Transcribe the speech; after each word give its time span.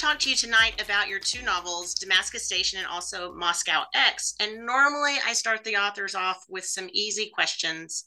talk 0.00 0.18
to 0.18 0.30
you 0.30 0.36
tonight 0.36 0.80
about 0.82 1.08
your 1.08 1.18
two 1.18 1.42
novels, 1.42 1.92
Damascus 1.92 2.46
Station 2.46 2.78
and 2.78 2.88
also 2.88 3.34
Moscow 3.34 3.82
X. 3.94 4.34
And 4.40 4.64
normally 4.64 5.16
I 5.26 5.34
start 5.34 5.62
the 5.62 5.76
authors 5.76 6.14
off 6.14 6.42
with 6.48 6.64
some 6.64 6.88
easy 6.94 7.30
questions, 7.34 8.06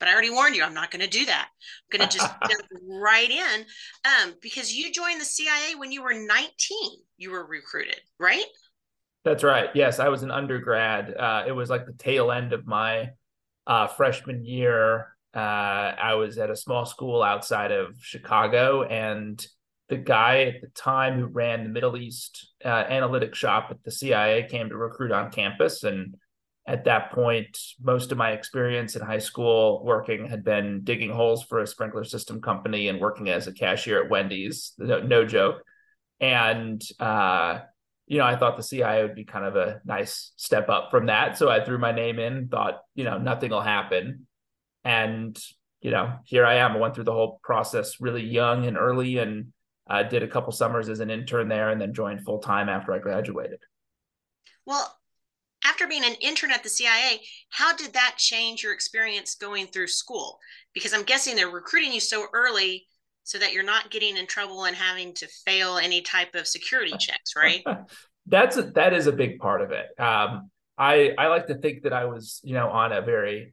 but 0.00 0.08
I 0.08 0.12
already 0.12 0.30
warned 0.30 0.56
you, 0.56 0.64
I'm 0.64 0.74
not 0.74 0.90
going 0.90 1.04
to 1.04 1.08
do 1.08 1.24
that. 1.26 1.48
I'm 1.92 1.98
going 1.98 2.08
to 2.08 2.18
just 2.18 2.28
jump 2.50 2.62
right 2.82 3.30
in 3.30 3.64
um, 4.04 4.34
because 4.42 4.74
you 4.74 4.90
joined 4.92 5.20
the 5.20 5.24
CIA 5.24 5.76
when 5.76 5.92
you 5.92 6.02
were 6.02 6.12
19. 6.12 6.48
You 7.18 7.30
were 7.30 7.46
recruited, 7.46 8.00
right? 8.18 8.46
That's 9.24 9.44
right. 9.44 9.68
Yes, 9.74 10.00
I 10.00 10.08
was 10.08 10.24
an 10.24 10.32
undergrad. 10.32 11.14
Uh, 11.14 11.44
it 11.46 11.52
was 11.52 11.70
like 11.70 11.86
the 11.86 11.92
tail 11.92 12.32
end 12.32 12.52
of 12.52 12.66
my 12.66 13.10
uh, 13.64 13.86
freshman 13.86 14.44
year. 14.44 15.14
Uh, 15.32 15.38
I 15.38 16.14
was 16.14 16.36
at 16.38 16.50
a 16.50 16.56
small 16.56 16.84
school 16.84 17.22
outside 17.22 17.70
of 17.70 17.94
Chicago, 18.00 18.82
and 18.82 19.46
the 19.88 19.96
guy 19.96 20.42
at 20.42 20.60
the 20.60 20.68
time 20.68 21.18
who 21.18 21.26
ran 21.26 21.64
the 21.64 21.70
Middle 21.70 21.96
East 21.96 22.52
uh, 22.64 22.84
analytics 22.84 23.36
shop 23.36 23.68
at 23.70 23.82
the 23.84 23.90
CIA 23.90 24.46
came 24.48 24.68
to 24.68 24.76
recruit 24.76 25.12
on 25.12 25.30
campus. 25.30 25.82
And 25.82 26.14
at 26.66 26.84
that 26.84 27.12
point, 27.12 27.58
most 27.82 28.12
of 28.12 28.18
my 28.18 28.32
experience 28.32 28.96
in 28.96 29.02
high 29.02 29.18
school 29.18 29.82
working 29.84 30.28
had 30.28 30.44
been 30.44 30.82
digging 30.84 31.10
holes 31.10 31.42
for 31.42 31.60
a 31.60 31.66
sprinkler 31.66 32.04
system 32.04 32.42
company 32.42 32.88
and 32.88 33.00
working 33.00 33.30
as 33.30 33.46
a 33.46 33.52
cashier 33.52 34.02
at 34.02 34.10
Wendy's. 34.10 34.74
No, 34.76 35.00
no 35.00 35.24
joke. 35.24 35.62
And 36.20 36.82
uh, 37.00 37.60
you 38.08 38.16
know, 38.18 38.24
I 38.24 38.36
thought 38.36 38.56
the 38.56 38.62
CIA 38.62 39.02
would 39.02 39.14
be 39.14 39.24
kind 39.24 39.44
of 39.44 39.54
a 39.54 39.80
nice 39.84 40.32
step 40.36 40.70
up 40.70 40.90
from 40.90 41.06
that. 41.06 41.36
So 41.36 41.50
I 41.50 41.62
threw 41.62 41.78
my 41.78 41.92
name 41.92 42.18
in, 42.18 42.48
thought, 42.48 42.80
you 42.94 43.04
know, 43.04 43.18
nothing 43.18 43.50
will 43.50 43.60
happen. 43.60 44.26
And, 44.82 45.38
you 45.82 45.90
know, 45.90 46.14
here 46.24 46.46
I 46.46 46.56
am. 46.56 46.72
I 46.72 46.78
went 46.78 46.94
through 46.94 47.04
the 47.04 47.12
whole 47.12 47.38
process 47.42 48.00
really 48.00 48.24
young 48.24 48.64
and 48.64 48.78
early 48.78 49.18
and 49.18 49.52
uh, 49.88 50.02
did 50.02 50.22
a 50.22 50.28
couple 50.28 50.52
summers 50.52 50.88
as 50.88 51.00
an 51.00 51.10
intern 51.10 51.48
there 51.48 51.70
and 51.70 51.80
then 51.80 51.94
joined 51.94 52.24
full 52.24 52.38
time 52.38 52.68
after 52.68 52.92
I 52.92 52.98
graduated. 52.98 53.60
Well, 54.66 54.94
after 55.64 55.86
being 55.86 56.04
an 56.04 56.14
intern 56.20 56.50
at 56.50 56.62
the 56.62 56.68
CIA, 56.68 57.20
how 57.50 57.74
did 57.74 57.94
that 57.94 58.14
change 58.16 58.62
your 58.62 58.72
experience 58.72 59.34
going 59.34 59.66
through 59.66 59.88
school? 59.88 60.38
Because 60.72 60.92
I'm 60.92 61.02
guessing 61.02 61.34
they're 61.34 61.48
recruiting 61.48 61.92
you 61.92 62.00
so 62.00 62.26
early 62.32 62.86
so 63.24 63.38
that 63.38 63.52
you're 63.52 63.64
not 63.64 63.90
getting 63.90 64.16
in 64.16 64.26
trouble 64.26 64.64
and 64.64 64.76
having 64.76 65.12
to 65.14 65.26
fail 65.44 65.76
any 65.76 66.00
type 66.00 66.34
of 66.34 66.46
security 66.46 66.96
checks, 66.98 67.34
right? 67.36 67.64
That's 68.26 68.56
a, 68.56 68.62
that 68.72 68.92
is 68.92 69.06
a 69.06 69.12
big 69.12 69.38
part 69.38 69.62
of 69.62 69.72
it. 69.72 69.86
Um, 70.00 70.50
I 70.76 71.14
I 71.18 71.26
like 71.26 71.46
to 71.48 71.56
think 71.56 71.82
that 71.82 71.92
I 71.92 72.04
was 72.04 72.40
you 72.44 72.54
know 72.54 72.68
on 72.70 72.92
a 72.92 73.02
very 73.02 73.52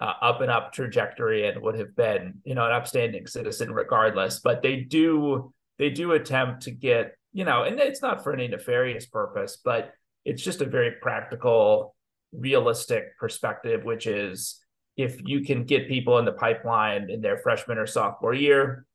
uh, 0.00 0.12
up 0.20 0.40
and 0.40 0.50
up 0.50 0.72
trajectory 0.72 1.46
and 1.46 1.62
would 1.62 1.78
have 1.78 1.94
been 1.94 2.34
you 2.44 2.54
know 2.54 2.66
an 2.66 2.72
upstanding 2.72 3.26
citizen 3.26 3.72
regardless. 3.72 4.40
But 4.40 4.62
they 4.62 4.76
do 4.80 5.52
they 5.78 5.90
do 5.90 6.12
attempt 6.12 6.62
to 6.62 6.70
get, 6.70 7.16
you 7.32 7.44
know, 7.44 7.64
and 7.64 7.78
it's 7.78 8.02
not 8.02 8.22
for 8.22 8.32
any 8.32 8.48
nefarious 8.48 9.06
purpose, 9.06 9.58
but 9.62 9.92
it's 10.24 10.42
just 10.42 10.60
a 10.60 10.66
very 10.66 10.92
practical, 11.02 11.94
realistic 12.32 13.18
perspective, 13.18 13.84
which 13.84 14.06
is 14.06 14.60
if 14.96 15.20
you 15.24 15.40
can 15.40 15.64
get 15.64 15.88
people 15.88 16.18
in 16.18 16.24
the 16.24 16.32
pipeline 16.32 17.10
in 17.10 17.20
their 17.20 17.38
freshman 17.38 17.78
or 17.78 17.86
sophomore 17.86 18.34
year, 18.34 18.86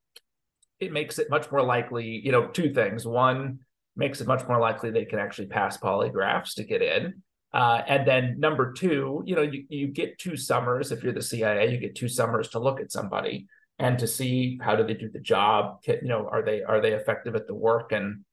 it 0.79 0.93
makes 0.93 1.19
it 1.19 1.29
much 1.29 1.51
more 1.51 1.61
likely, 1.61 2.21
you 2.23 2.31
know, 2.31 2.47
two 2.47 2.73
things. 2.73 3.05
One, 3.05 3.59
makes 3.95 4.21
it 4.21 4.27
much 4.27 4.47
more 4.47 4.59
likely 4.59 4.89
they 4.89 5.05
can 5.05 5.19
actually 5.19 5.47
pass 5.47 5.77
polygraphs 5.77 6.55
to 6.55 6.63
get 6.63 6.81
in. 6.81 7.21
Uh, 7.53 7.81
and 7.87 8.07
then 8.07 8.39
number 8.39 8.71
two, 8.71 9.21
you 9.25 9.35
know, 9.35 9.41
you, 9.41 9.65
you 9.69 9.87
get 9.87 10.17
two 10.17 10.37
summers. 10.37 10.91
If 10.91 11.03
you're 11.03 11.13
the 11.13 11.21
CIA, 11.21 11.71
you 11.71 11.77
get 11.77 11.95
two 11.95 12.07
summers 12.07 12.49
to 12.49 12.59
look 12.59 12.79
at 12.79 12.91
somebody 12.91 13.47
and 13.79 13.97
to 13.99 14.07
see 14.07 14.59
how 14.61 14.75
do 14.75 14.85
they 14.85 14.93
do 14.93 15.09
the 15.09 15.19
job 15.19 15.79
you 15.87 15.97
know 16.03 16.27
are 16.29 16.43
they 16.43 16.61
are 16.61 16.81
they 16.81 16.93
effective 16.93 17.35
at 17.35 17.47
the 17.47 17.55
work? 17.55 17.91
And 17.91 18.25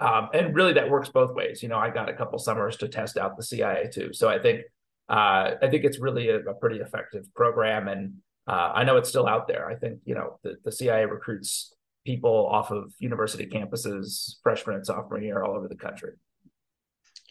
um, 0.00 0.28
and 0.34 0.54
really 0.54 0.72
that 0.74 0.90
works 0.90 1.08
both 1.08 1.34
ways. 1.34 1.62
You 1.62 1.68
know 1.68 1.78
i 1.78 1.90
got 1.90 2.08
a 2.08 2.12
couple 2.12 2.38
summers 2.38 2.76
to 2.78 2.88
test 2.88 3.16
out 3.16 3.36
the 3.36 3.42
cia 3.42 3.88
too. 3.92 4.12
So 4.12 4.28
i 4.28 4.38
think 4.38 4.62
uh, 5.08 5.52
i 5.62 5.68
think 5.70 5.84
it's 5.84 6.00
really 6.00 6.28
a, 6.28 6.40
a 6.40 6.54
pretty 6.54 6.80
effective 6.80 7.32
program. 7.34 7.88
And 7.88 8.14
uh, 8.48 8.72
i 8.74 8.84
know 8.84 8.96
it's 8.96 9.08
still 9.08 9.28
out 9.28 9.46
there. 9.46 9.70
I 9.70 9.76
think 9.76 10.00
you 10.04 10.14
know 10.14 10.38
the, 10.42 10.56
the 10.64 10.72
cia 10.72 11.06
recruits 11.06 11.72
people 12.04 12.46
off 12.46 12.70
of 12.70 12.92
university 12.98 13.46
campuses 13.46 14.34
freshman 14.42 14.76
and 14.76 14.84
sophomore 14.84 15.20
year 15.20 15.42
all 15.42 15.56
over 15.56 15.68
the 15.68 15.76
country. 15.76 16.12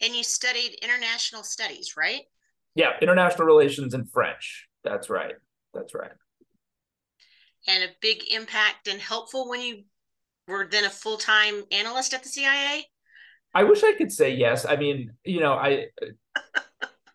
And 0.02 0.14
you 0.14 0.24
studied 0.24 0.78
international 0.82 1.42
studies 1.42 1.94
right? 1.96 2.22
Yeah 2.74 2.92
international 3.02 3.46
relations 3.46 3.92
and 3.92 4.10
french. 4.10 4.66
That's 4.82 5.10
right. 5.10 5.34
That's 5.74 5.94
right 5.94 6.12
and 7.66 7.84
a 7.84 7.88
big 8.00 8.22
impact 8.30 8.88
and 8.88 9.00
helpful 9.00 9.48
when 9.48 9.60
you 9.60 9.82
were 10.48 10.66
then 10.70 10.84
a 10.84 10.90
full-time 10.90 11.64
analyst 11.72 12.14
at 12.14 12.22
the 12.22 12.28
CIA? 12.28 12.86
I 13.54 13.64
wish 13.64 13.84
I 13.84 13.94
could 13.94 14.12
say 14.12 14.34
yes. 14.34 14.66
I 14.66 14.76
mean, 14.76 15.12
you 15.24 15.40
know, 15.40 15.52
I 15.52 15.86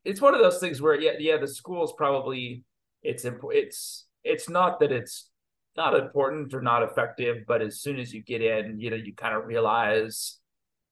it's 0.06 0.22
one 0.22 0.34
of 0.34 0.42
those 0.42 0.60
things 0.60 0.82
where 0.82 1.00
yeah, 1.00 1.12
yeah, 1.20 1.38
the 1.38 1.48
school's 1.48 1.94
probably 1.94 2.64
it's 3.04 3.26
it's 3.26 4.06
it's 4.24 4.50
not 4.50 4.80
that 4.80 4.92
it's 4.92 5.30
not 5.76 5.96
important 5.96 6.54
or 6.54 6.62
not 6.62 6.84
effective, 6.84 7.44
but 7.48 7.62
as 7.62 7.82
soon 7.82 8.00
as 8.00 8.14
you 8.14 8.24
get 8.24 8.42
in, 8.42 8.80
you 8.80 8.90
know, 8.90 8.96
you 8.96 9.14
kind 9.14 9.36
of 9.36 9.46
realize 9.46 10.38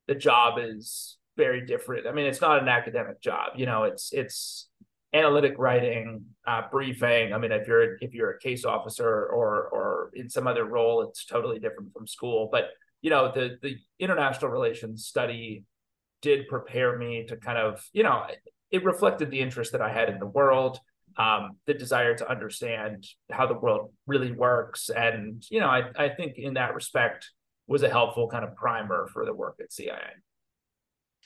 the 0.07 0.15
job 0.15 0.59
is 0.59 1.17
very 1.35 1.65
different. 1.65 2.07
I 2.07 2.11
mean, 2.11 2.25
it's 2.25 2.41
not 2.41 2.61
an 2.61 2.67
academic 2.67 3.21
job, 3.21 3.53
you 3.55 3.65
know, 3.65 3.83
it's 3.83 4.11
it's 4.13 4.66
analytic 5.13 5.55
writing, 5.57 6.25
uh, 6.45 6.63
briefing. 6.71 7.33
I 7.33 7.37
mean, 7.37 7.51
if 7.51 7.67
you're 7.67 7.95
if 7.97 8.13
you're 8.13 8.31
a 8.31 8.39
case 8.39 8.65
officer 8.65 9.07
or 9.07 9.67
or 9.69 10.11
in 10.13 10.29
some 10.29 10.47
other 10.47 10.65
role, 10.65 11.01
it's 11.01 11.25
totally 11.25 11.59
different 11.59 11.93
from 11.93 12.07
school. 12.07 12.49
But 12.51 12.69
you 13.01 13.09
know, 13.09 13.31
the 13.33 13.57
the 13.61 13.77
international 13.99 14.51
relations 14.51 15.05
study 15.05 15.63
did 16.21 16.47
prepare 16.47 16.97
me 16.97 17.25
to 17.27 17.37
kind 17.37 17.57
of 17.57 17.85
you 17.93 18.03
know 18.03 18.25
it 18.71 18.83
reflected 18.83 19.31
the 19.31 19.39
interest 19.39 19.71
that 19.71 19.81
I 19.81 19.91
had 19.91 20.09
in 20.09 20.19
the 20.19 20.25
world, 20.25 20.79
um, 21.17 21.57
the 21.65 21.73
desire 21.73 22.15
to 22.15 22.29
understand 22.29 23.07
how 23.31 23.47
the 23.47 23.53
world 23.53 23.93
really 24.07 24.31
works, 24.31 24.89
and 24.89 25.43
you 25.49 25.59
know, 25.59 25.69
I 25.69 25.89
I 25.95 26.09
think 26.09 26.37
in 26.37 26.55
that 26.55 26.75
respect 26.75 27.29
was 27.67 27.83
a 27.83 27.89
helpful 27.89 28.29
kind 28.29 28.45
of 28.45 28.55
primer 28.55 29.07
for 29.11 29.25
the 29.25 29.33
work 29.33 29.55
at 29.61 29.73
CIA. 29.73 29.99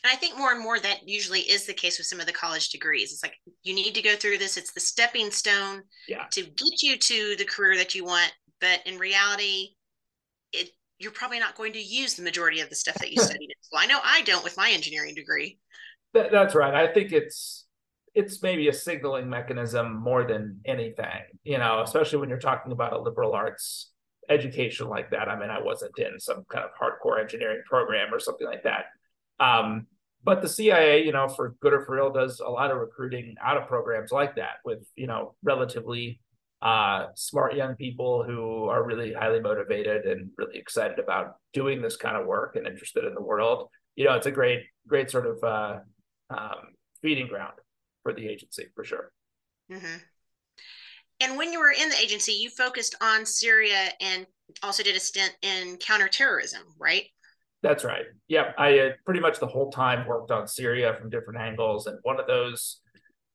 And 0.03 0.11
I 0.11 0.15
think 0.15 0.37
more 0.37 0.51
and 0.51 0.61
more 0.61 0.79
that 0.79 1.07
usually 1.07 1.41
is 1.41 1.65
the 1.65 1.73
case 1.73 1.99
with 1.99 2.07
some 2.07 2.19
of 2.19 2.25
the 2.25 2.31
college 2.31 2.69
degrees. 2.69 3.11
It's 3.13 3.23
like 3.23 3.35
you 3.63 3.75
need 3.75 3.93
to 3.95 4.01
go 4.01 4.15
through 4.15 4.39
this. 4.39 4.57
It's 4.57 4.73
the 4.73 4.79
stepping 4.79 5.29
stone 5.29 5.83
yeah. 6.07 6.25
to 6.31 6.41
get 6.41 6.81
you 6.81 6.97
to 6.97 7.35
the 7.37 7.45
career 7.45 7.77
that 7.77 7.93
you 7.93 8.03
want. 8.03 8.33
But 8.59 8.81
in 8.85 8.97
reality, 8.97 9.75
it 10.51 10.69
you're 10.97 11.11
probably 11.11 11.39
not 11.39 11.55
going 11.55 11.73
to 11.73 11.81
use 11.81 12.13
the 12.13 12.23
majority 12.23 12.61
of 12.61 12.69
the 12.69 12.75
stuff 12.75 12.95
that 12.95 13.11
you 13.11 13.21
studied 13.21 13.49
in 13.49 13.63
school. 13.63 13.79
I 13.79 13.87
know 13.87 13.99
I 14.03 14.21
don't 14.21 14.43
with 14.43 14.57
my 14.57 14.71
engineering 14.71 15.15
degree. 15.15 15.59
That, 16.13 16.31
that's 16.31 16.55
right. 16.55 16.73
I 16.73 16.91
think 16.91 17.11
it's 17.11 17.65
it's 18.13 18.43
maybe 18.43 18.67
a 18.67 18.73
signaling 18.73 19.29
mechanism 19.29 19.95
more 20.01 20.25
than 20.25 20.59
anything, 20.65 21.21
you 21.43 21.57
know, 21.57 21.81
especially 21.81 22.19
when 22.19 22.29
you're 22.29 22.39
talking 22.39 22.71
about 22.71 22.93
a 22.93 22.99
liberal 22.99 23.33
arts 23.33 23.91
education 24.29 24.87
like 24.87 25.11
that. 25.11 25.29
I 25.29 25.39
mean, 25.39 25.49
I 25.49 25.61
wasn't 25.61 25.97
in 25.97 26.19
some 26.19 26.43
kind 26.49 26.65
of 26.65 26.71
hardcore 26.71 27.21
engineering 27.21 27.61
program 27.67 28.13
or 28.13 28.19
something 28.19 28.47
like 28.47 28.63
that. 28.63 28.85
Um, 29.41 29.87
but 30.23 30.41
the 30.41 30.47
CIA, 30.47 31.03
you 31.03 31.11
know, 31.11 31.27
for 31.27 31.55
good 31.61 31.73
or 31.73 31.83
for 31.83 31.97
ill, 31.97 32.11
does 32.11 32.39
a 32.39 32.49
lot 32.49 32.69
of 32.69 32.77
recruiting 32.77 33.35
out 33.43 33.57
of 33.57 33.67
programs 33.67 34.11
like 34.11 34.35
that 34.35 34.57
with, 34.63 34.87
you 34.95 35.07
know, 35.07 35.35
relatively 35.43 36.21
uh, 36.61 37.07
smart 37.15 37.55
young 37.55 37.75
people 37.75 38.23
who 38.23 38.65
are 38.65 38.83
really 38.83 39.13
highly 39.13 39.39
motivated 39.39 40.05
and 40.05 40.29
really 40.37 40.59
excited 40.59 40.99
about 40.99 41.37
doing 41.53 41.81
this 41.81 41.97
kind 41.97 42.15
of 42.15 42.27
work 42.27 42.55
and 42.55 42.67
interested 42.67 43.03
in 43.03 43.15
the 43.15 43.21
world. 43.21 43.69
You 43.95 44.05
know, 44.05 44.13
it's 44.13 44.27
a 44.27 44.31
great, 44.31 44.61
great 44.87 45.09
sort 45.09 45.25
of 45.25 45.43
uh, 45.43 45.79
um, 46.29 46.75
feeding 47.01 47.27
ground 47.27 47.53
for 48.03 48.13
the 48.13 48.27
agency 48.27 48.67
for 48.75 48.83
sure. 48.83 49.11
Mm-hmm. 49.71 49.97
And 51.21 51.37
when 51.37 51.51
you 51.51 51.59
were 51.59 51.71
in 51.71 51.89
the 51.89 51.97
agency, 51.97 52.33
you 52.33 52.51
focused 52.51 52.95
on 53.01 53.25
Syria 53.25 53.89
and 53.99 54.27
also 54.61 54.83
did 54.83 54.95
a 54.95 54.99
stint 54.99 55.35
in 55.41 55.77
counterterrorism, 55.77 56.61
right? 56.79 57.05
That's 57.63 57.83
right. 57.83 58.05
Yeah, 58.27 58.53
I 58.57 58.79
uh, 58.79 58.89
pretty 59.05 59.19
much 59.19 59.39
the 59.39 59.47
whole 59.47 59.71
time 59.71 60.07
worked 60.07 60.31
on 60.31 60.47
Syria 60.47 60.95
from 60.99 61.09
different 61.09 61.39
angles, 61.39 61.85
and 61.85 61.99
one 62.01 62.19
of 62.19 62.25
those, 62.25 62.81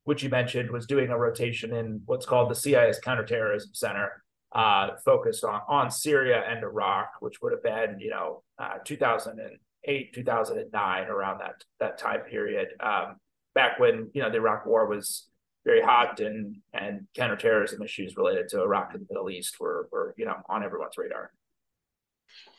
which 0.04 0.22
you 0.22 0.28
mentioned, 0.28 0.70
was 0.70 0.86
doing 0.86 1.10
a 1.10 1.18
rotation 1.18 1.72
in 1.72 2.02
what's 2.06 2.26
called 2.26 2.50
the 2.50 2.54
CIA's 2.54 2.98
Counterterrorism 2.98 3.70
Center, 3.72 4.24
uh, 4.52 4.90
focused 5.04 5.44
on 5.44 5.60
on 5.68 5.90
Syria 5.92 6.42
and 6.48 6.64
Iraq, 6.64 7.10
which 7.20 7.40
would 7.40 7.52
have 7.52 7.62
been 7.62 8.00
you 8.00 8.10
know 8.10 8.42
uh, 8.58 8.78
2008, 8.84 10.12
2009, 10.12 11.06
around 11.06 11.38
that 11.38 11.62
that 11.78 11.98
time 11.98 12.20
period, 12.22 12.68
um, 12.80 13.16
back 13.54 13.78
when 13.78 14.10
you 14.12 14.22
know 14.22 14.30
the 14.30 14.38
Iraq 14.38 14.66
War 14.66 14.88
was 14.88 15.28
very 15.64 15.82
hot 15.82 16.18
and 16.18 16.56
and 16.72 17.06
counterterrorism 17.14 17.80
issues 17.80 18.16
related 18.16 18.48
to 18.48 18.60
Iraq 18.60 18.92
and 18.94 19.02
the 19.02 19.06
Middle 19.08 19.30
East 19.30 19.60
were 19.60 19.88
were 19.92 20.14
you 20.16 20.24
know 20.24 20.36
on 20.48 20.64
everyone's 20.64 20.98
radar. 20.98 21.30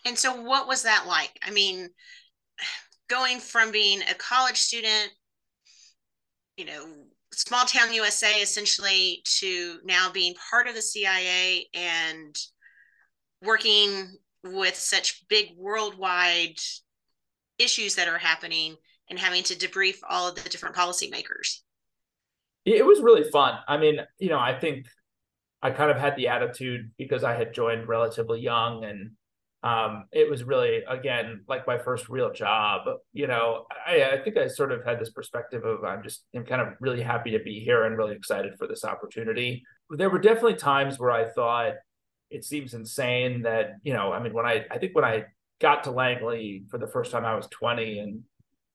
And 0.06 0.18
so, 0.18 0.42
what 0.42 0.68
was 0.68 0.84
that 0.84 1.06
like? 1.08 1.38
I 1.46 1.52
mean, 1.52 1.90
going 3.10 3.40
from 3.40 3.72
being 3.72 4.02
a 4.02 4.14
college 4.16 4.58
student, 4.58 5.12
you 6.58 6.66
know, 6.66 6.86
small 7.34 7.66
town 7.66 7.94
USA 7.94 8.42
essentially, 8.42 9.22
to 9.40 9.80
now 9.84 10.10
being 10.12 10.34
part 10.50 10.68
of 10.68 10.76
the 10.76 10.82
CIA 10.82 11.68
and 11.74 12.36
working 13.44 14.18
with 14.44 14.76
such 14.76 15.26
big 15.30 15.50
worldwide 15.58 16.58
issues 17.60 17.96
that 17.96 18.08
are 18.08 18.18
happening 18.18 18.76
and 19.10 19.20
having 19.20 19.44
to 19.44 19.56
debrief 19.56 19.98
all 20.08 20.28
of 20.28 20.36
the 20.36 20.50
different 20.50 20.76
policymakers? 20.76 21.62
It 22.66 22.86
was 22.86 23.00
really 23.00 23.30
fun. 23.30 23.58
I 23.68 23.78
mean, 23.78 24.00
you 24.20 24.30
know, 24.30 24.40
I 24.40 24.58
think 24.60 24.88
I 25.62 25.72
kind 25.72 25.90
of 25.90 25.98
had 25.98 26.16
the 26.16 26.28
attitude 26.28 26.92
because 26.98 27.24
I 27.24 27.36
had 27.36 27.54
joined 27.54 27.88
relatively 27.88 28.42
young 28.42 28.84
and 28.84 29.12
um, 29.64 30.06
it 30.12 30.30
was 30.30 30.44
really 30.44 30.84
again 30.88 31.42
like 31.48 31.66
my 31.66 31.78
first 31.78 32.10
real 32.10 32.32
job. 32.32 32.82
You 33.14 33.28
know, 33.28 33.66
I, 33.86 34.04
I 34.04 34.22
think 34.24 34.38
I 34.38 34.48
sort 34.48 34.72
of 34.72 34.86
had 34.86 35.00
this 35.00 35.10
perspective 35.10 35.66
of 35.66 35.84
I'm 35.84 36.04
just 36.04 36.26
I'm 36.36 36.46
kind 36.46 36.62
of 36.62 36.70
really 36.80 37.02
happy 37.02 37.32
to 37.32 37.40
be 37.40 37.60
here 37.60 37.86
and 37.86 37.98
really 37.98 38.16
excited 38.16 38.54
for 38.58 38.68
this 38.68 38.86
opportunity. 38.86 39.64
There 39.90 40.10
were 40.10 40.20
definitely 40.20 40.56
times 40.56 41.00
where 41.00 41.12
I 41.12 41.30
thought 41.30 41.74
it 42.30 42.44
seems 42.44 42.74
insane 42.74 43.42
that 43.44 43.76
you 43.84 43.94
know 43.94 44.12
I 44.12 44.22
mean 44.22 44.34
when 44.34 44.46
I 44.46 44.66
I 44.70 44.78
think 44.78 44.94
when 44.96 45.06
I 45.06 45.26
got 45.60 45.84
to 45.86 45.92
Langley 45.92 46.64
for 46.70 46.78
the 46.78 46.88
first 46.88 47.12
time 47.12 47.26
I 47.26 47.36
was 47.36 47.48
20 47.48 48.00
and 48.00 48.22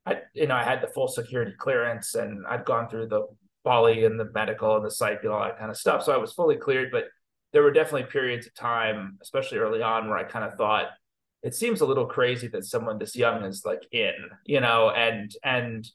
I 0.05 0.19
you 0.35 0.47
know 0.47 0.57
I 0.57 0.65
had 0.65 0.83
the 0.83 0.89
full 0.89 1.09
security 1.09 1.53
clearance 1.59 2.15
and 2.15 2.45
I'd 2.47 2.65
gone 2.65 2.89
through 2.89 3.07
the 3.09 3.27
poly 3.65 4.05
and 4.05 4.19
the 4.19 4.29
medical 4.35 4.77
and 4.77 4.85
the 4.85 4.91
psych 4.91 5.21
and 5.23 5.33
all 5.33 5.45
that 5.45 5.59
kind 5.59 5.71
of 5.71 5.77
stuff 5.77 6.03
so 6.03 6.13
I 6.13 6.17
was 6.17 6.33
fully 6.33 6.57
cleared 6.57 6.91
but 6.91 7.05
there 7.53 7.63
were 7.63 7.71
definitely 7.71 8.11
periods 8.11 8.47
of 8.47 8.55
time 8.55 9.19
especially 9.23 9.59
early 9.59 9.83
on 9.83 10.09
where 10.09 10.19
I 10.19 10.25
kind 10.25 10.45
of 10.45 10.55
thought 10.55 10.87
it 11.43 11.55
seems 11.55 11.81
a 11.81 11.87
little 11.87 12.07
crazy 12.07 12.49
that 12.49 12.65
someone 12.65 12.99
this 12.99 13.17
young 13.17 13.45
is 13.45 13.65
like 13.65 13.87
in 13.93 14.15
you 14.45 14.61
know 14.61 14.91
and 14.91 15.35
and 15.45 15.89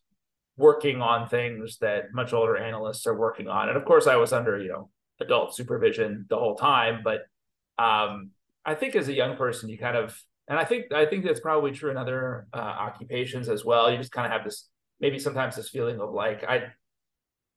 working 0.57 1.01
on 1.01 1.29
things 1.29 1.77
that 1.79 2.13
much 2.13 2.33
older 2.33 2.57
analysts 2.57 3.05
are 3.05 3.15
working 3.17 3.47
on 3.47 3.69
and 3.69 3.77
of 3.77 3.85
course 3.85 4.07
I 4.07 4.15
was 4.15 4.33
under 4.33 4.59
you 4.59 4.69
know 4.69 4.89
adult 5.19 5.55
supervision 5.55 6.25
the 6.29 6.37
whole 6.37 6.55
time 6.55 7.01
but 7.03 7.21
um, 7.79 8.31
I 8.65 8.75
think 8.75 8.95
as 8.95 9.07
a 9.07 9.13
young 9.13 9.37
person, 9.37 9.69
you 9.69 9.77
kind 9.77 9.95
of, 9.95 10.21
and 10.47 10.57
I 10.57 10.65
think 10.65 10.91
I 10.93 11.05
think 11.05 11.25
that's 11.25 11.39
probably 11.39 11.71
true 11.71 11.91
in 11.91 11.97
other 11.97 12.47
uh, 12.53 12.57
occupations 12.57 13.49
as 13.49 13.63
well. 13.63 13.91
You 13.91 13.97
just 13.97 14.11
kind 14.11 14.25
of 14.25 14.31
have 14.31 14.43
this 14.43 14.67
maybe 14.99 15.19
sometimes 15.19 15.55
this 15.55 15.69
feeling 15.69 15.99
of 15.99 16.11
like 16.11 16.43
I, 16.43 16.67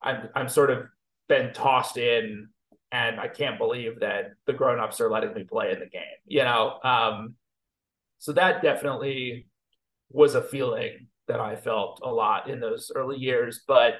I'm 0.03 0.29
I'm 0.35 0.49
sort 0.49 0.71
of 0.71 0.87
been 1.29 1.53
tossed 1.53 1.97
in, 1.97 2.49
and 2.93 3.21
I 3.21 3.29
can't 3.29 3.59
believe 3.59 4.01
that 4.01 4.33
the 4.47 4.53
grown-ups 4.53 5.01
are 5.01 5.11
letting 5.11 5.35
me 5.35 5.45
play 5.45 5.73
in 5.73 5.81
the 5.81 5.87
game. 5.87 6.03
You 6.27 6.45
know, 6.45 6.79
um, 6.83 7.35
so 8.19 8.33
that 8.33 8.63
definitely 8.63 9.47
was 10.11 10.35
a 10.35 10.43
feeling 10.43 11.07
that 11.29 11.41
I 11.41 11.57
felt 11.57 12.01
a 12.03 12.11
lot 12.11 12.51
in 12.51 12.61
those 12.61 12.91
early 12.95 13.19
years, 13.19 13.63
but 13.67 13.95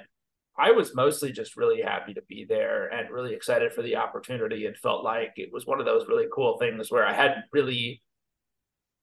I 0.59 0.73
was 0.73 0.95
mostly 0.95 1.33
just 1.33 1.57
really 1.57 1.81
happy 1.81 2.13
to 2.15 2.23
be 2.29 2.45
there 2.45 2.89
and 2.89 3.11
really 3.11 3.35
excited 3.35 3.73
for 3.73 3.83
the 3.83 3.97
opportunity 3.97 4.67
and 4.67 4.77
felt 4.77 5.05
like 5.05 5.33
it 5.37 5.53
was 5.53 5.65
one 5.65 5.81
of 5.81 5.87
those 5.87 6.09
really 6.09 6.27
cool 6.33 6.59
things 6.59 6.91
where 6.91 7.07
I 7.07 7.13
hadn't 7.13 7.45
really 7.53 8.03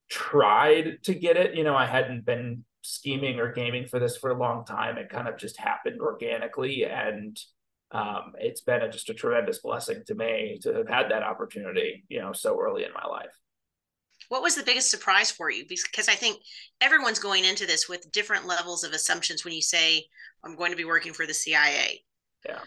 tried 0.09 0.97
to 1.03 1.15
get 1.15 1.37
it. 1.37 1.55
You 1.55 1.63
know, 1.63 1.75
I 1.75 1.85
hadn't 1.85 2.25
been 2.25 2.63
scheming 2.83 3.39
or 3.39 3.51
gaming 3.51 3.87
for 3.87 3.99
this 3.99 4.17
for 4.17 4.29
a 4.29 4.37
long 4.37 4.65
time. 4.65 4.97
It 4.97 5.09
kind 5.09 5.27
of 5.27 5.37
just 5.37 5.57
happened 5.57 5.99
organically. 5.99 6.85
And 6.85 7.39
um, 7.91 8.33
it's 8.39 8.61
been 8.61 8.81
a, 8.81 8.91
just 8.91 9.09
a 9.09 9.13
tremendous 9.13 9.59
blessing 9.59 10.03
to 10.07 10.15
me 10.15 10.59
to 10.63 10.73
have 10.73 10.89
had 10.89 11.11
that 11.11 11.23
opportunity, 11.23 12.03
you 12.09 12.19
know, 12.19 12.33
so 12.33 12.59
early 12.59 12.83
in 12.83 12.91
my 12.93 13.05
life. 13.07 13.31
What 14.29 14.41
was 14.41 14.55
the 14.55 14.63
biggest 14.63 14.91
surprise 14.91 15.31
for 15.31 15.49
you? 15.49 15.65
Because 15.67 16.09
I 16.09 16.15
think 16.15 16.41
everyone's 16.81 17.19
going 17.19 17.45
into 17.45 17.65
this 17.65 17.87
with 17.87 18.11
different 18.11 18.45
levels 18.45 18.83
of 18.83 18.91
assumptions 18.91 19.45
when 19.45 19.53
you 19.53 19.61
say, 19.61 20.05
I'm 20.43 20.55
going 20.55 20.71
to 20.71 20.77
be 20.77 20.85
working 20.85 21.13
for 21.13 21.25
the 21.25 21.33
CIA. 21.33 22.03
Yeah. 22.45 22.59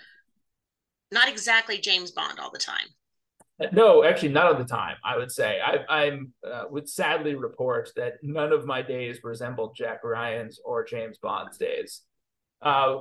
Not 1.13 1.29
exactly 1.29 1.79
James 1.79 2.13
Bond 2.13 2.39
all 2.39 2.51
the 2.51 2.59
time. 2.59 2.87
Uh, 3.61 3.67
no, 3.73 4.05
actually, 4.05 4.31
not 4.31 4.47
all 4.47 4.55
the 4.55 4.65
time. 4.65 4.97
I 5.05 5.19
would 5.19 5.31
say 5.31 5.61
I 5.63 5.85
I'm, 5.89 6.33
uh, 6.47 6.65
would 6.71 6.89
sadly 6.89 7.35
report 7.35 7.91
that 7.97 8.15
none 8.23 8.53
of 8.53 8.65
my 8.65 8.81
days 8.81 9.21
resembled 9.23 9.77
Jack 9.77 10.03
Ryan's 10.03 10.61
or 10.65 10.85
James 10.85 11.19
Bond's 11.19 11.59
days. 11.59 12.03
Uh, 12.63 13.01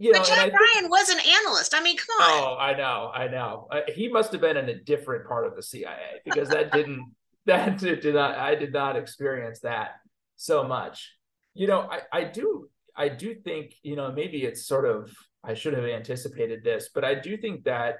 you 0.00 0.12
know, 0.12 0.18
but 0.18 0.26
Jack 0.26 0.52
Ryan 0.52 0.90
was 0.90 1.08
an 1.10 1.20
analyst. 1.20 1.74
I 1.74 1.82
mean, 1.82 1.96
come 1.96 2.20
on. 2.20 2.30
Oh, 2.30 2.56
I 2.58 2.76
know, 2.76 3.12
I 3.14 3.28
know. 3.28 3.68
Uh, 3.70 3.80
he 3.86 4.08
must 4.08 4.32
have 4.32 4.40
been 4.40 4.56
in 4.56 4.68
a 4.68 4.74
different 4.74 5.28
part 5.28 5.46
of 5.46 5.54
the 5.54 5.62
CIA 5.62 6.20
because 6.24 6.48
that 6.48 6.72
didn't 6.72 7.12
that 7.46 7.78
did 7.78 8.04
not 8.14 8.36
I 8.36 8.54
did 8.56 8.72
not 8.72 8.96
experience 8.96 9.60
that 9.60 9.90
so 10.36 10.64
much. 10.64 11.14
You 11.54 11.68
know, 11.68 11.88
I 11.90 12.00
I 12.12 12.24
do 12.24 12.68
I 12.96 13.08
do 13.08 13.34
think, 13.34 13.74
you 13.82 13.96
know, 13.96 14.12
maybe 14.12 14.44
it's 14.44 14.66
sort 14.66 14.84
of, 14.84 15.10
I 15.42 15.54
should 15.54 15.72
have 15.72 15.84
anticipated 15.84 16.62
this, 16.62 16.90
but 16.94 17.02
I 17.02 17.14
do 17.14 17.36
think 17.38 17.64
that 17.64 17.96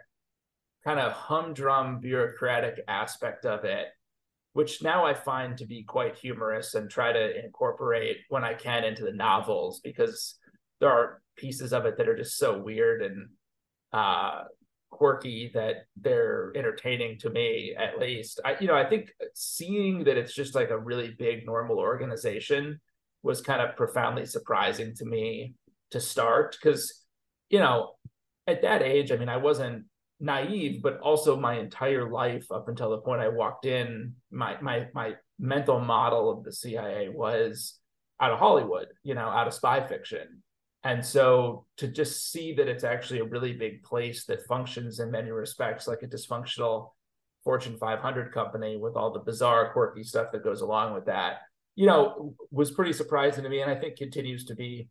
kind 0.84 1.00
of 1.00 1.12
humdrum 1.12 2.00
bureaucratic 2.00 2.80
aspect 2.86 3.46
of 3.46 3.64
it, 3.64 3.86
which 4.52 4.82
now 4.82 5.06
I 5.06 5.14
find 5.14 5.56
to 5.56 5.66
be 5.66 5.84
quite 5.84 6.16
humorous 6.16 6.74
and 6.74 6.90
try 6.90 7.12
to 7.12 7.44
incorporate 7.44 8.18
when 8.28 8.44
I 8.44 8.52
can 8.52 8.84
into 8.84 9.04
the 9.04 9.12
novels 9.12 9.80
because 9.80 10.34
there 10.80 10.90
are 10.90 11.22
pieces 11.36 11.72
of 11.72 11.86
it 11.86 11.96
that 11.96 12.08
are 12.08 12.16
just 12.16 12.36
so 12.36 12.58
weird 12.58 13.02
and 13.02 13.28
uh, 13.92 14.44
quirky 14.90 15.50
that 15.54 15.86
they're 15.96 16.52
entertaining 16.54 17.18
to 17.18 17.30
me 17.30 17.74
at 17.78 17.98
least. 17.98 18.40
I, 18.44 18.56
you 18.60 18.66
know, 18.66 18.74
I 18.74 18.88
think 18.88 19.10
seeing 19.34 20.04
that 20.04 20.16
it's 20.16 20.34
just 20.34 20.54
like 20.54 20.70
a 20.70 20.78
really 20.78 21.14
big 21.18 21.46
normal 21.46 21.78
organization 21.78 22.80
was 23.22 23.40
kind 23.40 23.60
of 23.60 23.76
profoundly 23.76 24.26
surprising 24.26 24.94
to 24.96 25.04
me 25.04 25.54
to 25.90 26.00
start 26.00 26.56
because 26.60 27.04
you 27.48 27.58
know 27.58 27.92
at 28.46 28.62
that 28.62 28.82
age 28.82 29.12
i 29.12 29.16
mean 29.16 29.28
i 29.28 29.36
wasn't 29.36 29.84
naive 30.20 30.82
but 30.82 30.98
also 31.00 31.38
my 31.38 31.58
entire 31.58 32.10
life 32.10 32.46
up 32.50 32.68
until 32.68 32.90
the 32.90 32.98
point 32.98 33.20
i 33.20 33.28
walked 33.28 33.66
in 33.66 34.14
my 34.30 34.60
my 34.60 34.86
my 34.94 35.14
mental 35.38 35.80
model 35.80 36.30
of 36.30 36.44
the 36.44 36.52
cia 36.52 37.08
was 37.08 37.78
out 38.20 38.30
of 38.30 38.38
hollywood 38.38 38.88
you 39.02 39.14
know 39.14 39.28
out 39.28 39.46
of 39.46 39.54
spy 39.54 39.86
fiction 39.86 40.42
and 40.84 41.04
so 41.04 41.66
to 41.76 41.88
just 41.88 42.30
see 42.30 42.54
that 42.54 42.68
it's 42.68 42.84
actually 42.84 43.20
a 43.20 43.24
really 43.24 43.52
big 43.52 43.82
place 43.82 44.24
that 44.24 44.46
functions 44.46 45.00
in 45.00 45.10
many 45.10 45.30
respects 45.30 45.86
like 45.86 46.02
a 46.02 46.06
dysfunctional 46.06 46.90
fortune 47.44 47.76
500 47.78 48.32
company 48.32 48.76
with 48.76 48.96
all 48.96 49.12
the 49.12 49.20
bizarre 49.20 49.72
quirky 49.72 50.02
stuff 50.02 50.32
that 50.32 50.44
goes 50.44 50.60
along 50.60 50.94
with 50.94 51.06
that 51.06 51.40
you 51.80 51.86
know, 51.86 52.34
was 52.50 52.70
pretty 52.70 52.92
surprising 52.92 53.44
to 53.44 53.48
me, 53.48 53.62
and 53.62 53.70
I 53.70 53.74
think 53.74 53.96
continues 53.96 54.44
to 54.46 54.54
be, 54.54 54.88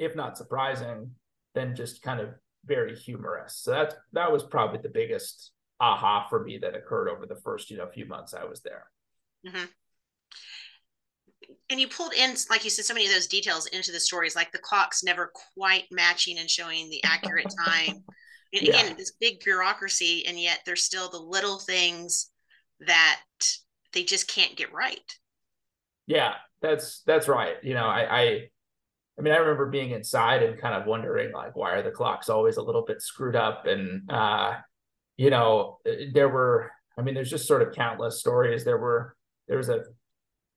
if 0.00 0.16
not 0.16 0.36
surprising, 0.36 1.12
then 1.54 1.76
just 1.76 2.02
kind 2.02 2.18
of 2.18 2.30
very 2.64 2.96
humorous. 2.96 3.56
So 3.56 3.70
that's 3.70 3.94
that 4.12 4.32
was 4.32 4.42
probably 4.42 4.80
the 4.82 4.88
biggest 4.88 5.52
aha 5.80 6.26
for 6.28 6.42
me 6.42 6.58
that 6.58 6.74
occurred 6.74 7.08
over 7.08 7.26
the 7.26 7.40
first 7.44 7.70
you 7.70 7.76
know 7.76 7.86
few 7.86 8.06
months 8.06 8.34
I 8.34 8.44
was 8.44 8.62
there. 8.62 8.86
Mm-hmm. 9.46 9.64
And 11.70 11.80
you 11.80 11.88
pulled 11.88 12.12
in, 12.12 12.34
like 12.50 12.64
you 12.64 12.70
said, 12.70 12.84
so 12.84 12.94
many 12.94 13.06
of 13.06 13.12
those 13.12 13.26
details 13.26 13.66
into 13.66 13.92
the 13.92 14.00
stories, 14.00 14.36
like 14.36 14.52
the 14.52 14.58
clocks 14.58 15.02
never 15.02 15.32
quite 15.56 15.84
matching 15.90 16.38
and 16.38 16.50
showing 16.50 16.90
the 16.90 17.02
accurate 17.04 17.52
time. 17.66 18.04
And 18.52 18.62
yeah. 18.62 18.80
again, 18.80 18.96
this 18.96 19.12
big 19.20 19.40
bureaucracy, 19.40 20.26
and 20.26 20.38
yet 20.38 20.60
there's 20.66 20.84
still 20.84 21.10
the 21.10 21.18
little 21.18 21.58
things 21.58 22.30
that 22.80 23.22
they 23.92 24.04
just 24.04 24.28
can't 24.28 24.56
get 24.56 24.72
right. 24.72 25.00
Yeah, 26.06 26.34
that's 26.60 27.02
that's 27.06 27.28
right. 27.28 27.56
You 27.62 27.74
know, 27.74 27.86
I, 27.86 28.20
I 28.20 28.24
I 29.18 29.22
mean, 29.22 29.34
I 29.34 29.38
remember 29.38 29.66
being 29.66 29.90
inside 29.90 30.42
and 30.42 30.60
kind 30.60 30.74
of 30.74 30.86
wondering 30.86 31.32
like, 31.32 31.54
why 31.54 31.72
are 31.72 31.82
the 31.82 31.90
clocks 31.90 32.28
always 32.28 32.56
a 32.56 32.62
little 32.62 32.82
bit 32.82 33.02
screwed 33.02 33.36
up? 33.36 33.66
And 33.66 34.10
uh, 34.10 34.54
you 35.16 35.30
know, 35.30 35.78
there 36.12 36.28
were, 36.28 36.70
I 36.98 37.02
mean, 37.02 37.14
there's 37.14 37.30
just 37.30 37.46
sort 37.46 37.62
of 37.62 37.74
countless 37.74 38.20
stories. 38.20 38.64
There 38.64 38.78
were 38.78 39.16
there 39.48 39.58
was 39.58 39.68
a 39.68 39.84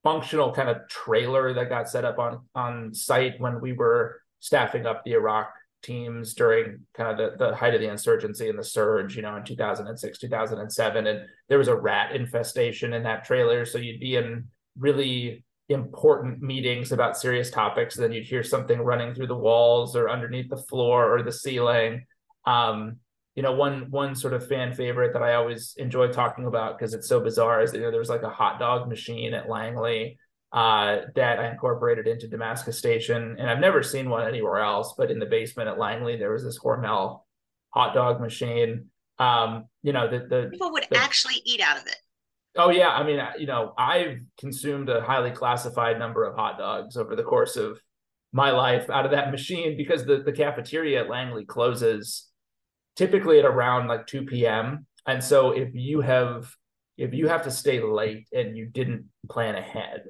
functional 0.05 0.53
kind 0.53 0.69
of 0.69 0.88
trailer 0.88 1.51
that 1.53 1.67
got 1.67 1.89
set 1.89 2.05
up 2.05 2.19
on 2.19 2.39
on 2.53 2.93
site 2.93 3.33
when 3.39 3.59
we 3.59 3.74
were 3.74 4.21
staffing 4.39 4.85
up 4.85 5.03
the 5.03 5.13
Iraq 5.13 5.50
teams 5.81 6.35
during 6.35 6.79
kind 6.93 7.09
of 7.09 7.17
the, 7.17 7.45
the 7.45 7.55
height 7.55 7.74
of 7.74 7.81
the 7.81 7.89
insurgency 7.89 8.47
and 8.47 8.57
the 8.57 8.63
surge, 8.63 9.15
you 9.15 9.24
know, 9.24 9.35
in 9.35 9.43
2006, 9.43 10.17
2007. 10.19 11.07
And 11.07 11.21
there 11.50 11.57
was 11.57 11.67
a 11.67 11.75
rat 11.75 12.15
infestation 12.15 12.93
in 12.93 13.03
that 13.03 13.25
trailer. 13.25 13.65
So 13.65 13.79
you'd 13.79 14.00
be 14.00 14.15
in 14.15 14.45
really 14.77 15.43
important 15.69 16.41
meetings 16.41 16.91
about 16.91 17.17
serious 17.17 17.50
topics 17.50 17.95
And 17.95 18.03
then 18.03 18.12
you'd 18.12 18.27
hear 18.27 18.43
something 18.43 18.79
running 18.79 19.15
through 19.15 19.27
the 19.27 19.35
walls 19.35 19.95
or 19.95 20.09
underneath 20.09 20.50
the 20.50 20.57
floor 20.57 21.12
or 21.12 21.24
the 21.24 21.31
ceiling 21.31 22.05
um, 22.45 22.97
you 23.35 23.43
know 23.43 23.53
one 23.53 23.91
one 23.91 24.15
sort 24.15 24.33
of 24.33 24.47
fan 24.47 24.73
favorite 24.73 25.13
that 25.13 25.21
i 25.21 25.35
always 25.35 25.75
enjoy 25.77 26.07
talking 26.07 26.45
about 26.45 26.77
because 26.77 26.93
it's 26.93 27.07
so 27.07 27.19
bizarre 27.19 27.61
is 27.61 27.71
that 27.71 27.77
you 27.77 27.83
know, 27.83 27.91
there 27.91 27.99
was 27.99 28.09
like 28.09 28.23
a 28.23 28.29
hot 28.29 28.59
dog 28.59 28.87
machine 28.89 29.33
at 29.33 29.49
langley 29.49 30.17
uh, 30.53 30.99
that 31.15 31.39
i 31.39 31.49
incorporated 31.49 32.07
into 32.07 32.27
damascus 32.27 32.77
station 32.77 33.35
and 33.37 33.49
i've 33.49 33.59
never 33.59 33.83
seen 33.83 34.09
one 34.09 34.27
anywhere 34.27 34.59
else 34.59 34.93
but 34.97 35.11
in 35.11 35.19
the 35.19 35.25
basement 35.25 35.67
at 35.67 35.77
langley 35.77 36.15
there 36.15 36.31
was 36.31 36.43
this 36.43 36.59
hormel 36.59 37.21
hot 37.75 37.93
dog 37.93 38.19
machine. 38.21 38.85
Um, 39.19 39.65
you 39.83 39.93
know 39.93 40.09
the, 40.09 40.25
the 40.27 40.49
people 40.51 40.71
would 40.71 40.87
the, 40.89 40.97
actually 40.97 41.41
eat 41.45 41.61
out 41.61 41.77
of 41.77 41.85
it. 41.85 41.97
Oh 42.57 42.69
yeah, 42.69 42.89
I 42.89 43.03
mean, 43.03 43.21
you 43.37 43.47
know, 43.47 43.73
I've 43.77 44.19
consumed 44.39 44.89
a 44.89 45.01
highly 45.01 45.31
classified 45.31 45.99
number 45.99 46.23
of 46.23 46.35
hot 46.35 46.57
dogs 46.57 46.97
over 46.97 47.15
the 47.15 47.23
course 47.23 47.57
of 47.57 47.79
my 48.31 48.51
life 48.51 48.89
out 48.89 49.05
of 49.05 49.11
that 49.11 49.31
machine 49.31 49.77
because 49.77 50.05
the 50.05 50.17
the 50.17 50.31
cafeteria 50.31 51.01
at 51.01 51.09
Langley 51.09 51.45
closes 51.45 52.29
typically 52.95 53.39
at 53.39 53.45
around 53.45 53.87
like 53.87 54.07
2 54.07 54.23
p.m. 54.23 54.85
And 55.05 55.23
so 55.23 55.51
if 55.51 55.69
you 55.73 56.01
have 56.01 56.51
if 56.97 57.13
you 57.13 57.27
have 57.27 57.43
to 57.43 57.51
stay 57.51 57.81
late 57.81 58.27
and 58.31 58.57
you 58.57 58.67
didn't 58.67 59.05
plan 59.29 59.55
ahead, 59.55 60.03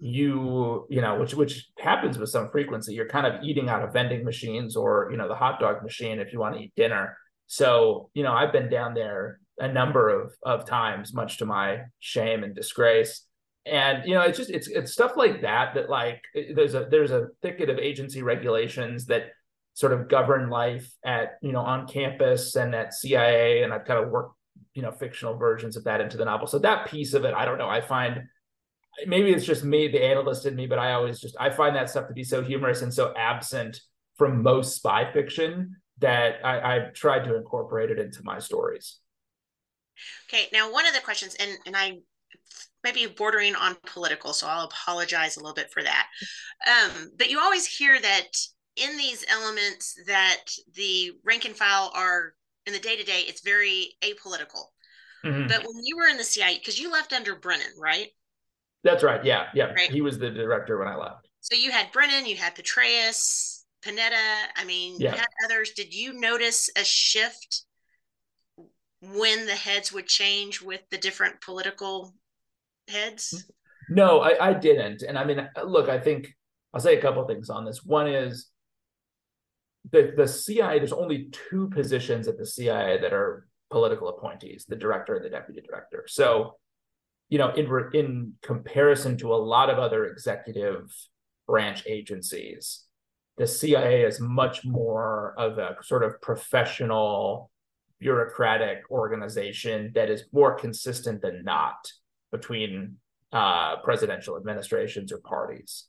you 0.00 0.86
you 0.88 1.02
know 1.02 1.20
which 1.20 1.34
which 1.34 1.68
happens 1.78 2.16
with 2.16 2.30
some 2.30 2.48
frequency 2.50 2.94
you're 2.94 3.06
kind 3.06 3.26
of 3.26 3.44
eating 3.44 3.68
out 3.68 3.82
of 3.82 3.92
vending 3.92 4.24
machines 4.24 4.74
or 4.74 5.08
you 5.10 5.18
know 5.18 5.28
the 5.28 5.34
hot 5.34 5.60
dog 5.60 5.82
machine 5.82 6.18
if 6.18 6.32
you 6.32 6.40
want 6.40 6.54
to 6.54 6.60
eat 6.62 6.72
dinner 6.74 7.18
so 7.46 8.08
you 8.14 8.22
know 8.22 8.32
i've 8.32 8.50
been 8.50 8.70
down 8.70 8.94
there 8.94 9.38
a 9.58 9.68
number 9.70 10.08
of 10.08 10.32
of 10.42 10.64
times 10.64 11.12
much 11.12 11.36
to 11.36 11.44
my 11.44 11.80
shame 11.98 12.44
and 12.44 12.54
disgrace 12.54 13.26
and 13.66 14.06
you 14.06 14.14
know 14.14 14.22
it's 14.22 14.38
just 14.38 14.48
it's 14.48 14.68
it's 14.68 14.92
stuff 14.92 15.12
like 15.16 15.42
that 15.42 15.74
that 15.74 15.90
like 15.90 16.22
there's 16.54 16.74
a 16.74 16.86
there's 16.90 17.10
a 17.10 17.28
thicket 17.42 17.68
of 17.68 17.78
agency 17.78 18.22
regulations 18.22 19.04
that 19.04 19.24
sort 19.80 19.92
of 19.92 20.08
govern 20.08 20.50
life 20.50 20.90
at 21.04 21.38
you 21.42 21.52
know 21.52 21.60
on 21.60 21.86
campus 21.86 22.54
and 22.54 22.74
at 22.74 22.92
cia 22.92 23.62
and 23.62 23.72
i've 23.72 23.84
kind 23.84 24.04
of 24.04 24.10
worked 24.10 24.34
you 24.74 24.82
know 24.82 24.92
fictional 24.92 25.36
versions 25.36 25.76
of 25.76 25.84
that 25.84 26.00
into 26.00 26.16
the 26.16 26.24
novel 26.24 26.46
so 26.46 26.58
that 26.58 26.86
piece 26.86 27.14
of 27.14 27.24
it 27.24 27.34
i 27.34 27.44
don't 27.44 27.58
know 27.58 27.68
i 27.68 27.80
find 27.80 28.22
maybe 29.06 29.30
it's 29.30 29.44
just 29.44 29.64
me, 29.64 29.88
the 29.88 30.02
analyst 30.02 30.46
in 30.46 30.54
me, 30.54 30.66
but 30.66 30.78
I 30.78 30.92
always 30.92 31.20
just 31.20 31.36
I 31.38 31.50
find 31.50 31.76
that 31.76 31.90
stuff 31.90 32.08
to 32.08 32.14
be 32.14 32.24
so 32.24 32.42
humorous 32.42 32.82
and 32.82 32.92
so 32.92 33.12
absent 33.16 33.80
from 34.16 34.42
most 34.42 34.76
spy 34.76 35.10
fiction 35.12 35.76
that 35.98 36.44
I, 36.44 36.76
I've 36.76 36.92
tried 36.94 37.24
to 37.24 37.36
incorporate 37.36 37.90
it 37.90 37.98
into 37.98 38.22
my 38.22 38.38
stories. 38.38 38.98
Okay, 40.28 40.46
now 40.52 40.72
one 40.72 40.86
of 40.86 40.94
the 40.94 41.00
questions, 41.00 41.36
and 41.36 41.50
and 41.66 41.76
I 41.76 41.98
maybe 42.82 43.06
bordering 43.06 43.54
on 43.54 43.76
political, 43.86 44.32
so 44.32 44.46
I'll 44.46 44.64
apologize 44.64 45.36
a 45.36 45.40
little 45.40 45.54
bit 45.54 45.70
for 45.72 45.82
that. 45.82 46.06
Um, 46.66 47.10
but 47.18 47.30
you 47.30 47.38
always 47.38 47.66
hear 47.66 48.00
that 48.00 48.28
in 48.76 48.96
these 48.96 49.24
elements 49.28 49.98
that 50.06 50.44
the 50.74 51.12
rank 51.24 51.44
and 51.44 51.56
file 51.56 51.92
are 51.94 52.34
in 52.66 52.72
the 52.72 52.78
day 52.78 52.96
to 52.96 53.04
day, 53.04 53.24
it's 53.26 53.40
very 53.40 53.94
apolitical. 54.02 54.66
Mm-hmm. 55.24 55.48
But 55.48 55.60
when 55.60 55.84
you 55.84 55.96
were 55.96 56.08
in 56.08 56.16
the 56.16 56.24
CIA, 56.24 56.58
because 56.58 56.78
you 56.78 56.90
left 56.90 57.12
under 57.12 57.34
Brennan, 57.34 57.72
right? 57.78 58.08
That's 58.82 59.02
right. 59.02 59.24
Yeah. 59.24 59.46
Yeah. 59.54 59.72
Right. 59.72 59.90
He 59.90 60.00
was 60.00 60.18
the 60.18 60.30
director 60.30 60.78
when 60.78 60.88
I 60.88 60.96
left. 60.96 61.28
So 61.40 61.56
you 61.56 61.70
had 61.70 61.92
Brennan, 61.92 62.26
you 62.26 62.36
had 62.36 62.54
Petraeus, 62.54 63.64
Panetta. 63.84 64.44
I 64.56 64.64
mean, 64.64 64.96
yeah. 64.98 65.12
you 65.12 65.18
had 65.18 65.28
others. 65.44 65.72
Did 65.72 65.94
you 65.94 66.12
notice 66.12 66.70
a 66.76 66.84
shift 66.84 67.64
when 69.02 69.46
the 69.46 69.54
heads 69.54 69.92
would 69.92 70.06
change 70.06 70.62
with 70.62 70.82
the 70.90 70.98
different 70.98 71.40
political 71.40 72.14
heads? 72.88 73.50
No, 73.88 74.20
I, 74.20 74.50
I 74.50 74.54
didn't. 74.54 75.02
And 75.02 75.18
I 75.18 75.24
mean, 75.24 75.46
look, 75.64 75.88
I 75.88 75.98
think 75.98 76.28
I'll 76.72 76.80
say 76.80 76.96
a 76.96 77.02
couple 77.02 77.26
things 77.26 77.50
on 77.50 77.64
this. 77.64 77.84
One 77.84 78.06
is 78.06 78.48
the 79.92 80.12
the 80.16 80.28
CIA. 80.28 80.78
There's 80.78 80.92
only 80.92 81.30
two 81.50 81.68
positions 81.68 82.28
at 82.28 82.38
the 82.38 82.46
CIA 82.46 83.00
that 83.00 83.12
are 83.12 83.46
political 83.70 84.08
appointees: 84.08 84.64
the 84.68 84.76
director 84.76 85.16
and 85.16 85.24
the 85.24 85.30
deputy 85.30 85.60
director. 85.60 86.04
So 86.08 86.56
you 87.28 87.38
know, 87.38 87.50
in 87.50 87.68
in 87.94 88.34
comparison 88.42 89.16
to 89.18 89.32
a 89.32 89.36
lot 89.36 89.70
of 89.70 89.78
other 89.78 90.06
executive 90.06 90.92
branch 91.46 91.84
agencies, 91.86 92.84
the 93.38 93.46
CIA 93.46 94.02
is 94.02 94.20
much 94.20 94.64
more 94.64 95.34
of 95.38 95.58
a 95.58 95.76
sort 95.82 96.02
of 96.02 96.20
professional, 96.20 97.50
bureaucratic 98.00 98.82
organization 98.90 99.92
that 99.94 100.10
is 100.10 100.24
more 100.32 100.54
consistent 100.54 101.22
than 101.22 101.44
not 101.44 101.92
between 102.32 102.96
uh, 103.32 103.76
presidential 103.84 104.36
administrations 104.36 105.12
or 105.12 105.18
parties. 105.18 105.86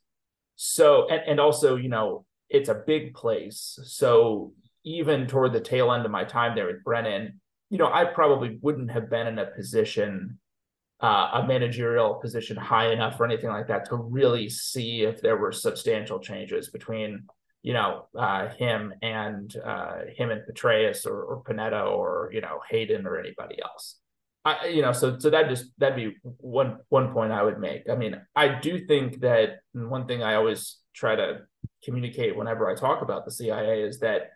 So, 0.56 1.08
and, 1.10 1.22
and 1.28 1.40
also, 1.40 1.76
you 1.76 1.90
know, 1.90 2.26
it's 2.52 2.70
a 2.70 2.84
big 2.86 3.14
place. 3.14 3.80
So 3.84 4.54
even 4.84 5.28
toward 5.28 5.54
the 5.54 5.62
tail 5.62 5.92
end 5.92 6.06
of 6.06 6.12
my 6.12 6.26
time 6.26 6.56
there 6.56 6.68
with 6.68 6.84
Brennan, 6.84 7.40
you 7.70 7.78
know, 7.78 7.92
I 7.92 8.06
probably 8.06 8.60
wouldn't 8.62 8.92
have 8.92 9.10
been 9.10 9.28
in 9.28 9.40
a 9.40 9.46
position 9.46 10.40
uh, 11.02 11.32
a 11.34 11.48
managerial 11.48 12.16
position 12.16 12.56
high 12.56 12.92
enough 12.92 13.20
or 13.20 13.26
anything 13.26 13.50
like 13.50 13.68
that 13.68 13.90
to 13.90 13.96
really 13.96 14.48
see 14.48 15.02
if 15.02 15.20
there 15.20 15.36
were 15.36 15.52
substantial 15.52 16.20
changes 16.20 16.70
between 16.70 17.24
you 17.64 17.74
know 17.74 18.08
uh, 18.16 18.50
him 18.50 18.94
and 19.02 19.56
uh, 19.66 20.02
him 20.16 20.30
and 20.30 20.42
Petraeus 20.48 21.06
or, 21.06 21.24
or 21.24 21.44
Panetta 21.44 21.88
or 21.88 22.30
you 22.34 22.42
know 22.42 22.60
Hayden 22.70 23.08
or 23.08 23.20
anybody 23.20 23.58
else. 23.62 23.98
I, 24.44 24.68
you 24.68 24.82
know, 24.82 24.92
so 24.92 25.18
so 25.20 25.30
that 25.30 25.50
just 25.50 25.66
that'd 25.78 25.96
be 25.96 26.16
one 26.24 26.78
one 26.90 27.14
point 27.14 27.32
I 27.32 27.44
would 27.44 27.60
make. 27.60 27.90
I 27.90 27.96
mean, 27.96 28.22
I 28.36 28.60
do 28.60 28.86
think 28.86 29.22
that 29.22 29.60
one 29.74 30.08
thing 30.08 30.24
I 30.24 30.36
always 30.36 30.78
try 30.94 31.16
to 31.16 31.42
communicate 31.84 32.36
whenever 32.36 32.70
I 32.70 32.76
talk 32.76 33.02
about 33.02 33.26
the 33.26 33.32
CIA 33.32 33.82
is 33.82 34.00
that 34.00 34.32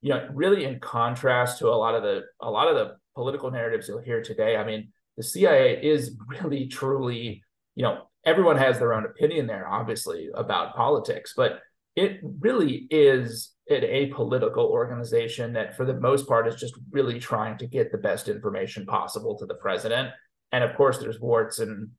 you 0.00 0.10
know 0.10 0.28
really 0.32 0.64
in 0.64 0.80
contrast 0.80 1.58
to 1.58 1.68
a 1.68 1.74
lot 1.74 1.94
of 1.94 2.02
the 2.02 2.22
a 2.40 2.50
lot 2.50 2.68
of 2.68 2.74
the 2.74 2.96
political 3.14 3.50
narratives 3.50 3.88
you'll 3.88 4.00
hear 4.00 4.22
today. 4.22 4.56
I 4.56 4.64
mean, 4.64 4.92
the 5.16 5.22
CIA 5.22 5.80
is 5.82 6.16
really 6.26 6.66
truly, 6.68 7.42
you 7.74 7.82
know, 7.82 8.02
everyone 8.24 8.56
has 8.56 8.78
their 8.78 8.94
own 8.94 9.04
opinion 9.04 9.46
there, 9.46 9.68
obviously, 9.68 10.30
about 10.34 10.74
politics, 10.74 11.34
but 11.36 11.60
it 11.96 12.20
really 12.22 12.86
is 12.90 13.52
an 13.68 13.82
apolitical 13.82 14.70
organization 14.70 15.52
that, 15.52 15.76
for 15.76 15.84
the 15.84 15.94
most 15.94 16.26
part, 16.26 16.48
is 16.48 16.54
just 16.54 16.74
really 16.90 17.18
trying 17.18 17.58
to 17.58 17.66
get 17.66 17.92
the 17.92 17.98
best 17.98 18.28
information 18.28 18.86
possible 18.86 19.36
to 19.38 19.46
the 19.46 19.54
president. 19.54 20.10
And 20.52 20.64
of 20.64 20.74
course, 20.76 20.98
there's 20.98 21.20
warts 21.20 21.58
and 21.58 21.90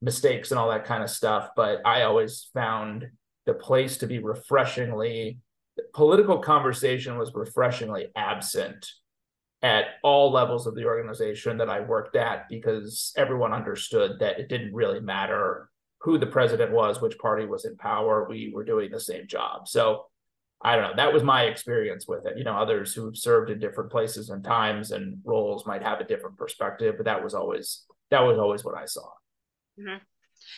mistakes 0.00 0.50
and 0.50 0.58
all 0.58 0.70
that 0.70 0.84
kind 0.84 1.02
of 1.02 1.10
stuff. 1.10 1.50
But 1.54 1.80
I 1.84 2.02
always 2.02 2.48
found 2.54 3.06
the 3.46 3.54
place 3.54 3.98
to 3.98 4.06
be 4.06 4.18
refreshingly 4.18 5.38
political 5.94 6.38
conversation 6.38 7.18
was 7.18 7.32
refreshingly 7.34 8.08
absent 8.16 8.86
at 9.62 9.84
all 10.02 10.32
levels 10.32 10.66
of 10.66 10.74
the 10.74 10.84
organization 10.84 11.56
that 11.58 11.70
I 11.70 11.80
worked 11.80 12.16
at 12.16 12.48
because 12.48 13.12
everyone 13.16 13.52
understood 13.52 14.18
that 14.18 14.40
it 14.40 14.48
didn't 14.48 14.74
really 14.74 15.00
matter 15.00 15.70
who 16.00 16.18
the 16.18 16.26
president 16.26 16.72
was, 16.72 17.00
which 17.00 17.18
party 17.18 17.46
was 17.46 17.64
in 17.64 17.76
power. 17.76 18.26
We 18.28 18.50
were 18.52 18.64
doing 18.64 18.90
the 18.90 18.98
same 18.98 19.28
job. 19.28 19.68
So 19.68 20.06
I 20.60 20.74
don't 20.74 20.90
know. 20.90 20.96
That 20.96 21.12
was 21.12 21.22
my 21.22 21.44
experience 21.44 22.08
with 22.08 22.26
it. 22.26 22.36
You 22.36 22.44
know, 22.44 22.56
others 22.56 22.92
who've 22.92 23.16
served 23.16 23.50
in 23.50 23.60
different 23.60 23.90
places 23.90 24.30
and 24.30 24.42
times 24.42 24.90
and 24.90 25.18
roles 25.24 25.64
might 25.64 25.82
have 25.82 26.00
a 26.00 26.04
different 26.04 26.36
perspective, 26.36 26.94
but 26.96 27.06
that 27.06 27.22
was 27.22 27.34
always 27.34 27.84
that 28.10 28.20
was 28.20 28.38
always 28.38 28.64
what 28.64 28.76
I 28.76 28.84
saw. 28.84 29.08
Mm-hmm. 29.78 29.98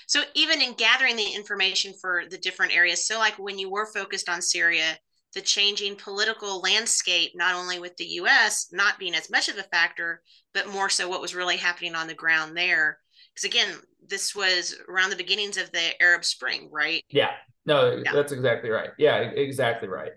So 0.07 0.23
even 0.35 0.61
in 0.61 0.75
gathering 0.75 1.17
the 1.17 1.35
information 1.35 1.95
for 2.01 2.25
the 2.29 2.39
different 2.39 2.75
areas, 2.75 3.07
so 3.07 3.19
like 3.19 3.39
when 3.39 3.59
you 3.59 3.71
were 3.71 3.87
focused 3.87 4.29
on 4.29 4.43
Syria, 4.43 4.99
the 5.35 5.41
changing 5.41 5.97
political 5.97 6.61
landscape, 6.61 7.33
not 7.35 7.55
only 7.55 7.79
with 7.79 7.97
the 7.97 8.05
US 8.05 8.69
not 8.73 8.99
being 8.99 9.15
as 9.15 9.31
much 9.31 9.49
of 9.49 9.59
a 9.59 9.65
factor, 9.65 10.23
but 10.53 10.71
more 10.71 10.89
so 10.89 11.09
what 11.09 11.21
was 11.21 11.35
really 11.35 11.57
happening 11.57 11.95
on 11.95 12.07
the 12.07 12.15
ground 12.15 12.57
there. 12.57 12.99
Because 13.35 13.51
again, 13.51 13.75
this 14.07 14.35
was 14.35 14.77
around 14.89 15.11
the 15.11 15.17
beginnings 15.17 15.57
of 15.57 15.73
the 15.73 16.01
Arab 16.01 16.25
Spring, 16.25 16.69
right? 16.73 17.03
Yeah. 17.11 17.33
No, 17.67 17.97
yeah. 17.97 18.13
that's 18.13 18.33
exactly 18.33 18.71
right. 18.71 18.91
Yeah, 18.99 19.17
exactly 19.17 19.89
right. 19.89 20.13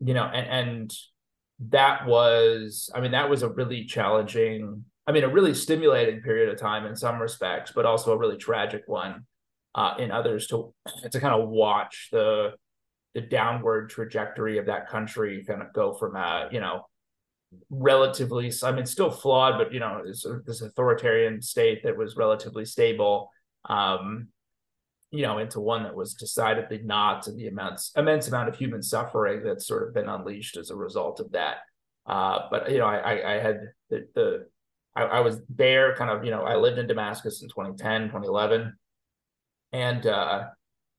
You 0.00 0.14
know, 0.14 0.24
and 0.24 0.46
and 0.48 0.94
that 1.70 2.06
was, 2.06 2.90
I 2.94 3.00
mean, 3.00 3.12
that 3.12 3.30
was 3.30 3.42
a 3.42 3.48
really 3.48 3.84
challenging, 3.84 4.84
I 5.08 5.12
mean, 5.12 5.24
a 5.24 5.28
really 5.28 5.54
stimulating 5.54 6.20
period 6.20 6.50
of 6.50 6.60
time 6.60 6.84
in 6.84 6.94
some 6.94 7.18
respects, 7.18 7.72
but 7.74 7.86
also 7.86 8.12
a 8.12 8.18
really 8.18 8.36
tragic 8.36 8.82
one 8.86 9.24
uh, 9.74 9.94
in 9.98 10.10
others 10.10 10.46
to 10.48 10.74
to 11.10 11.18
kind 11.18 11.34
of 11.34 11.48
watch 11.48 12.10
the 12.12 12.52
the 13.14 13.22
downward 13.22 13.88
trajectory 13.88 14.58
of 14.58 14.66
that 14.66 14.86
country 14.88 15.42
kind 15.46 15.62
of 15.62 15.72
go 15.72 15.94
from 15.94 16.14
a 16.14 16.48
you 16.52 16.60
know 16.60 16.82
relatively 17.70 18.52
i 18.62 18.70
mean 18.70 18.84
still 18.84 19.10
flawed 19.10 19.56
but 19.56 19.72
you 19.72 19.80
know 19.80 20.02
this, 20.04 20.26
this 20.44 20.60
authoritarian 20.60 21.40
state 21.40 21.82
that 21.82 21.96
was 21.96 22.16
relatively 22.16 22.66
stable 22.66 23.30
um 23.70 24.28
you 25.10 25.22
know 25.22 25.38
into 25.38 25.58
one 25.58 25.82
that 25.84 25.94
was 25.94 26.12
decidedly 26.12 26.82
not 26.84 27.26
and 27.26 27.38
the 27.38 27.46
immense 27.46 27.92
immense 27.96 28.28
amount 28.28 28.50
of 28.50 28.54
human 28.54 28.82
suffering 28.82 29.42
that's 29.42 29.66
sort 29.66 29.88
of 29.88 29.94
been 29.94 30.08
unleashed 30.08 30.58
as 30.58 30.68
a 30.68 30.76
result 30.76 31.18
of 31.18 31.32
that. 31.32 31.56
Uh 32.06 32.40
but 32.50 32.70
you 32.70 32.78
know 32.78 32.86
i 32.86 33.36
i, 33.36 33.40
had 33.40 33.60
the, 33.88 34.06
the 34.14 34.46
I, 34.96 35.02
I 35.02 35.20
was 35.20 35.40
there 35.48 35.94
kind 35.96 36.10
of 36.10 36.24
you 36.24 36.30
know 36.30 36.42
i 36.42 36.56
lived 36.56 36.78
in 36.78 36.86
damascus 36.86 37.42
in 37.42 37.48
2010 37.48 38.08
2011 38.08 38.74
and 39.72 40.06
uh 40.06 40.44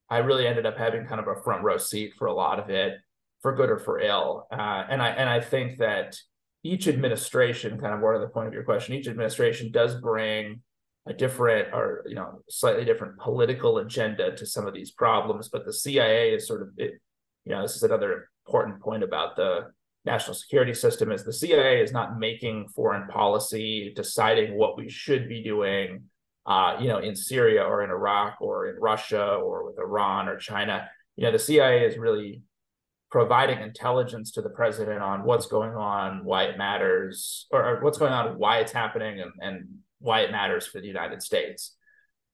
I 0.09 0.19
really 0.19 0.47
ended 0.47 0.65
up 0.65 0.77
having 0.77 1.05
kind 1.05 1.21
of 1.21 1.27
a 1.27 1.41
front 1.41 1.63
row 1.63 1.77
seat 1.77 2.13
for 2.17 2.27
a 2.27 2.33
lot 2.33 2.59
of 2.59 2.69
it, 2.69 2.97
for 3.41 3.53
good 3.55 3.69
or 3.69 3.77
for 3.77 3.99
ill. 3.99 4.47
Uh, 4.51 4.85
and 4.89 5.01
I 5.01 5.09
and 5.09 5.29
I 5.29 5.39
think 5.39 5.77
that 5.77 6.17
each 6.63 6.87
administration, 6.87 7.79
kind 7.79 7.93
of 7.93 7.99
more 7.99 8.13
to 8.13 8.19
the 8.19 8.27
point 8.27 8.47
of 8.47 8.53
your 8.53 8.63
question, 8.63 8.95
each 8.95 9.07
administration 9.07 9.71
does 9.71 9.95
bring 9.95 10.61
a 11.05 11.13
different 11.13 11.73
or 11.73 12.03
you 12.07 12.15
know 12.15 12.41
slightly 12.49 12.85
different 12.85 13.19
political 13.19 13.77
agenda 13.77 14.35
to 14.35 14.45
some 14.45 14.65
of 14.65 14.73
these 14.73 14.91
problems. 14.91 15.49
But 15.49 15.65
the 15.65 15.73
CIA 15.73 16.33
is 16.33 16.47
sort 16.47 16.63
of 16.63 16.69
it, 16.77 16.99
you 17.45 17.53
know 17.53 17.61
this 17.61 17.75
is 17.75 17.83
another 17.83 18.29
important 18.47 18.81
point 18.81 19.03
about 19.03 19.35
the 19.35 19.71
national 20.05 20.35
security 20.35 20.73
system 20.73 21.11
is 21.11 21.23
the 21.23 21.33
CIA 21.33 21.81
is 21.81 21.91
not 21.91 22.19
making 22.19 22.69
foreign 22.69 23.07
policy, 23.07 23.93
deciding 23.95 24.57
what 24.57 24.77
we 24.77 24.89
should 24.89 25.27
be 25.27 25.43
doing 25.43 26.03
uh, 26.49 26.77
you 26.79 26.87
know, 26.87 26.97
in 26.97 27.15
Syria 27.15 27.63
or 27.63 27.83
in 27.83 27.91
Iraq 27.91 28.41
or 28.41 28.69
in 28.69 28.75
Russia 28.81 29.35
or 29.35 29.65
with 29.65 29.77
Iran 29.77 30.27
or 30.27 30.37
China. 30.37 30.89
You 31.15 31.25
know, 31.25 31.31
the 31.31 31.39
CIA 31.39 31.85
is 31.85 31.97
really 31.97 32.41
providing 33.11 33.59
intelligence 33.59 34.31
to 34.31 34.41
the 34.41 34.49
president 34.49 35.01
on 35.01 35.23
what's 35.23 35.45
going 35.45 35.75
on, 35.75 36.25
why 36.25 36.45
it 36.45 36.57
matters, 36.57 37.47
or, 37.51 37.65
or 37.65 37.83
what's 37.83 37.97
going 37.97 38.11
on, 38.11 38.37
why 38.39 38.59
it's 38.59 38.71
happening, 38.71 39.19
and, 39.19 39.31
and 39.41 39.67
why 39.99 40.21
it 40.21 40.31
matters 40.31 40.65
for 40.65 40.81
the 40.81 40.87
United 40.87 41.21
States. 41.21 41.75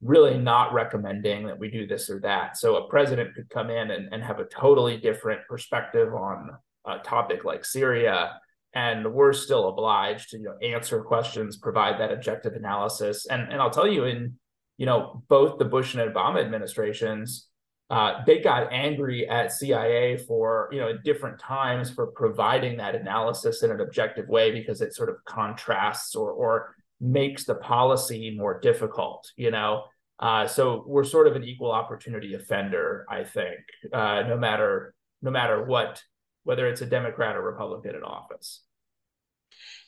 Really 0.02 0.38
not 0.38 0.74
recommending 0.74 1.48
that 1.48 1.60
we 1.60 1.70
do 1.70 1.86
this 1.86 2.10
or 2.10 2.20
that. 2.22 2.58
So 2.58 2.76
a 2.76 2.88
president 2.90 3.36
could 3.36 3.50
come 3.50 3.70
in 3.70 3.92
and, 3.92 4.14
and 4.14 4.24
have 4.24 4.40
a 4.40 4.46
totally 4.46 4.98
different 4.98 5.42
perspective 5.48 6.14
on 6.14 6.52
a 6.88 7.00
topic 7.00 7.44
like 7.44 7.66
Syria 7.66 8.40
and 8.76 9.14
we're 9.14 9.34
still 9.34 9.70
obliged 9.70 10.30
to 10.30 10.38
you 10.38 10.44
know, 10.44 10.58
answer 10.68 11.02
questions, 11.02 11.58
provide 11.58 12.00
that 12.00 12.12
objective 12.12 12.54
analysis. 12.54 13.26
And 13.26 13.52
and 13.52 13.62
I'll 13.62 13.72
tell 13.72 13.88
you, 13.88 14.04
in 14.04 14.38
you 14.78 14.86
know 14.86 15.24
both 15.30 15.58
the 15.58 15.66
Bush 15.66 15.96
and 15.96 16.14
Obama 16.14 16.44
administrations, 16.44 17.48
uh, 17.90 18.22
they 18.28 18.40
got 18.40 18.72
angry 18.72 19.28
at 19.28 19.54
CIA 19.54 20.18
for 20.18 20.70
you 20.72 20.82
know 20.82 20.90
at 20.90 21.04
different 21.04 21.40
times 21.40 21.90
for 21.90 22.08
providing 22.08 22.78
that 22.78 22.96
analysis 22.96 23.64
in 23.64 23.72
an 23.72 23.80
objective 23.80 24.28
way 24.28 24.52
because 24.52 24.82
it 24.82 24.94
sort 24.94 25.10
of 25.10 25.16
contrasts 25.26 26.14
or 26.14 26.32
or 26.32 26.76
makes 27.00 27.46
the 27.46 27.56
policy 27.56 28.36
more 28.38 28.60
difficult. 28.60 29.32
You 29.38 29.52
know. 29.52 29.86
Uh, 30.18 30.48
so 30.48 30.82
we're 30.88 31.04
sort 31.04 31.28
of 31.28 31.36
an 31.36 31.44
equal 31.44 31.74
opportunity 31.74 32.36
offender, 32.36 33.06
I 33.10 33.26
think, 33.26 33.60
uh, 33.92 34.24
no 34.26 34.38
matter 34.38 34.94
no 35.22 35.30
matter 35.30 35.66
what 35.66 36.02
whether 36.46 36.68
it's 36.68 36.82
a 36.82 36.86
Democrat 36.86 37.36
or 37.36 37.42
Republican 37.42 37.96
in 37.96 38.04
office. 38.04 38.62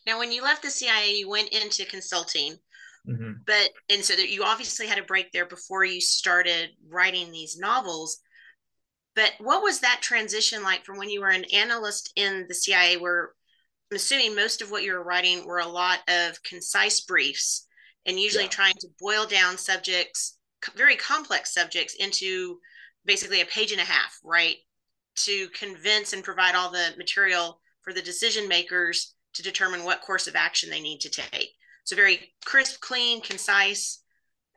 Now, 0.05 0.19
when 0.19 0.31
you 0.31 0.43
left 0.43 0.63
the 0.63 0.69
CIA, 0.69 1.13
you 1.15 1.29
went 1.29 1.49
into 1.49 1.85
consulting, 1.85 2.57
mm-hmm. 3.07 3.31
but 3.45 3.69
and 3.89 4.03
so 4.03 4.15
that 4.15 4.29
you 4.29 4.43
obviously 4.43 4.87
had 4.87 4.97
a 4.97 5.03
break 5.03 5.31
there 5.31 5.45
before 5.45 5.85
you 5.85 6.01
started 6.01 6.71
writing 6.89 7.31
these 7.31 7.57
novels. 7.57 8.19
But 9.15 9.33
what 9.39 9.63
was 9.63 9.79
that 9.79 10.01
transition 10.01 10.63
like 10.63 10.83
from 10.83 10.97
when 10.97 11.09
you 11.09 11.21
were 11.21 11.29
an 11.29 11.45
analyst 11.53 12.11
in 12.15 12.45
the 12.47 12.55
CIA, 12.55 12.97
where 12.97 13.31
I'm 13.91 13.95
assuming 13.95 14.35
most 14.35 14.61
of 14.61 14.71
what 14.71 14.83
you 14.83 14.93
were 14.93 15.03
writing 15.03 15.45
were 15.45 15.59
a 15.59 15.67
lot 15.67 15.99
of 16.07 16.41
concise 16.43 17.01
briefs 17.01 17.67
and 18.05 18.19
usually 18.19 18.45
yeah. 18.45 18.49
trying 18.49 18.75
to 18.79 18.87
boil 18.99 19.25
down 19.25 19.57
subjects, 19.57 20.37
very 20.75 20.95
complex 20.95 21.53
subjects, 21.53 21.95
into 21.95 22.59
basically 23.05 23.41
a 23.41 23.45
page 23.45 23.71
and 23.71 23.81
a 23.81 23.85
half, 23.85 24.17
right? 24.23 24.55
To 25.17 25.47
convince 25.49 26.13
and 26.13 26.23
provide 26.23 26.55
all 26.55 26.71
the 26.71 26.93
material 26.97 27.59
for 27.81 27.93
the 27.93 28.01
decision 28.01 28.47
makers 28.47 29.15
to 29.33 29.43
determine 29.43 29.83
what 29.83 30.01
course 30.01 30.27
of 30.27 30.35
action 30.35 30.69
they 30.69 30.81
need 30.81 30.99
to 31.01 31.09
take. 31.09 31.49
So 31.83 31.95
very 31.95 32.33
crisp, 32.45 32.81
clean, 32.81 33.21
concise. 33.21 34.03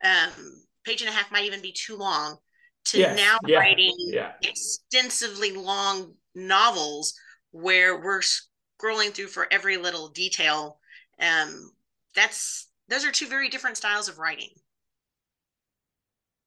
Um, 0.02 0.64
page 0.84 1.02
and 1.02 1.10
a 1.10 1.12
half 1.12 1.30
might 1.30 1.44
even 1.44 1.62
be 1.62 1.72
too 1.72 1.96
long 1.96 2.38
to 2.86 2.98
yes. 2.98 3.16
now 3.16 3.38
yeah. 3.46 3.58
writing 3.58 3.94
yeah. 3.98 4.32
extensively 4.42 5.52
long 5.52 6.14
novels 6.34 7.14
where 7.50 8.00
we're 8.00 8.22
scrolling 8.22 9.12
through 9.12 9.28
for 9.28 9.46
every 9.50 9.76
little 9.76 10.08
detail. 10.08 10.78
Um, 11.20 11.72
that's 12.14 12.68
those 12.88 13.04
are 13.04 13.12
two 13.12 13.28
very 13.28 13.48
different 13.48 13.76
styles 13.76 14.08
of 14.08 14.18
writing. 14.18 14.50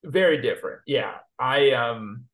Very 0.04 0.42
different. 0.42 0.82
Yeah. 0.86 1.16
I 1.40 1.72
um 1.72 2.26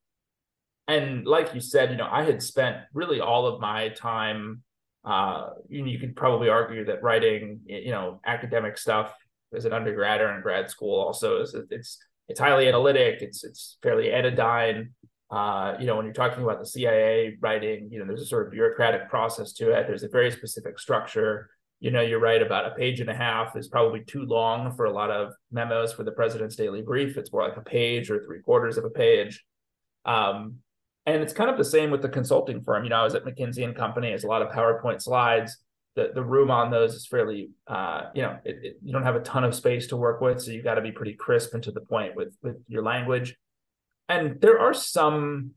and 0.90 1.26
like 1.28 1.54
you 1.54 1.62
said, 1.62 1.92
you 1.92 1.98
know, 1.98 2.10
I 2.10 2.24
had 2.24 2.42
spent 2.42 2.78
really 2.94 3.20
all 3.20 3.46
of 3.46 3.62
my 3.62 3.90
time. 3.90 4.64
Uh, 5.06 5.52
you, 5.68 5.86
you 5.86 6.00
could 6.00 6.16
probably 6.16 6.50
argue 6.50 6.84
that 6.86 7.04
writing, 7.04 7.62
you 7.66 7.92
know, 7.92 8.20
academic 8.26 8.78
stuff 8.78 9.14
as 9.56 9.66
an 9.66 9.74
undergrad 9.74 10.20
or 10.20 10.36
in 10.36 10.42
grad 10.42 10.70
school 10.70 11.00
also 11.00 11.42
is 11.42 11.56
it's 11.70 12.00
it's 12.28 12.40
highly 12.40 12.68
analytic. 12.68 13.22
It's 13.22 13.44
it's 13.44 13.78
fairly 13.84 14.12
anodyne. 14.12 14.92
Uh, 15.30 15.76
you 15.80 15.86
know, 15.86 15.96
when 15.96 16.06
you're 16.06 16.14
talking 16.14 16.44
about 16.44 16.60
the 16.60 16.66
CIA 16.66 17.38
writing, 17.40 17.90
you 17.92 18.00
know, 18.00 18.06
there's 18.06 18.22
a 18.22 18.26
sort 18.26 18.48
of 18.48 18.52
bureaucratic 18.52 19.10
process 19.10 19.54
to 19.54 19.72
it. 19.72 19.86
There's 19.86 20.04
a 20.04 20.10
very 20.10 20.32
specific 20.32 20.80
structure. 20.80 21.52
You 21.80 21.92
know, 21.92 22.02
you're 22.02 22.20
right 22.20 22.42
about 22.42 22.66
a 22.66 22.76
page 22.76 23.00
and 23.00 23.12
a 23.12 23.16
half 23.16 23.56
is 23.56 23.68
probably 23.68 24.04
too 24.04 24.24
long 24.24 24.76
for 24.76 24.86
a 24.86 24.92
lot 24.92 25.12
of 25.12 25.34
memos 25.52 25.94
for 25.94 26.04
the 26.04 26.12
president's 26.12 26.56
daily 26.56 26.82
brief. 26.82 27.16
It's 27.16 27.32
more 27.32 27.44
like 27.44 27.58
a 27.58 27.62
page 27.62 28.10
or 28.10 28.26
three 28.26 28.42
quarters 28.42 28.78
of 28.78 28.86
a 28.86 28.90
page. 28.90 29.46
Um, 30.04 30.56
and 31.10 31.24
it's 31.24 31.34
kind 31.34 31.50
of 31.50 31.58
the 31.58 31.66
same 31.66 31.92
with 31.92 32.02
the 32.02 32.10
consulting 32.10 32.62
firm. 32.62 32.84
You 32.84 32.90
know, 32.90 32.98
I 32.98 33.04
was 33.04 33.16
at 33.16 33.26
McKinsey 33.26 33.64
and 33.64 33.76
Company. 33.76 34.10
It's 34.10 34.24
a 34.24 34.28
lot 34.28 34.42
of 34.42 34.50
PowerPoint 34.50 35.02
slides. 35.02 35.58
The 35.96 36.12
the 36.14 36.24
room 36.24 36.52
on 36.52 36.72
those 36.72 36.94
is 36.94 37.08
fairly, 37.08 37.50
uh, 37.68 38.04
you 38.14 38.22
know, 38.22 38.38
it, 38.46 38.60
it, 38.64 38.78
you 38.84 38.94
don't 38.94 39.04
have 39.04 39.16
a 39.16 39.22
ton 39.22 39.44
of 39.44 39.56
space 39.56 39.88
to 39.88 39.98
work 39.98 40.22
with, 40.22 40.42
so 40.42 40.52
you 40.52 40.62
got 40.62 40.76
to 40.76 40.82
be 40.82 40.92
pretty 40.92 41.14
crisp 41.14 41.54
and 41.54 41.64
to 41.64 41.72
the 41.72 41.82
point 41.82 42.16
with 42.16 42.36
with 42.44 42.58
your 42.68 42.84
language. 42.84 43.36
And 44.08 44.40
there 44.42 44.60
are 44.60 44.74
some 44.74 45.52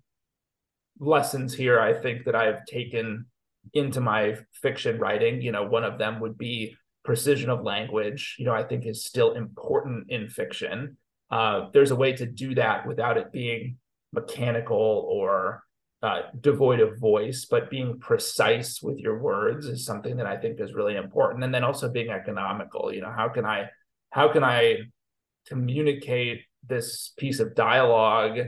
lessons 0.98 1.54
here 1.54 1.80
I 1.80 1.94
think 1.94 2.24
that 2.24 2.34
I've 2.34 2.64
taken 2.66 3.26
into 3.74 4.00
my 4.00 4.36
fiction 4.52 4.98
writing. 4.98 5.42
You 5.42 5.52
know, 5.52 5.64
one 5.64 5.84
of 5.84 5.98
them 5.98 6.20
would 6.20 6.38
be 6.38 6.76
precision 7.04 7.50
of 7.50 7.62
language. 7.62 8.36
You 8.38 8.46
know, 8.46 8.54
I 8.54 8.62
think 8.62 8.86
is 8.86 9.04
still 9.04 9.32
important 9.32 10.10
in 10.10 10.28
fiction. 10.28 10.96
Uh, 11.30 11.68
there's 11.72 11.90
a 11.90 11.96
way 11.96 12.12
to 12.12 12.26
do 12.26 12.54
that 12.54 12.86
without 12.86 13.16
it 13.16 13.32
being 13.32 13.78
mechanical 14.12 15.06
or 15.08 15.62
uh, 16.02 16.22
devoid 16.40 16.80
of 16.80 16.98
voice, 16.98 17.46
but 17.48 17.70
being 17.70 17.98
precise 17.98 18.82
with 18.82 18.98
your 18.98 19.18
words 19.18 19.66
is 19.66 19.86
something 19.86 20.16
that 20.16 20.26
I 20.26 20.36
think 20.36 20.60
is 20.60 20.74
really 20.74 20.96
important. 20.96 21.44
And 21.44 21.54
then 21.54 21.64
also 21.64 21.88
being 21.88 22.10
economical. 22.10 22.92
You 22.92 23.02
know, 23.02 23.12
how 23.16 23.28
can 23.28 23.46
I 23.46 23.68
how 24.10 24.32
can 24.32 24.42
I 24.44 24.78
communicate 25.46 26.42
this 26.66 27.12
piece 27.16 27.40
of 27.40 27.54
dialogue 27.54 28.38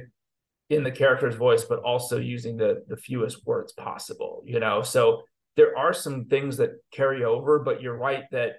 in 0.69 0.83
the 0.83 0.91
character's 0.91 1.37
voice, 1.37 1.65
but 1.65 1.79
also 1.81 2.19
using 2.19 2.57
the 2.57 2.83
the 2.89 2.97
fewest 2.97 3.47
words 3.47 3.73
possible? 3.73 4.43
You 4.45 4.59
know, 4.59 4.83
so 4.83 5.23
there 5.57 5.79
are 5.79 5.93
some 5.93 6.25
things 6.25 6.57
that 6.57 6.71
carry 6.91 7.25
over, 7.25 7.61
but 7.61 7.81
you're 7.81 7.97
right 7.97 8.25
that 8.33 8.55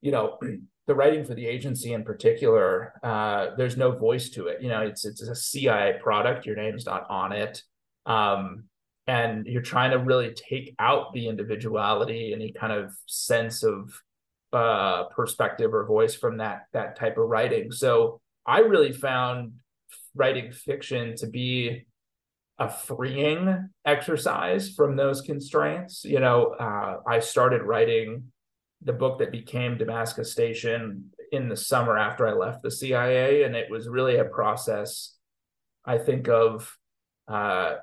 you 0.00 0.10
know 0.10 0.38
the 0.86 0.94
writing 0.94 1.24
for 1.24 1.34
the 1.34 1.46
agency 1.46 1.92
in 1.92 2.04
particular, 2.04 2.92
uh, 3.02 3.48
there's 3.56 3.76
no 3.76 3.92
voice 3.92 4.30
to 4.30 4.46
it. 4.46 4.62
You 4.62 4.68
know, 4.68 4.82
it's 4.82 5.04
it's 5.04 5.22
a 5.22 5.34
CIA 5.34 5.98
product. 6.00 6.46
Your 6.46 6.56
name's 6.56 6.86
not 6.86 7.08
on 7.10 7.32
it, 7.32 7.62
um, 8.06 8.64
and 9.06 9.46
you're 9.46 9.62
trying 9.62 9.90
to 9.90 9.98
really 9.98 10.32
take 10.34 10.74
out 10.78 11.12
the 11.12 11.28
individuality, 11.28 12.32
any 12.32 12.52
kind 12.52 12.72
of 12.72 12.94
sense 13.06 13.64
of 13.64 14.00
uh, 14.52 15.04
perspective 15.04 15.74
or 15.74 15.84
voice 15.86 16.14
from 16.14 16.38
that 16.38 16.66
that 16.72 16.96
type 16.96 17.18
of 17.18 17.28
writing. 17.28 17.72
So 17.72 18.20
I 18.46 18.60
really 18.60 18.92
found 18.92 19.54
writing 20.14 20.52
fiction 20.52 21.16
to 21.16 21.26
be 21.26 21.84
a 22.58 22.70
freeing 22.70 23.68
exercise 23.84 24.70
from 24.70 24.96
those 24.96 25.20
constraints. 25.20 26.04
You 26.04 26.20
know, 26.20 26.54
uh, 26.58 26.98
I 27.06 27.18
started 27.18 27.62
writing 27.62 28.32
the 28.82 28.92
book 28.92 29.18
that 29.18 29.32
became 29.32 29.78
Damascus 29.78 30.32
Station 30.32 31.10
in 31.32 31.48
the 31.48 31.56
summer 31.56 31.98
after 31.98 32.26
I 32.26 32.32
left 32.32 32.62
the 32.62 32.70
CIA, 32.70 33.42
and 33.42 33.56
it 33.56 33.70
was 33.70 33.88
really 33.88 34.16
a 34.16 34.24
process. 34.24 35.16
I 35.84 35.98
think 35.98 36.28
of 36.28 36.76
uh, 37.28 37.76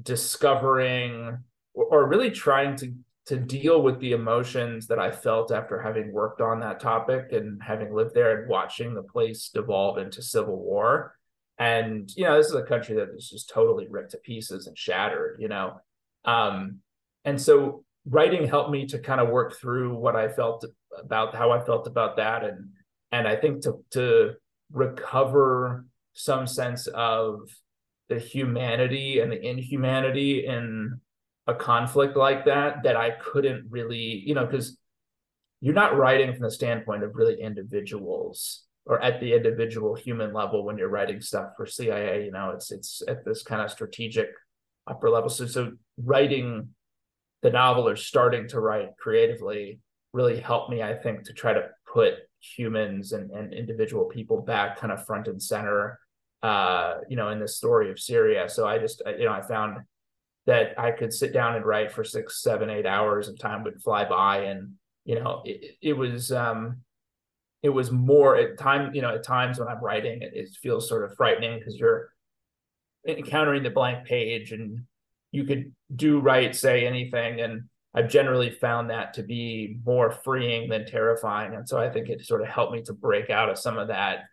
discovering 0.00 1.38
or, 1.74 2.06
really 2.06 2.30
trying 2.30 2.76
to 2.76 2.92
to 3.24 3.36
deal 3.36 3.82
with 3.82 4.00
the 4.00 4.12
emotions 4.12 4.88
that 4.88 4.98
I 4.98 5.12
felt 5.12 5.52
after 5.52 5.80
having 5.80 6.12
worked 6.12 6.40
on 6.40 6.58
that 6.60 6.80
topic 6.80 7.30
and 7.30 7.62
having 7.62 7.94
lived 7.94 8.14
there 8.14 8.40
and 8.40 8.48
watching 8.48 8.94
the 8.94 9.02
place 9.04 9.48
devolve 9.48 9.98
into 9.98 10.20
civil 10.20 10.58
war. 10.58 11.14
And 11.56 12.10
you 12.16 12.24
know, 12.24 12.36
this 12.36 12.48
is 12.48 12.54
a 12.54 12.64
country 12.64 12.96
that 12.96 13.14
was 13.14 13.30
just 13.30 13.48
totally 13.48 13.86
ripped 13.88 14.10
to 14.10 14.18
pieces 14.18 14.66
and 14.66 14.76
shattered. 14.76 15.36
You 15.40 15.48
know, 15.48 15.80
um, 16.24 16.78
and 17.24 17.40
so 17.40 17.84
writing 18.08 18.46
helped 18.46 18.70
me 18.70 18.86
to 18.86 18.98
kind 18.98 19.20
of 19.20 19.28
work 19.28 19.58
through 19.58 19.94
what 19.94 20.16
I 20.16 20.28
felt 20.28 20.64
about 20.98 21.34
how 21.34 21.52
I 21.52 21.64
felt 21.64 21.86
about 21.86 22.16
that 22.16 22.44
and 22.44 22.70
and 23.10 23.28
I 23.28 23.36
think 23.36 23.62
to 23.62 23.84
to 23.92 24.32
recover 24.72 25.84
some 26.14 26.46
sense 26.46 26.86
of 26.88 27.48
the 28.08 28.18
humanity 28.18 29.20
and 29.20 29.32
the 29.32 29.40
inhumanity 29.40 30.46
in 30.46 31.00
a 31.46 31.54
conflict 31.54 32.16
like 32.16 32.44
that 32.44 32.82
that 32.84 32.96
I 32.96 33.10
couldn't 33.10 33.66
really, 33.70 34.22
you 34.26 34.34
know, 34.34 34.46
because 34.46 34.78
you're 35.60 35.74
not 35.74 35.96
writing 35.96 36.32
from 36.32 36.42
the 36.42 36.50
standpoint 36.50 37.04
of 37.04 37.14
really 37.14 37.40
individuals 37.40 38.64
or 38.84 39.00
at 39.00 39.20
the 39.20 39.32
individual 39.32 39.94
human 39.94 40.32
level 40.32 40.64
when 40.64 40.76
you're 40.76 40.88
writing 40.88 41.20
stuff 41.20 41.50
for 41.56 41.66
CIA, 41.66 42.24
you 42.24 42.32
know, 42.32 42.50
it's 42.50 42.70
it's 42.72 43.02
at 43.06 43.24
this 43.24 43.42
kind 43.42 43.62
of 43.62 43.70
strategic 43.70 44.28
upper 44.86 45.08
level. 45.08 45.28
So 45.28 45.46
so 45.46 45.72
writing 45.96 46.68
the 47.42 47.50
novel 47.50 47.88
or 47.88 47.96
starting 47.96 48.48
to 48.48 48.60
write 48.60 48.96
creatively 48.98 49.80
really 50.12 50.38
helped 50.38 50.70
me, 50.70 50.82
I 50.82 50.94
think, 50.94 51.24
to 51.24 51.32
try 51.32 51.52
to 51.52 51.68
put 51.92 52.14
humans 52.40 53.12
and, 53.12 53.30
and 53.30 53.52
individual 53.52 54.04
people 54.06 54.40
back 54.40 54.78
kind 54.78 54.92
of 54.92 55.04
front 55.06 55.28
and 55.28 55.42
center, 55.42 55.98
uh, 56.42 56.98
you 57.08 57.16
know, 57.16 57.28
in 57.30 57.40
the 57.40 57.48
story 57.48 57.90
of 57.90 57.98
Syria. 57.98 58.48
So 58.48 58.66
I 58.66 58.78
just, 58.78 59.02
you 59.18 59.24
know, 59.24 59.32
I 59.32 59.42
found 59.42 59.78
that 60.46 60.78
I 60.78 60.90
could 60.90 61.12
sit 61.12 61.32
down 61.32 61.54
and 61.54 61.64
write 61.64 61.92
for 61.92 62.04
six, 62.04 62.42
seven, 62.42 62.68
eight 62.68 62.86
hours 62.86 63.28
and 63.28 63.38
time 63.38 63.62
would 63.64 63.80
fly 63.80 64.04
by. 64.04 64.38
And, 64.44 64.74
you 65.04 65.20
know, 65.20 65.42
it, 65.44 65.76
it 65.80 65.92
was, 65.92 66.32
um, 66.32 66.78
it 67.62 67.68
was 67.68 67.92
more 67.92 68.36
at 68.36 68.58
time, 68.58 68.92
you 68.94 69.02
know, 69.02 69.14
at 69.14 69.24
times 69.24 69.58
when 69.58 69.68
I'm 69.68 69.82
writing, 69.82 70.20
it, 70.22 70.32
it 70.34 70.48
feels 70.60 70.88
sort 70.88 71.04
of 71.04 71.16
frightening 71.16 71.58
because 71.58 71.76
you're 71.76 72.08
encountering 73.06 73.62
the 73.62 73.70
blank 73.70 74.04
page 74.04 74.52
and 74.52 74.84
you 75.32 75.44
could 75.44 75.74
do 75.94 76.20
right, 76.20 76.54
say 76.54 76.86
anything, 76.86 77.40
and 77.40 77.64
I've 77.94 78.08
generally 78.08 78.50
found 78.50 78.90
that 78.90 79.14
to 79.14 79.22
be 79.22 79.78
more 79.84 80.10
freeing 80.10 80.68
than 80.68 80.86
terrifying. 80.86 81.54
And 81.54 81.68
so 81.68 81.78
I 81.78 81.90
think 81.90 82.08
it 82.08 82.24
sort 82.24 82.42
of 82.42 82.48
helped 82.48 82.72
me 82.72 82.82
to 82.82 82.92
break 82.92 83.28
out 83.28 83.50
of 83.50 83.58
some 83.58 83.78
of 83.78 83.88
that, 83.88 84.24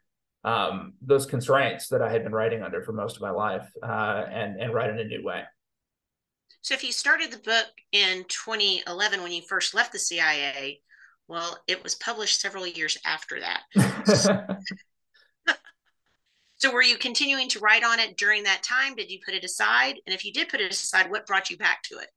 um, 0.44 0.94
those 1.02 1.26
constraints 1.26 1.90
that 1.90 2.02
I 2.02 2.12
had 2.12 2.24
been 2.24 2.32
writing 2.32 2.64
under 2.64 2.82
for 2.84 2.94
most 2.94 3.18
of 3.18 3.22
my 3.22 3.32
life 3.32 3.68
uh, 3.84 4.26
and, 4.30 4.62
and 4.62 4.74
write 4.74 4.90
in 4.90 5.00
a 5.00 5.04
new 5.04 5.24
way. 5.24 5.44
So 6.62 6.74
if 6.74 6.84
you 6.84 6.92
started 6.92 7.32
the 7.32 7.38
book 7.38 7.68
in 7.92 8.26
2011 8.28 9.24
when 9.24 9.32
you 9.32 9.42
first 9.42 9.74
left 9.74 9.92
the 9.92 10.00
CIA, 10.00 10.82
well, 11.28 11.58
it 11.68 11.84
was 11.84 11.96
published 11.96 12.42
several 12.42 12.66
years 12.66 12.98
after 13.06 13.40
that. 13.40 13.64
so 14.18 14.42
were 16.68 16.82
you 16.82 16.98
continuing 16.98 17.48
to 17.50 17.60
write 17.60 17.84
on 17.84 18.00
it 18.00 18.18
during 18.18 18.44
that 18.44 18.64
time? 18.64 18.96
Did 18.96 19.10
you 19.10 19.20
put 19.24 19.34
it 19.34 19.44
aside? 19.44 19.96
And 20.06 20.14
if 20.14 20.26
you 20.26 20.34
did 20.34 20.50
put 20.50 20.60
it 20.60 20.72
aside, 20.72 21.10
what 21.10 21.26
brought 21.26 21.50
you 21.50 21.58
back 21.58 21.84
to 21.84 21.98
it? 22.00 22.08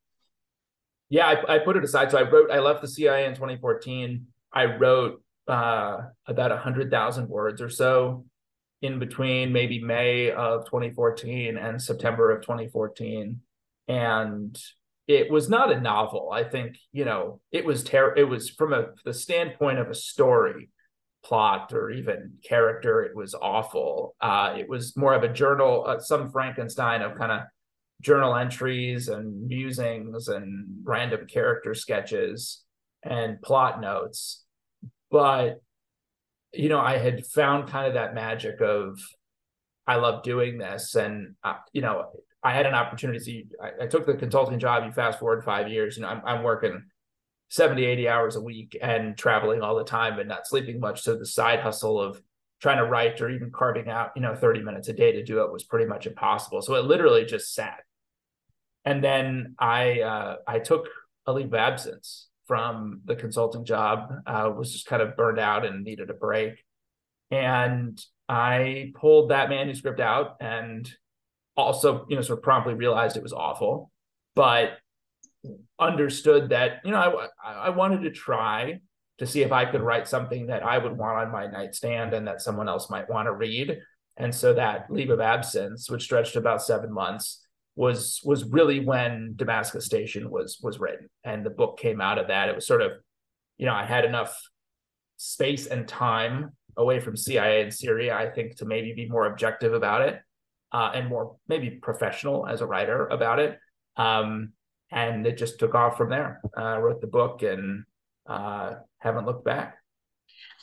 Yeah, 1.09 1.27
I, 1.27 1.57
I 1.57 1.59
put 1.59 1.77
it 1.77 1.85
aside. 1.85 2.11
So 2.11 2.19
I 2.19 2.29
wrote, 2.29 2.51
I 2.51 2.59
left 2.59 2.81
the 2.81 2.89
CIA 2.89 3.27
in 3.27 3.35
2014. 3.35 4.27
I 4.53 4.65
wrote 4.65 5.23
uh, 5.47 5.99
about 6.27 6.51
100,000 6.51 7.29
words 7.29 7.61
or 7.61 7.69
so 7.69 8.25
in 8.81 8.99
between 8.99 9.53
maybe 9.53 9.81
May 9.81 10.31
of 10.31 10.65
2014 10.67 11.57
and 11.57 11.81
September 11.81 12.33
of 12.33 12.43
2014. 12.43 13.41
And 13.89 14.59
it 15.07 15.31
was 15.31 15.49
not 15.49 15.73
a 15.73 15.81
novel. 15.81 16.31
I 16.33 16.45
think, 16.45 16.77
you 16.93 17.05
know, 17.05 17.41
it 17.51 17.65
was 17.65 17.85
ter- 17.85 18.15
it 18.17 18.25
was 18.25 18.51
from 18.51 18.73
a 18.73 18.87
the 19.05 19.15
standpoint 19.15 19.79
of 19.79 19.89
a 19.89 19.95
story, 19.95 20.71
plot 21.25 21.73
or 21.73 21.91
even 21.91 22.33
character, 22.45 23.03
it 23.03 23.15
was 23.17 23.35
awful. 23.35 24.15
Uh, 24.21 24.55
it 24.59 24.69
was 24.69 24.97
more 24.97 25.15
of 25.15 25.23
a 25.23 25.33
journal, 25.33 25.85
uh, 25.87 25.99
some 25.99 26.31
Frankenstein 26.31 27.03
of 27.03 27.17
kind 27.17 27.33
of 27.33 27.41
journal 28.01 28.35
entries 28.35 29.09
and 29.09 29.47
musings 29.47 30.29
and 30.29 30.67
random 30.83 31.27
character 31.27 31.75
sketches 31.75 32.65
and 33.03 33.41
plot 33.41 33.81
notes. 33.81 34.45
But, 35.11 35.61
you 36.53 36.69
know, 36.69 36.81
I 36.81 36.99
had 36.99 37.27
found 37.27 37.69
kind 37.69 37.87
of 37.87 37.95
that 37.95 38.15
magic 38.15 38.61
of, 38.61 38.99
I 39.87 39.97
love 39.97 40.23
doing 40.23 40.59
this. 40.59 40.95
And, 40.95 41.35
uh, 41.45 41.55
you 41.73 41.83
know, 41.83 42.07
I 42.43 42.53
had 42.53 42.67
an 42.67 42.75
opportunity. 42.75 43.47
I, 43.63 43.85
I, 43.85 43.87
took 43.87 44.07
the 44.07 44.15
consulting 44.15 44.59
job. 44.59 44.85
You 44.85 44.93
fast 44.93 45.21
forward 45.21 45.45
five 45.45 45.69
years, 45.69 45.97
you 45.97 46.03
know, 46.03 46.09
I'm, 46.09 46.23
I'm 46.25 46.43
working 46.43 46.83
70, 47.53 47.85
80 47.85 48.09
hours 48.09 48.37
a 48.37 48.41
week 48.41 48.77
and 48.81 49.17
traveling 49.17 49.63
all 49.63 49.77
the 49.77 49.85
time 49.85 50.19
and 50.19 50.29
not 50.29 50.47
sleeping 50.47 50.81
much. 50.81 51.03
So 51.03 51.17
the 51.17 51.27
side 51.27 51.61
hustle 51.61 52.01
of 52.01 52.21
trying 52.61 52.79
to 52.79 52.85
write 52.85 53.21
or 53.21 53.29
even 53.29 53.51
carving 53.51 53.89
out, 53.89 54.11
you 54.17 54.23
know, 54.23 54.35
30 54.35 54.63
minutes 54.63 54.89
a 54.89 54.93
day 54.93 55.13
to 55.13 55.23
do 55.23 55.43
it 55.43 55.53
was 55.53 55.65
pretty 55.65 55.87
much 55.87 56.07
impossible. 56.07 56.63
So 56.63 56.75
it 56.75 56.85
literally 56.85 57.25
just 57.25 57.55
sat 57.55 57.81
and 58.85 59.03
then 59.03 59.55
I 59.59 60.01
uh, 60.01 60.37
I 60.47 60.59
took 60.59 60.89
a 61.27 61.33
leave 61.33 61.47
of 61.47 61.55
absence 61.55 62.29
from 62.47 63.01
the 63.05 63.17
consulting 63.17 63.65
job. 63.65 64.13
Uh, 64.27 64.53
was 64.57 64.73
just 64.73 64.87
kind 64.87 65.03
of 65.03 65.17
burned 65.17 65.39
out 65.39 65.65
and 65.65 65.85
needed 65.85 66.11
a 66.11 66.15
break, 66.15 66.65
and 67.31 68.01
I 68.29 68.93
pulled 68.95 69.31
that 69.31 69.49
manuscript 69.49 70.01
out 70.01 70.37
and 70.41 70.91
also 71.57 72.07
you 72.09 72.17
know 72.17 72.23
sort 72.23 72.39
of 72.39 72.43
promptly 72.43 72.75
realized 72.75 73.17
it 73.17 73.23
was 73.23 73.33
awful, 73.33 73.91
but 74.35 74.79
understood 75.79 76.51
that 76.51 76.81
you 76.85 76.93
know 76.93 77.29
I 77.43 77.53
I 77.53 77.69
wanted 77.71 78.03
to 78.03 78.11
try 78.11 78.81
to 79.19 79.27
see 79.27 79.43
if 79.43 79.53
I 79.53 79.65
could 79.65 79.83
write 79.83 80.09
something 80.09 80.47
that 80.47 80.63
I 80.63 80.79
would 80.79 80.97
want 80.97 81.19
on 81.19 81.33
my 81.33 81.47
nightstand 81.47 82.15
and 82.15 82.27
that 82.27 82.43
someone 82.43 82.69
else 82.69 82.91
might 82.91 83.09
want 83.09 83.27
to 83.27 83.33
read. 83.33 83.79
And 84.17 84.35
so 84.35 84.55
that 84.55 84.91
leave 84.91 85.11
of 85.11 85.21
absence, 85.21 85.89
which 85.91 86.03
stretched 86.03 86.37
about 86.37 86.63
seven 86.63 86.93
months, 86.93 87.45
was 87.77 88.21
was 88.25 88.45
really 88.45 88.81
when 88.81 89.35
Damascus 89.37 89.87
Station 89.87 90.31
was 90.31 90.59
was 90.63 90.79
written 90.79 91.09
and 91.25 91.45
the 91.45 91.51
book 91.51 91.79
came 91.79 92.01
out 92.01 92.19
of 92.19 92.29
that. 92.29 92.49
It 92.49 92.55
was 92.55 92.67
sort 92.67 92.83
of, 92.83 92.93
you 93.59 93.67
know, 93.67 93.75
I 93.75 93.85
had 93.85 94.05
enough 94.05 94.37
space 95.17 95.67
and 95.67 95.87
time 95.87 96.51
away 96.77 97.01
from 97.01 97.17
CIA 97.17 97.63
and 97.63 97.73
Syria, 97.73 98.17
I 98.17 98.29
think, 98.31 98.57
to 98.57 98.65
maybe 98.65 98.93
be 98.93 99.09
more 99.09 99.27
objective 99.27 99.73
about 99.73 100.03
it 100.03 100.21
uh, 100.73 100.91
and 100.95 101.09
more 101.09 101.37
maybe 101.49 101.71
professional 101.71 102.47
as 102.47 102.61
a 102.61 102.67
writer 102.67 103.07
about 103.07 103.39
it. 103.39 103.59
Um, 103.97 104.53
and 104.93 105.27
it 105.27 105.39
just 105.39 105.59
took 105.59 105.75
off 105.75 105.97
from 105.97 106.11
there. 106.11 106.41
I 106.57 106.75
uh, 106.75 106.79
wrote 106.79 107.01
the 107.01 107.07
book 107.07 107.43
and 107.43 107.85
uh, 108.27 108.75
haven't 108.99 109.27
looked 109.27 109.45
back. 109.45 109.79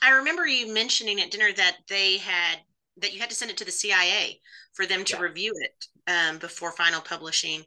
I 0.01 0.11
remember 0.11 0.47
you 0.47 0.73
mentioning 0.73 1.19
at 1.19 1.31
dinner 1.31 1.51
that 1.51 1.77
they 1.89 2.17
had 2.17 2.59
that 2.97 3.13
you 3.13 3.19
had 3.19 3.29
to 3.29 3.35
send 3.35 3.49
it 3.49 3.57
to 3.57 3.65
the 3.65 3.71
CIA 3.71 4.39
for 4.73 4.85
them 4.85 5.03
to 5.05 5.15
yeah. 5.15 5.21
review 5.21 5.53
it 5.55 5.85
um, 6.11 6.37
before 6.37 6.71
final 6.71 7.01
publishing. 7.01 7.63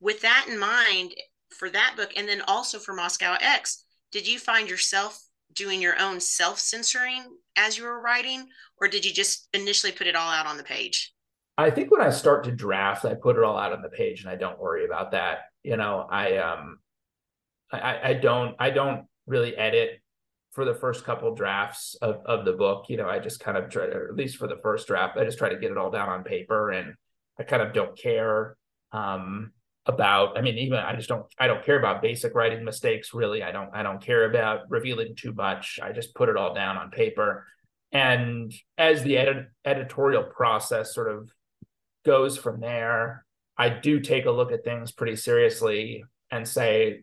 With 0.00 0.20
that 0.22 0.46
in 0.48 0.58
mind, 0.58 1.14
for 1.58 1.68
that 1.70 1.94
book, 1.96 2.12
and 2.16 2.28
then 2.28 2.42
also 2.42 2.78
for 2.78 2.94
Moscow 2.94 3.36
X, 3.40 3.84
did 4.12 4.26
you 4.28 4.38
find 4.38 4.68
yourself 4.68 5.20
doing 5.54 5.82
your 5.82 5.98
own 5.98 6.20
self 6.20 6.58
censoring 6.58 7.24
as 7.56 7.76
you 7.76 7.84
were 7.84 8.00
writing, 8.00 8.48
or 8.80 8.88
did 8.88 9.04
you 9.04 9.12
just 9.12 9.48
initially 9.52 9.92
put 9.92 10.06
it 10.06 10.16
all 10.16 10.30
out 10.30 10.46
on 10.46 10.56
the 10.56 10.62
page? 10.62 11.12
I 11.58 11.70
think 11.70 11.90
when 11.90 12.00
I 12.00 12.10
start 12.10 12.44
to 12.44 12.52
draft, 12.52 13.04
I 13.04 13.14
put 13.14 13.36
it 13.36 13.42
all 13.42 13.58
out 13.58 13.72
on 13.72 13.82
the 13.82 13.88
page, 13.88 14.22
and 14.22 14.30
I 14.30 14.36
don't 14.36 14.58
worry 14.58 14.84
about 14.84 15.10
that. 15.12 15.49
You 15.62 15.76
know, 15.76 16.06
I 16.10 16.38
um, 16.38 16.78
I, 17.72 18.10
I 18.10 18.14
don't 18.14 18.56
I 18.58 18.70
don't 18.70 19.06
really 19.26 19.56
edit 19.56 20.00
for 20.52 20.64
the 20.64 20.74
first 20.74 21.04
couple 21.04 21.34
drafts 21.34 21.94
of, 22.02 22.22
of 22.26 22.44
the 22.44 22.52
book. 22.52 22.86
You 22.88 22.96
know, 22.96 23.08
I 23.08 23.18
just 23.20 23.40
kind 23.40 23.56
of 23.56 23.70
try 23.70 23.86
to, 23.86 23.94
at 23.94 24.16
least 24.16 24.36
for 24.36 24.48
the 24.48 24.58
first 24.62 24.88
draft, 24.88 25.16
I 25.16 25.24
just 25.24 25.38
try 25.38 25.48
to 25.48 25.58
get 25.58 25.70
it 25.70 25.78
all 25.78 25.90
down 25.92 26.08
on 26.08 26.24
paper 26.24 26.70
and 26.70 26.94
I 27.38 27.44
kind 27.44 27.62
of 27.62 27.72
don't 27.72 27.96
care 27.96 28.56
um, 28.92 29.52
about. 29.86 30.36
I 30.36 30.42
mean, 30.42 30.58
even 30.58 30.78
I 30.78 30.94
just 30.94 31.08
don't. 31.08 31.24
I 31.38 31.46
don't 31.46 31.64
care 31.64 31.78
about 31.78 32.02
basic 32.02 32.34
writing 32.34 32.64
mistakes. 32.64 33.14
Really, 33.14 33.42
I 33.42 33.50
don't. 33.50 33.70
I 33.72 33.82
don't 33.82 34.02
care 34.02 34.28
about 34.28 34.70
revealing 34.70 35.14
too 35.16 35.32
much. 35.32 35.80
I 35.82 35.92
just 35.92 36.14
put 36.14 36.28
it 36.28 36.36
all 36.36 36.54
down 36.54 36.76
on 36.76 36.90
paper. 36.90 37.46
And 37.92 38.52
as 38.76 39.02
the 39.02 39.16
edit, 39.16 39.46
editorial 39.64 40.24
process 40.24 40.94
sort 40.94 41.10
of 41.10 41.30
goes 42.04 42.36
from 42.36 42.60
there, 42.60 43.24
I 43.60 43.68
do 43.68 44.00
take 44.00 44.24
a 44.24 44.30
look 44.30 44.52
at 44.52 44.64
things 44.64 44.90
pretty 44.90 45.16
seriously 45.16 46.02
and 46.30 46.48
say, 46.48 47.02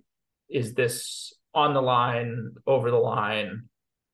is 0.50 0.74
this 0.74 1.32
on 1.54 1.76
the 1.76 1.84
line, 1.84 2.56
over 2.66 2.90
the 2.90 2.98
line? 2.98 3.70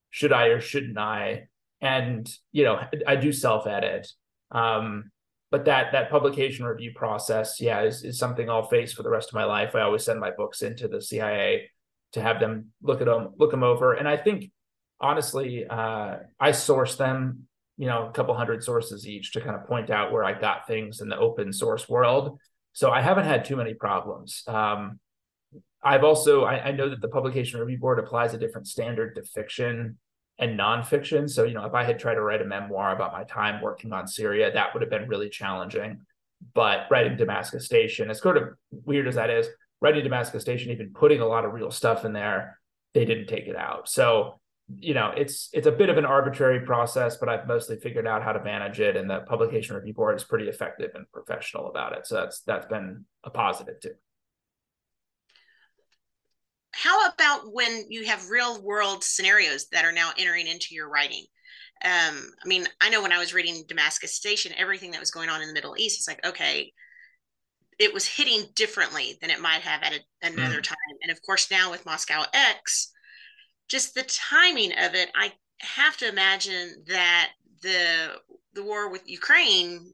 Should 0.10 0.34
I 0.34 0.48
or 0.48 0.60
shouldn't 0.60 0.98
I? 0.98 1.48
And 1.80 2.30
you 2.52 2.66
know, 2.66 2.82
I 3.08 3.16
do 3.16 3.32
self 3.32 3.66
edit. 3.66 4.08
Um, 4.52 5.12
but 5.52 5.64
that 5.66 5.94
that 5.94 6.10
publication 6.10 6.66
review 6.66 6.92
process, 6.94 7.62
yeah, 7.62 7.84
is, 7.84 8.04
is 8.04 8.20
something 8.20 8.50
I'll 8.50 8.68
face 8.68 8.92
for 8.92 9.04
the 9.04 9.10
rest 9.10 9.30
of 9.30 9.36
my 9.36 9.46
life. 9.46 9.74
I 9.74 9.82
always 9.82 10.04
send 10.04 10.20
my 10.20 10.32
books 10.32 10.64
into 10.64 10.90
the 10.90 11.02
CIA 11.02 11.70
to 12.12 12.22
have 12.22 12.42
them 12.42 12.74
look 12.82 13.00
at 13.00 13.06
them, 13.06 13.30
look 13.38 13.52
them 13.52 13.64
over. 13.64 13.94
And 13.94 14.06
I 14.06 14.18
think 14.18 14.52
honestly, 15.00 15.66
uh, 15.66 16.18
I 16.42 16.52
source 16.52 16.98
them, 16.98 17.48
you 17.78 17.88
know, 17.88 18.08
a 18.08 18.12
couple 18.12 18.36
hundred 18.36 18.64
sources 18.64 19.08
each 19.08 19.32
to 19.34 19.42
kind 19.42 19.56
of 19.56 19.66
point 19.68 19.90
out 19.90 20.12
where 20.12 20.24
I 20.24 20.40
got 20.40 20.68
things 20.68 21.02
in 21.02 21.10
the 21.10 21.18
open 21.18 21.52
source 21.52 21.90
world. 21.90 22.40
So 22.74 22.92
I 22.92 23.02
haven't 23.02 23.26
had 23.26 23.46
too 23.46 23.56
many 23.56 23.74
problems. 23.74 24.44
Um, 24.48 25.00
I've 25.84 26.04
also 26.04 26.44
I, 26.44 26.68
I, 26.68 26.72
know 26.72 26.90
that 26.90 27.02
the 27.02 27.10
publication 27.10 27.60
review 27.60 27.78
board 27.78 28.00
applies 28.00 28.34
a 28.34 28.38
different 28.38 28.68
standard 28.68 29.16
to 29.16 29.24
fiction 29.24 29.98
and 30.40 30.58
nonfiction. 30.58 31.30
So, 31.30 31.44
you 31.44 31.54
know, 31.54 31.66
if 31.66 31.74
I 31.74 31.84
had 31.84 32.00
tried 32.00 32.16
to 32.16 32.22
write 32.22 32.42
a 32.42 32.46
memoir 32.46 32.96
about 32.96 33.12
my 33.12 33.24
time 33.26 33.62
working 33.62 33.92
on 33.92 34.08
Syria, 34.08 34.52
that 34.52 34.74
would 34.74 34.82
have 34.82 34.90
been 34.90 35.08
really 35.08 35.30
challenging. 35.30 36.02
But 36.54 36.88
writing 36.90 37.18
Damascus 37.18 37.66
Station, 37.66 38.10
as 38.10 38.22
sort 38.22 38.38
of 38.38 38.50
weird 38.72 39.08
as 39.08 39.16
that 39.16 39.30
is, 39.30 39.48
writing 39.82 40.04
Damascus 40.04 40.42
Station, 40.42 40.72
even 40.72 40.94
putting 40.94 41.22
a 41.22 41.28
lot 41.28 41.46
of 41.46 41.54
real 41.54 41.72
stuff 41.72 42.06
in 42.06 42.14
there, 42.14 42.60
they 42.94 43.06
didn't 43.06 43.28
take 43.28 43.48
it 43.48 43.56
out. 43.56 43.90
So, 43.90 44.40
you 44.80 44.94
know, 44.94 45.14
it's 45.16 45.50
it's 45.54 45.68
a 45.68 45.72
bit 45.72 45.90
of 45.90 45.98
an 45.98 46.06
arbitrary 46.06 46.66
process, 46.66 47.18
but 47.18 47.30
I've 47.30 47.48
mostly 47.48 47.78
figured 47.78 48.08
out 48.08 48.24
how 48.24 48.32
to 48.32 48.44
manage 48.44 48.80
it, 48.80 48.96
and 48.96 49.10
the 49.10 49.20
publication 49.22 49.76
review 49.76 49.94
board 49.94 50.16
is 50.16 50.24
pretty 50.24 50.48
effective 50.48 50.92
and 50.96 51.06
professional 51.12 51.70
about 51.70 51.98
it. 51.98 52.08
So 52.08 52.16
that's 52.16 52.42
that's 52.42 52.66
been 52.66 53.06
a 53.24 53.30
positive 53.30 53.80
too 53.82 53.94
how 56.74 57.08
about 57.08 57.54
when 57.54 57.86
you 57.90 58.06
have 58.06 58.30
real 58.30 58.62
world 58.62 59.04
scenarios 59.04 59.68
that 59.72 59.86
are 59.86 59.92
now 59.92 60.12
entering 60.18 60.48
into 60.48 60.74
your 60.74 60.90
writing? 60.90 61.26
Um, 61.86 62.32
I 62.44 62.48
mean, 62.48 62.68
I 62.82 62.90
know 62.90 63.02
when 63.02 63.12
I 63.12 63.20
was 63.20 63.34
reading 63.34 63.64
Damascus 63.68 64.16
Station, 64.16 64.54
everything 64.58 64.92
that 64.92 65.00
was 65.00 65.12
going 65.12 65.30
on 65.30 65.42
in 65.42 65.48
the 65.48 65.54
Middle 65.54 65.76
East, 65.78 66.00
it's 66.00 66.08
like, 66.08 66.26
okay, 66.26 66.74
it 67.80 67.94
was 67.94 68.06
hitting 68.08 68.46
differently 68.56 69.18
than 69.22 69.30
it 69.30 69.40
might 69.40 69.62
have 69.62 69.84
at 69.84 69.94
a, 69.94 70.28
another 70.28 70.60
mm. 70.60 70.64
time. 70.64 70.78
And 71.04 71.12
of 71.12 71.22
course, 71.22 71.52
now 71.52 71.70
with 71.70 71.86
Moscow 71.86 72.24
X, 72.34 72.92
just 73.68 73.96
the 73.96 74.04
timing 74.04 74.72
of 74.74 74.94
it, 74.94 75.10
I 75.16 75.34
have 75.60 75.98
to 75.98 76.10
imagine 76.10 76.84
that 76.88 77.32
the 77.62 78.20
the 78.54 78.64
war 78.64 78.92
with 78.92 79.02
Ukraine 79.08 79.94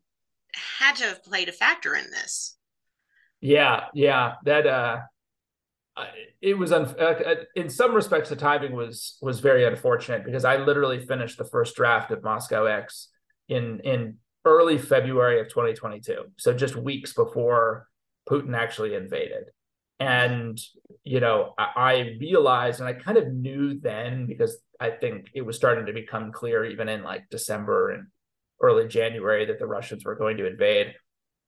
had 0.53 0.95
to 0.97 1.05
have 1.05 1.23
played 1.23 1.47
a 1.47 1.53
factor 1.53 1.95
in 1.95 2.05
this. 2.12 2.58
Yeah, 3.41 3.86
yeah, 3.93 4.34
that 4.43 4.67
uh 4.67 4.97
it 6.41 6.58
was 6.58 6.71
un- 6.71 6.95
uh, 6.99 7.03
uh, 7.03 7.36
in 7.55 7.69
some 7.69 7.93
respects 7.93 8.29
the 8.29 8.36
timing 8.36 8.73
was 8.73 9.17
was 9.21 9.39
very 9.39 9.65
unfortunate 9.65 10.23
because 10.23 10.45
I 10.45 10.58
literally 10.58 11.05
finished 11.05 11.38
the 11.38 11.45
first 11.45 11.75
draft 11.75 12.12
of 12.12 12.23
Moscow 12.23 12.65
X 12.65 13.10
in 13.47 13.79
in 13.82 14.17
early 14.45 14.77
February 14.77 15.41
of 15.41 15.49
2022, 15.49 16.23
so 16.38 16.53
just 16.53 16.75
weeks 16.75 17.13
before 17.13 17.88
Putin 18.29 18.55
actually 18.55 18.95
invaded. 18.95 19.45
And, 19.99 20.59
you 21.03 21.19
know, 21.19 21.53
I, 21.57 21.71
I 21.75 21.93
realized 22.19 22.79
and 22.79 22.88
I 22.88 22.93
kind 22.93 23.17
of 23.17 23.33
knew 23.33 23.79
then 23.79 24.27
because 24.27 24.57
I 24.79 24.91
think 24.91 25.27
it 25.33 25.41
was 25.41 25.57
starting 25.57 25.85
to 25.88 25.93
become 25.93 26.31
clear 26.31 26.63
even 26.63 26.88
in 26.88 27.03
like 27.03 27.29
December 27.29 27.91
and 27.91 28.07
early 28.62 28.88
January 28.88 29.45
that 29.45 29.59
the 29.59 29.67
Russians 29.67 30.05
were 30.05 30.15
going 30.15 30.38
to 30.38 30.47
invade. 30.47 30.93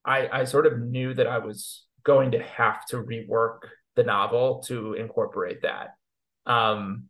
I, 0.03 0.27
I 0.31 0.43
sort 0.45 0.65
of 0.65 0.79
knew 0.79 1.13
that 1.13 1.27
I 1.27 1.37
was 1.37 1.85
going 2.03 2.31
to 2.31 2.41
have 2.43 2.85
to 2.87 2.97
rework 2.97 3.59
the 3.95 4.03
novel 4.03 4.63
to 4.67 4.93
incorporate 4.93 5.61
that, 5.61 5.89
um, 6.45 7.05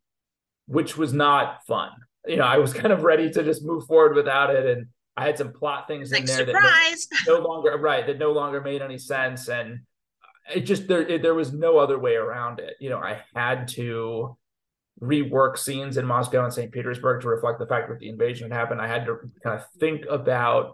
which 0.68 0.98
was 0.98 1.14
not 1.14 1.66
fun. 1.68 1.92
You 2.28 2.38
know, 2.38 2.46
I 2.46 2.58
was 2.58 2.74
kind 2.74 2.92
of 2.92 3.04
ready 3.04 3.30
to 3.32 3.44
just 3.44 3.64
move 3.64 3.86
forward 3.86 4.16
without 4.16 4.54
it, 4.54 4.66
and 4.66 4.88
I 5.16 5.26
had 5.26 5.38
some 5.38 5.54
plot 5.54 5.88
things 5.88 6.12
like 6.12 6.22
in 6.22 6.26
there 6.28 6.46
surprise. 6.46 7.08
that 7.08 7.24
no, 7.28 7.40
no, 7.40 7.48
longer 7.48 7.78
right 7.78 8.06
that 8.06 8.20
no 8.20 8.32
longer 8.32 8.62
made 8.62 8.82
any 8.82 8.98
sense, 8.98 9.48
and 9.48 9.80
it 10.54 10.62
just 10.62 10.88
there 10.88 11.08
it, 11.08 11.22
there 11.22 11.36
was 11.36 11.54
no 11.54 11.78
other 11.78 12.00
way 12.00 12.16
around 12.16 12.60
it. 12.60 12.76
You 12.80 12.90
know, 12.90 13.00
I 13.00 13.22
had 13.36 13.68
to 13.70 14.38
rework 15.02 15.58
scenes 15.58 15.98
in 15.98 16.06
Moscow 16.06 16.44
and 16.44 16.54
St. 16.54 16.72
Petersburg 16.72 17.22
to 17.22 17.28
reflect 17.28 17.60
the 17.60 17.66
fact 17.66 17.90
that 17.90 18.00
the 18.00 18.10
invasion 18.10 18.52
had 18.52 18.58
happened. 18.58 18.82
I 18.82 18.88
had 18.88 19.06
to 19.06 19.18
kind 19.44 19.60
of 19.60 19.66
think 19.80 20.06
about 20.10 20.74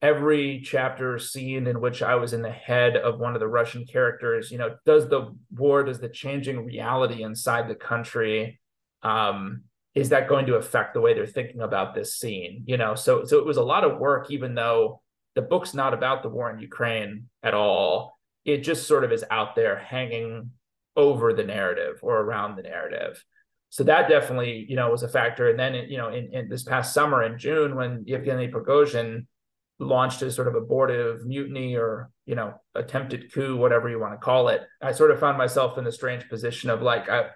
every 0.00 0.60
chapter 0.64 1.18
scene 1.18 1.66
in 1.66 1.80
which 1.80 2.02
I 2.02 2.14
was 2.14 2.32
in 2.32 2.42
the 2.42 2.50
head 2.50 2.96
of 2.96 3.18
one 3.18 3.34
of 3.34 3.40
the 3.40 3.48
Russian 3.48 3.84
characters, 3.84 4.50
you 4.50 4.58
know, 4.58 4.76
does 4.86 5.08
the 5.08 5.34
war, 5.56 5.82
does 5.82 5.98
the 5.98 6.08
changing 6.08 6.64
reality 6.64 7.22
inside 7.22 7.68
the 7.68 7.74
country, 7.74 8.60
um, 9.02 9.62
is 9.94 10.10
that 10.10 10.28
going 10.28 10.46
to 10.46 10.54
affect 10.54 10.94
the 10.94 11.00
way 11.00 11.14
they're 11.14 11.26
thinking 11.26 11.60
about 11.60 11.94
this 11.94 12.16
scene? 12.16 12.62
You 12.66 12.76
know, 12.76 12.94
so 12.94 13.24
so 13.24 13.38
it 13.38 13.46
was 13.46 13.56
a 13.56 13.62
lot 13.62 13.84
of 13.84 13.98
work, 13.98 14.30
even 14.30 14.54
though 14.54 15.02
the 15.34 15.42
book's 15.42 15.74
not 15.74 15.94
about 15.94 16.22
the 16.22 16.28
war 16.28 16.50
in 16.50 16.60
Ukraine 16.60 17.28
at 17.42 17.54
all. 17.54 18.17
It 18.44 18.58
just 18.58 18.86
sort 18.86 19.04
of 19.04 19.12
is 19.12 19.24
out 19.30 19.54
there 19.54 19.78
hanging 19.78 20.50
over 20.96 21.32
the 21.32 21.44
narrative 21.44 22.00
or 22.02 22.18
around 22.18 22.56
the 22.56 22.62
narrative. 22.62 23.22
So 23.70 23.84
that 23.84 24.08
definitely, 24.08 24.66
you 24.68 24.76
know, 24.76 24.90
was 24.90 25.02
a 25.02 25.08
factor. 25.08 25.50
And 25.50 25.58
then, 25.58 25.74
you 25.88 25.98
know, 25.98 26.08
in, 26.08 26.32
in 26.32 26.48
this 26.48 26.62
past 26.62 26.94
summer 26.94 27.22
in 27.22 27.38
June, 27.38 27.74
when 27.74 28.04
Yevgeny 28.06 28.48
Prigozhin 28.48 29.26
launched 29.78 30.20
his 30.20 30.34
sort 30.34 30.48
of 30.48 30.54
abortive 30.54 31.24
mutiny 31.24 31.76
or 31.76 32.10
you 32.26 32.34
know 32.34 32.52
attempted 32.74 33.32
coup 33.32 33.56
whatever 33.56 33.88
you 33.88 33.98
want 33.98 34.12
to 34.12 34.18
call 34.18 34.48
it 34.48 34.62
i 34.82 34.90
sort 34.90 35.10
of 35.10 35.20
found 35.20 35.38
myself 35.38 35.78
in 35.78 35.86
a 35.86 35.92
strange 35.92 36.28
position 36.28 36.68
of 36.68 36.82
like 36.82 37.08
i 37.08 37.26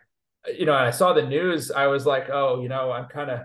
you 0.58 0.66
know 0.66 0.74
i 0.74 0.90
saw 0.90 1.12
the 1.12 1.22
news 1.22 1.70
i 1.70 1.86
was 1.86 2.04
like 2.04 2.30
oh 2.30 2.60
you 2.60 2.68
know 2.68 2.90
i'm 2.90 3.06
kind 3.06 3.30
of 3.30 3.40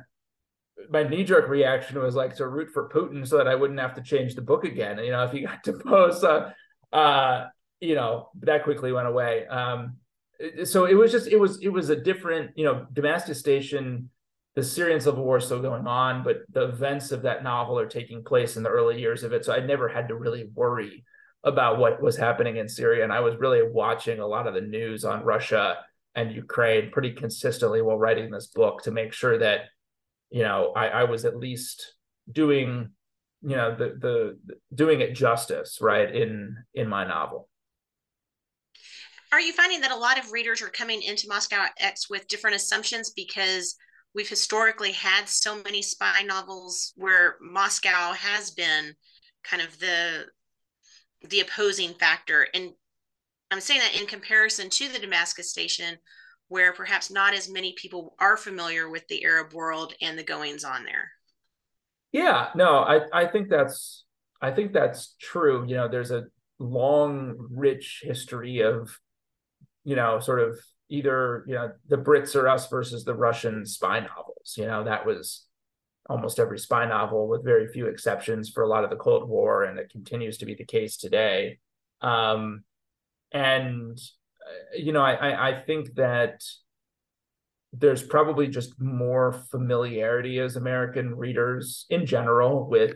my 0.89 1.03
knee-jerk 1.03 1.47
reaction 1.47 1.99
was 1.99 2.15
like 2.15 2.35
to 2.35 2.47
root 2.47 2.69
for 2.71 2.89
putin 2.89 3.27
so 3.27 3.37
that 3.37 3.47
i 3.47 3.53
wouldn't 3.53 3.79
have 3.79 3.93
to 3.93 4.01
change 4.01 4.33
the 4.33 4.41
book 4.41 4.63
again 4.63 4.97
you 4.97 5.11
know 5.11 5.23
if 5.23 5.31
he 5.31 5.41
got 5.41 5.61
deposed 5.63 6.23
uh, 6.23 6.49
uh 6.93 7.45
you 7.79 7.95
know 7.95 8.29
that 8.41 8.63
quickly 8.63 8.91
went 8.91 9.07
away 9.07 9.45
um 9.47 9.97
so 10.63 10.85
it 10.85 10.93
was 10.93 11.11
just 11.11 11.27
it 11.27 11.39
was 11.39 11.59
it 11.61 11.69
was 11.69 11.89
a 11.89 11.95
different 11.95 12.51
you 12.55 12.63
know 12.63 12.85
damascus 12.93 13.39
station 13.39 14.09
the 14.57 14.63
Syrian 14.63 14.99
civil 14.99 15.23
war 15.23 15.37
is 15.37 15.45
still 15.45 15.61
going 15.61 15.85
on, 15.85 16.23
but 16.23 16.37
the 16.51 16.67
events 16.67 17.11
of 17.11 17.21
that 17.21 17.43
novel 17.43 17.77
are 17.77 17.85
taking 17.85 18.23
place 18.23 18.57
in 18.57 18.63
the 18.63 18.69
early 18.69 18.99
years 18.99 19.21
of 19.21 19.31
it. 19.31 19.45
So 19.45 19.53
I 19.53 19.59
never 19.59 19.87
had 19.87 20.07
to 20.07 20.15
really 20.15 20.49
worry 20.55 21.05
about 21.43 21.77
what 21.77 22.01
was 22.01 22.17
happening 22.17 22.57
in 22.57 22.67
Syria. 22.67 23.03
And 23.03 23.13
I 23.13 23.19
was 23.19 23.35
really 23.37 23.61
watching 23.61 24.19
a 24.19 24.25
lot 24.25 24.47
of 24.47 24.55
the 24.55 24.61
news 24.61 25.05
on 25.05 25.23
Russia 25.23 25.77
and 26.15 26.31
Ukraine 26.31 26.89
pretty 26.89 27.11
consistently 27.11 27.83
while 27.83 27.99
writing 27.99 28.31
this 28.31 28.47
book 28.47 28.81
to 28.81 28.91
make 28.91 29.13
sure 29.13 29.37
that, 29.37 29.65
you 30.31 30.41
know, 30.41 30.73
I, 30.75 30.87
I 30.87 31.03
was 31.03 31.23
at 31.23 31.37
least 31.37 31.93
doing, 32.31 32.89
you 33.47 33.55
know, 33.55 33.73
the, 33.73 33.97
the 33.97 34.37
doing 34.75 34.99
it 34.99 35.13
justice, 35.13 35.77
right, 35.79 36.13
in 36.13 36.57
in 36.73 36.89
my 36.89 37.07
novel. 37.07 37.47
Are 39.31 39.39
you 39.39 39.53
finding 39.53 39.79
that 39.81 39.91
a 39.91 39.95
lot 39.95 40.19
of 40.19 40.33
readers 40.33 40.61
are 40.61 40.67
coming 40.67 41.01
into 41.01 41.29
Moscow 41.29 41.65
X 41.79 42.09
with 42.09 42.27
different 42.27 42.57
assumptions 42.57 43.11
because 43.15 43.77
we've 44.13 44.27
historically 44.27 44.91
had 44.91 45.29
so 45.29 45.61
many 45.63 45.81
spy 45.81 46.23
novels 46.25 46.91
where 46.97 47.37
Moscow 47.39 48.11
has 48.11 48.51
been 48.51 48.93
kind 49.45 49.61
of 49.61 49.79
the 49.79 50.25
the 51.29 51.39
opposing 51.39 51.93
factor 51.93 52.47
and 52.53 52.71
I'm 53.49 53.61
saying 53.61 53.79
that 53.79 53.99
in 53.99 54.07
comparison 54.07 54.69
to 54.71 54.89
the 54.89 54.99
Damascus 54.99 55.49
station 55.49 55.97
where 56.49 56.73
perhaps 56.73 57.09
not 57.09 57.33
as 57.33 57.49
many 57.49 57.73
people 57.77 58.13
are 58.19 58.35
familiar 58.35 58.89
with 58.89 59.07
the 59.07 59.23
Arab 59.23 59.53
world 59.53 59.93
and 60.01 60.19
the 60.19 60.23
goings 60.23 60.65
on 60.65 60.83
there. 60.83 61.11
Yeah, 62.17 62.49
no, 62.55 62.79
I 62.79 63.01
I 63.13 63.27
think 63.27 63.47
that's 63.47 64.05
I 64.41 64.49
think 64.51 64.73
that's 64.73 65.15
true. 65.21 65.65
You 65.67 65.75
know, 65.75 65.87
there's 65.87 66.09
a 66.11 66.25
long 66.57 67.35
rich 67.51 68.01
history 68.03 68.61
of 68.61 68.99
you 69.83 69.95
know, 69.95 70.19
sort 70.19 70.39
of 70.39 70.59
either 70.89 71.45
you 71.47 71.53
know 71.55 71.71
the 71.87 71.97
Brits 71.97 72.35
or 72.35 72.47
us 72.47 72.67
versus 72.69 73.03
the 73.05 73.13
Russian 73.13 73.65
spy 73.65 73.99
novels. 73.99 74.55
You 74.57 74.65
know 74.65 74.83
that 74.83 75.05
was 75.05 75.45
almost 76.09 76.39
every 76.39 76.57
spy 76.57 76.87
novel, 76.87 77.27
with 77.27 77.45
very 77.45 77.67
few 77.67 77.85
exceptions, 77.87 78.49
for 78.49 78.63
a 78.63 78.67
lot 78.67 78.83
of 78.83 78.89
the 78.89 78.95
Cold 78.95 79.29
War, 79.29 79.63
and 79.63 79.77
it 79.77 79.91
continues 79.91 80.39
to 80.39 80.45
be 80.45 80.55
the 80.55 80.65
case 80.65 80.97
today. 80.97 81.59
Um, 82.01 82.63
and 83.31 83.99
uh, 84.47 84.75
you 84.75 84.91
know, 84.91 85.01
I, 85.03 85.49
I 85.49 85.61
think 85.61 85.95
that 85.95 86.41
there's 87.77 88.03
probably 88.03 88.47
just 88.47 88.79
more 88.79 89.33
familiarity 89.51 90.39
as 90.39 90.55
American 90.55 91.15
readers 91.15 91.85
in 91.89 92.05
general 92.05 92.67
with 92.67 92.95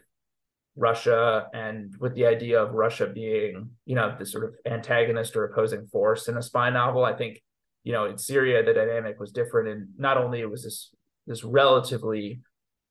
Russia 0.76 1.48
and 1.54 1.94
with 2.00 2.16
the 2.16 2.26
idea 2.26 2.62
of 2.62 2.74
Russia 2.74 3.08
being, 3.08 3.70
you 3.86 3.96
know, 3.96 4.16
the 4.18 4.26
sort 4.26 4.46
of 4.46 4.56
antagonist 4.66 5.36
or 5.36 5.44
opposing 5.44 5.88
force 5.88 6.28
in 6.28 6.38
a 6.38 6.42
spy 6.42 6.70
novel. 6.70 7.04
I 7.04 7.14
think 7.14 7.42
you 7.84 7.94
know, 7.94 8.06
in 8.06 8.18
Syria, 8.18 8.64
the 8.64 8.74
dynamic 8.74 9.20
was 9.20 9.32
different, 9.32 9.70
and 9.70 9.88
not 9.98 10.18
only 10.18 10.42
it 10.42 10.50
was 10.50 10.64
this 10.64 10.94
this 11.28 11.44
relatively, 11.44 12.42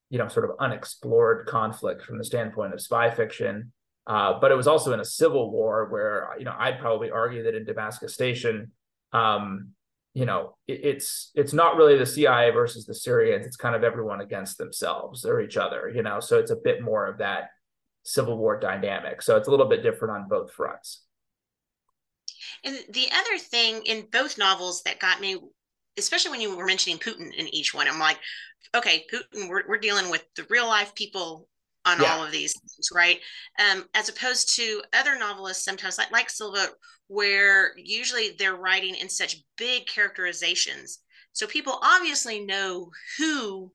you 0.08 0.18
know, 0.18 0.28
sort 0.28 0.48
of 0.48 0.56
unexplored 0.58 1.46
conflict 1.46 2.02
from 2.02 2.18
the 2.18 2.24
standpoint 2.24 2.74
of 2.74 2.80
spy 2.80 3.10
fiction, 3.10 3.72
uh, 4.06 4.38
but 4.40 4.50
it 4.50 4.56
was 4.56 4.66
also 4.66 4.92
in 4.92 5.00
a 5.00 5.04
civil 5.04 5.50
war 5.50 5.88
where 5.90 6.30
you 6.38 6.44
know 6.44 6.54
I'd 6.58 6.80
probably 6.80 7.10
argue 7.10 7.44
that 7.44 7.54
in 7.54 7.64
Damascus 7.64 8.14
Station, 8.14 8.72
um, 9.12 9.68
you 10.14 10.26
know, 10.26 10.56
it, 10.66 10.80
it's 10.84 11.30
it's 11.34 11.52
not 11.52 11.76
really 11.76 11.96
the 11.96 12.06
CIA 12.06 12.50
versus 12.50 12.86
the 12.86 12.94
Syrians; 12.94 13.46
it's 13.46 13.56
kind 13.56 13.74
of 13.74 13.84
everyone 13.84 14.20
against 14.20 14.58
themselves 14.58 15.24
or 15.24 15.40
each 15.40 15.56
other, 15.56 15.90
you 15.94 16.02
know. 16.02 16.20
So 16.20 16.38
it's 16.38 16.50
a 16.50 16.56
bit 16.56 16.82
more 16.82 17.06
of 17.06 17.18
that 17.18 17.50
civil 18.02 18.36
war 18.36 18.58
dynamic. 18.58 19.22
So 19.22 19.36
it's 19.36 19.48
a 19.48 19.50
little 19.50 19.68
bit 19.68 19.82
different 19.82 20.14
on 20.14 20.28
both 20.28 20.52
fronts. 20.52 21.02
And 22.64 22.76
the 22.90 23.08
other 23.12 23.38
thing 23.38 23.82
in 23.84 24.06
both 24.10 24.38
novels 24.38 24.82
that 24.82 24.98
got 24.98 25.20
me, 25.20 25.38
especially 25.98 26.30
when 26.30 26.40
you 26.40 26.56
were 26.56 26.66
mentioning 26.66 26.98
Putin 26.98 27.32
in 27.34 27.48
each 27.54 27.74
one, 27.74 27.88
I'm 27.88 27.98
like, 27.98 28.18
okay, 28.74 29.04
Putin, 29.12 29.48
we're, 29.48 29.66
we're 29.68 29.78
dealing 29.78 30.10
with 30.10 30.24
the 30.36 30.46
real 30.50 30.66
life 30.66 30.94
people 30.94 31.48
on 31.84 32.00
yeah. 32.00 32.12
all 32.12 32.24
of 32.24 32.32
these 32.32 32.52
things, 32.52 32.88
right? 32.94 33.18
Um, 33.58 33.84
as 33.94 34.08
opposed 34.08 34.54
to 34.56 34.82
other 34.92 35.18
novelists, 35.18 35.64
sometimes 35.64 35.98
like, 35.98 36.10
like 36.10 36.30
Silva, 36.30 36.68
where 37.08 37.72
usually 37.76 38.30
they're 38.38 38.56
writing 38.56 38.94
in 38.94 39.08
such 39.08 39.42
big 39.56 39.86
characterizations. 39.86 41.00
So 41.32 41.46
people 41.46 41.78
obviously 41.82 42.44
know 42.44 42.90
who 43.18 43.72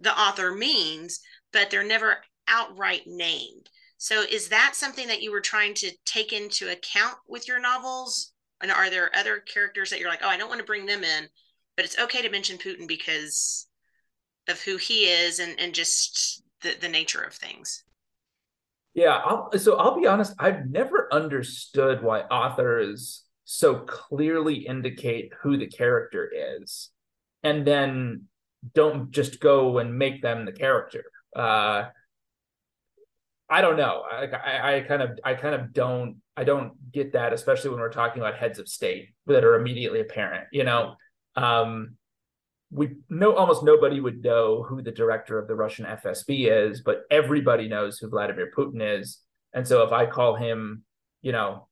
the 0.00 0.16
author 0.18 0.54
means, 0.54 1.20
but 1.52 1.70
they're 1.70 1.84
never 1.84 2.18
outright 2.46 3.02
named. 3.06 3.68
So 3.98 4.22
is 4.22 4.48
that 4.48 4.72
something 4.74 5.08
that 5.08 5.22
you 5.22 5.32
were 5.32 5.40
trying 5.40 5.74
to 5.74 5.90
take 6.04 6.32
into 6.32 6.70
account 6.70 7.16
with 7.26 7.48
your 7.48 7.58
novels? 7.58 8.32
And 8.60 8.70
are 8.70 8.90
there 8.90 9.14
other 9.16 9.38
characters 9.40 9.90
that 9.90 9.98
you're 9.98 10.10
like, 10.10 10.20
oh, 10.22 10.28
I 10.28 10.36
don't 10.36 10.48
want 10.48 10.60
to 10.60 10.66
bring 10.66 10.86
them 10.86 11.02
in, 11.02 11.26
but 11.76 11.84
it's 11.84 11.98
okay 11.98 12.22
to 12.22 12.30
mention 12.30 12.58
Putin 12.58 12.86
because 12.86 13.66
of 14.48 14.60
who 14.60 14.76
he 14.76 15.06
is 15.06 15.38
and, 15.38 15.58
and 15.58 15.74
just 15.74 16.43
the, 16.64 16.76
the 16.80 16.88
nature 16.88 17.20
of 17.20 17.32
things? 17.32 17.84
Yeah, 18.94 19.20
I'll, 19.24 19.56
so 19.58 19.76
I'll 19.76 20.00
be 20.00 20.06
honest, 20.06 20.34
I've 20.38 20.66
never 20.66 21.08
understood 21.12 22.02
why 22.02 22.20
authors 22.22 23.22
so 23.44 23.76
clearly 23.76 24.66
indicate 24.66 25.32
who 25.42 25.56
the 25.56 25.66
character 25.66 26.30
is 26.62 26.90
and 27.42 27.66
then 27.66 28.22
don't 28.72 29.10
just 29.10 29.40
go 29.40 29.78
and 29.78 29.98
make 29.98 30.22
them 30.22 30.44
the 30.44 30.52
character. 30.52 31.04
Uh, 31.36 31.84
I 33.50 33.60
don't 33.60 33.76
know. 33.76 34.02
I, 34.10 34.26
I, 34.26 34.76
I 34.76 34.80
kind 34.80 35.02
of 35.02 35.18
I 35.22 35.34
kind 35.34 35.54
of 35.54 35.72
don't 35.72 36.16
I 36.36 36.44
don't 36.44 36.90
get 36.90 37.12
that, 37.12 37.32
especially 37.32 37.70
when 37.70 37.80
we're 37.80 37.92
talking 37.92 38.22
about 38.22 38.36
heads 38.36 38.58
of 38.58 38.68
state 38.68 39.10
that 39.26 39.44
are 39.44 39.56
immediately 39.56 40.00
apparent. 40.00 40.46
You 40.50 40.64
know, 40.64 40.94
um, 41.36 41.96
we 42.74 42.96
know 43.08 43.34
almost 43.36 43.62
nobody 43.62 44.00
would 44.00 44.22
know 44.24 44.64
who 44.64 44.82
the 44.82 44.90
director 44.90 45.38
of 45.38 45.46
the 45.46 45.54
Russian 45.54 45.86
FSB 45.86 46.50
is, 46.50 46.80
but 46.80 47.02
everybody 47.08 47.68
knows 47.68 47.98
who 47.98 48.08
Vladimir 48.08 48.50
Putin 48.56 48.98
is. 48.98 49.20
And 49.52 49.66
so 49.66 49.84
if 49.84 49.92
I 49.92 50.06
call 50.06 50.34
him, 50.34 50.82
you 51.22 51.30
know, 51.30 51.68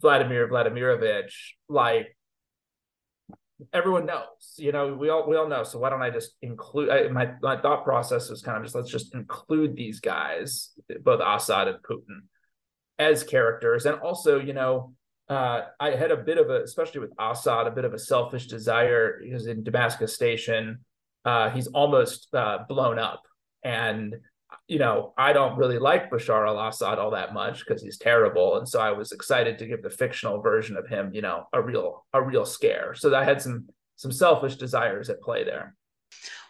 Vladimir 0.00 0.48
Vladimirovich, 0.48 1.32
like 1.68 2.16
everyone 3.72 4.06
knows, 4.06 4.54
you 4.56 4.70
know, 4.70 4.94
we 4.94 5.08
all 5.08 5.28
we 5.28 5.36
all 5.36 5.48
know. 5.48 5.64
So 5.64 5.80
why 5.80 5.90
don't 5.90 6.02
I 6.02 6.10
just 6.10 6.36
include? 6.40 6.90
I, 6.90 7.08
my 7.08 7.32
my 7.42 7.60
thought 7.60 7.82
process 7.82 8.30
was 8.30 8.40
kind 8.40 8.56
of 8.56 8.62
just 8.62 8.76
let's 8.76 8.90
just 8.90 9.14
include 9.16 9.74
these 9.74 9.98
guys, 9.98 10.70
both 11.02 11.20
Assad 11.24 11.66
and 11.66 11.78
Putin, 11.82 12.20
as 13.00 13.24
characters, 13.24 13.84
and 13.84 13.98
also, 13.98 14.38
you 14.38 14.52
know, 14.52 14.94
uh, 15.28 15.62
I 15.80 15.90
had 15.90 16.10
a 16.10 16.16
bit 16.16 16.38
of 16.38 16.50
a, 16.50 16.62
especially 16.62 17.00
with 17.00 17.12
Assad, 17.18 17.66
a 17.66 17.70
bit 17.70 17.84
of 17.84 17.94
a 17.94 17.98
selfish 17.98 18.46
desire 18.46 19.20
because 19.22 19.46
in 19.46 19.64
Damascus 19.64 20.14
Station, 20.14 20.80
uh, 21.24 21.50
he's 21.50 21.66
almost 21.68 22.28
uh, 22.34 22.58
blown 22.68 22.98
up. 22.98 23.22
And, 23.64 24.14
you 24.68 24.78
know, 24.78 25.12
I 25.18 25.32
don't 25.32 25.58
really 25.58 25.78
like 25.78 26.10
Bashar 26.10 26.46
al 26.46 26.68
Assad 26.68 26.98
all 26.98 27.10
that 27.10 27.34
much 27.34 27.64
because 27.66 27.82
he's 27.82 27.98
terrible. 27.98 28.58
And 28.58 28.68
so 28.68 28.78
I 28.78 28.92
was 28.92 29.10
excited 29.10 29.58
to 29.58 29.66
give 29.66 29.82
the 29.82 29.90
fictional 29.90 30.40
version 30.40 30.76
of 30.76 30.86
him, 30.86 31.10
you 31.12 31.22
know, 31.22 31.48
a 31.52 31.60
real, 31.60 32.06
a 32.12 32.22
real 32.22 32.46
scare. 32.46 32.94
So 32.94 33.12
I 33.14 33.24
had 33.24 33.42
some, 33.42 33.68
some 33.96 34.12
selfish 34.12 34.54
desires 34.54 35.10
at 35.10 35.20
play 35.20 35.42
there. 35.42 35.74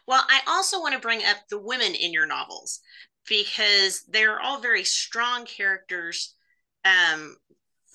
Well, 0.06 0.22
I 0.28 0.40
also 0.46 0.80
want 0.80 0.94
to 0.94 1.00
bring 1.00 1.24
up 1.24 1.38
the 1.48 1.58
women 1.58 1.94
in 1.94 2.12
your 2.12 2.26
novels 2.26 2.80
because 3.26 4.04
they're 4.08 4.40
all 4.40 4.60
very 4.60 4.84
strong 4.84 5.46
characters 5.46 6.34
um, 6.84 7.36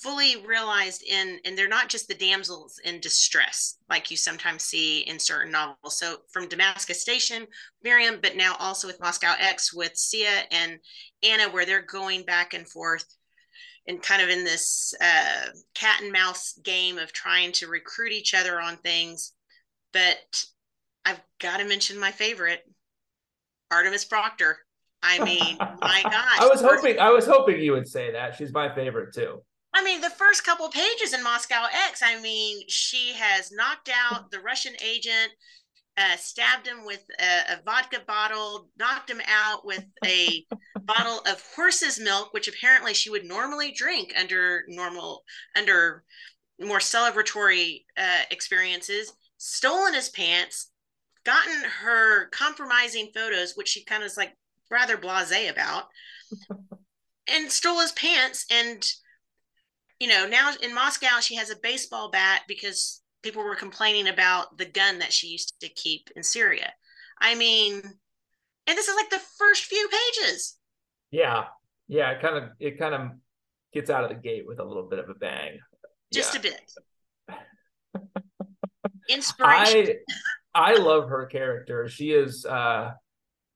fully 0.01 0.43
realized 0.45 1.03
in 1.03 1.39
and 1.45 1.57
they're 1.57 1.67
not 1.67 1.89
just 1.89 2.07
the 2.07 2.13
damsels 2.13 2.79
in 2.85 2.99
distress 2.99 3.77
like 3.89 4.09
you 4.09 4.17
sometimes 4.17 4.63
see 4.63 5.01
in 5.01 5.19
certain 5.19 5.51
novels. 5.51 5.99
So 5.99 6.17
from 6.31 6.47
damascus 6.47 7.01
station 7.01 7.45
miriam 7.83 8.19
but 8.21 8.35
now 8.35 8.55
also 8.59 8.87
with 8.87 8.99
moscow 8.99 9.33
x 9.39 9.73
with 9.73 9.95
sia 9.95 10.43
and 10.51 10.79
anna 11.23 11.49
where 11.49 11.65
they're 11.65 11.83
going 11.83 12.23
back 12.23 12.53
and 12.53 12.67
forth 12.67 13.05
and 13.87 14.01
kind 14.01 14.21
of 14.21 14.29
in 14.29 14.43
this 14.43 14.93
uh, 15.01 15.47
cat 15.73 16.01
and 16.03 16.11
mouse 16.11 16.53
game 16.63 16.97
of 16.97 17.11
trying 17.13 17.51
to 17.51 17.67
recruit 17.67 18.11
each 18.11 18.33
other 18.33 18.59
on 18.59 18.77
things. 18.77 19.33
But 19.93 20.43
i've 21.05 21.21
got 21.39 21.57
to 21.57 21.65
mention 21.65 21.99
my 21.99 22.11
favorite 22.11 22.61
artemis 23.69 24.05
proctor. 24.05 24.57
I 25.03 25.23
mean 25.23 25.57
my 25.59 26.01
gosh. 26.03 26.39
I 26.39 26.47
was 26.47 26.61
hoping 26.61 26.99
i 26.99 27.09
was 27.09 27.25
hoping 27.25 27.59
you 27.59 27.73
would 27.73 27.87
say 27.87 28.11
that. 28.11 28.35
She's 28.35 28.53
my 28.53 28.73
favorite 28.73 29.13
too 29.13 29.41
I 29.73 29.83
mean, 29.83 30.01
the 30.01 30.09
first 30.09 30.43
couple 30.43 30.67
pages 30.69 31.13
in 31.13 31.23
Moscow 31.23 31.65
X, 31.87 32.01
I 32.03 32.19
mean, 32.19 32.63
she 32.67 33.13
has 33.13 33.51
knocked 33.51 33.89
out 33.89 34.29
the 34.29 34.41
Russian 34.41 34.73
agent, 34.83 35.31
uh, 35.97 36.17
stabbed 36.17 36.67
him 36.67 36.85
with 36.85 37.03
a, 37.19 37.53
a, 37.53 37.61
vodka 37.63 37.99
bottle, 38.05 38.69
knocked 38.77 39.09
him 39.09 39.21
out 39.27 39.65
with 39.65 39.85
a 40.05 40.45
bottle 40.81 41.19
of 41.25 41.43
horse's 41.55 41.99
milk, 41.99 42.33
which 42.33 42.47
apparently 42.47 42.93
she 42.93 43.09
would 43.09 43.25
normally 43.25 43.71
drink 43.71 44.13
under 44.19 44.63
normal, 44.67 45.23
under 45.55 46.03
more 46.59 46.79
celebratory 46.79 47.83
uh, 47.97 48.23
experiences, 48.29 49.13
stolen 49.37 49.93
his 49.93 50.09
pants, 50.09 50.71
gotten 51.25 51.63
her 51.81 52.27
compromising 52.29 53.09
photos, 53.13 53.53
which 53.55 53.69
she 53.69 53.83
kind 53.85 54.03
of 54.03 54.07
is 54.07 54.17
like 54.17 54.35
rather 54.69 54.97
blase 54.97 55.49
about, 55.49 55.85
and 57.27 57.51
stole 57.51 57.79
his 57.79 57.91
pants 57.93 58.45
and 58.49 58.91
you 60.01 60.07
know, 60.07 60.25
now 60.25 60.51
in 60.63 60.73
Moscow, 60.73 61.19
she 61.21 61.35
has 61.35 61.51
a 61.51 61.55
baseball 61.61 62.09
bat 62.09 62.41
because 62.47 63.03
people 63.21 63.43
were 63.43 63.55
complaining 63.55 64.07
about 64.07 64.57
the 64.57 64.65
gun 64.65 64.97
that 64.97 65.13
she 65.13 65.27
used 65.27 65.53
to 65.61 65.69
keep 65.69 66.09
in 66.15 66.23
Syria. 66.23 66.73
I 67.21 67.35
mean, 67.35 67.83
and 68.65 68.77
this 68.77 68.87
is 68.87 68.95
like 68.95 69.11
the 69.11 69.21
first 69.37 69.65
few 69.65 69.87
pages. 69.87 70.57
Yeah. 71.11 71.43
Yeah. 71.87 72.09
It 72.13 72.21
kind 72.23 72.35
of, 72.35 72.49
it 72.59 72.79
kind 72.79 72.95
of 72.95 73.11
gets 73.73 73.91
out 73.91 74.03
of 74.03 74.09
the 74.09 74.15
gate 74.15 74.47
with 74.47 74.59
a 74.59 74.63
little 74.63 74.89
bit 74.89 74.97
of 74.97 75.07
a 75.09 75.13
bang. 75.13 75.59
Just 76.11 76.33
yeah. 76.33 76.39
a 76.39 76.43
bit. 77.29 77.37
Inspiration. 79.07 79.97
I, 80.55 80.71
I 80.71 80.75
love 80.77 81.09
her 81.09 81.27
character. 81.27 81.87
She 81.87 82.09
is, 82.09 82.43
uh, 82.43 82.89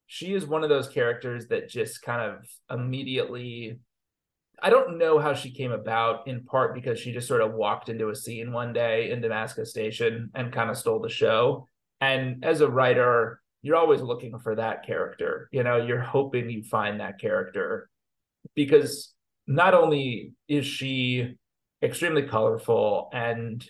she 0.05 0.35
is 0.35 0.45
one 0.45 0.61
of 0.61 0.69
those 0.69 0.89
characters 0.89 1.47
that 1.47 1.69
just 1.69 2.03
kind 2.03 2.21
of 2.21 2.45
immediately 2.69 3.79
I 4.65 4.71
don't 4.71 4.97
know 4.97 5.19
how 5.19 5.35
she 5.35 5.51
came 5.51 5.71
about, 5.71 6.27
in 6.27 6.43
part 6.43 6.73
because 6.73 6.99
she 6.99 7.13
just 7.13 7.27
sort 7.27 7.41
of 7.41 7.53
walked 7.53 7.87
into 7.87 8.09
a 8.09 8.15
scene 8.15 8.51
one 8.51 8.73
day 8.73 9.11
in 9.11 9.21
Damascus 9.21 9.69
Station 9.69 10.31
and 10.33 10.51
kind 10.51 10.71
of 10.71 10.77
stole 10.77 10.99
the 10.99 11.07
show. 11.07 11.67
And 12.01 12.43
as 12.43 12.61
a 12.61 12.67
writer, 12.67 13.41
you're 13.61 13.75
always 13.75 14.01
looking 14.01 14.39
for 14.39 14.55
that 14.55 14.83
character. 14.83 15.49
You 15.51 15.61
know, 15.61 15.77
you're 15.77 16.01
hoping 16.01 16.49
you 16.49 16.63
find 16.63 16.99
that 16.99 17.19
character 17.19 17.91
because 18.55 19.13
not 19.45 19.75
only 19.75 20.33
is 20.47 20.65
she 20.65 21.35
extremely 21.83 22.23
colorful 22.23 23.09
and 23.13 23.63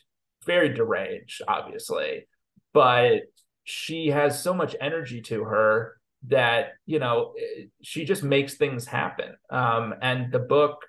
very 0.45 0.69
deranged, 0.69 1.41
obviously, 1.45 2.25
but 2.73 3.23
she 3.65 4.12
has 4.12 4.41
so 4.41 4.53
much 4.53 4.77
energy 4.79 5.19
to 5.23 5.43
her 5.43 5.94
that 6.28 6.74
you 6.86 7.00
know 7.00 7.34
she 7.82 8.06
just 8.06 8.24
makes 8.24 8.56
things 8.56 8.86
happen. 8.86 9.36
Um, 9.50 9.94
and 10.02 10.32
the 10.32 10.40
book 10.40 10.86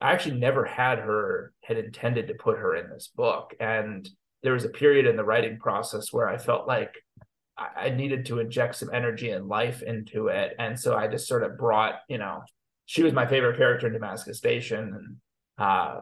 i 0.00 0.12
actually 0.12 0.38
never 0.38 0.64
had 0.64 0.98
her 0.98 1.52
had 1.62 1.76
intended 1.76 2.28
to 2.28 2.34
put 2.34 2.58
her 2.58 2.74
in 2.74 2.88
this 2.90 3.10
book. 3.14 3.54
And 3.60 4.08
there 4.42 4.54
was 4.54 4.64
a 4.64 4.70
period 4.70 5.06
in 5.06 5.16
the 5.16 5.24
writing 5.24 5.58
process 5.58 6.12
where 6.12 6.28
i 6.28 6.38
felt 6.38 6.66
like 6.66 6.94
i, 7.58 7.90
needed 7.90 8.26
to 8.26 8.38
inject 8.38 8.76
some 8.76 8.90
energy 8.92 9.30
and 9.30 9.48
life 9.48 9.82
into 9.82 10.28
it. 10.28 10.54
And 10.58 10.78
so 10.78 10.96
i 10.96 11.06
just 11.06 11.28
sort 11.28 11.44
of 11.44 11.58
brought 11.58 12.00
you 12.08 12.18
know 12.18 12.42
she 12.86 13.02
was 13.02 13.12
my 13.12 13.26
favorite 13.26 13.56
character 13.56 13.86
in 13.86 13.92
damascus 13.92 14.38
station. 14.38 14.94
And 14.94 15.16
uh, 15.58 16.00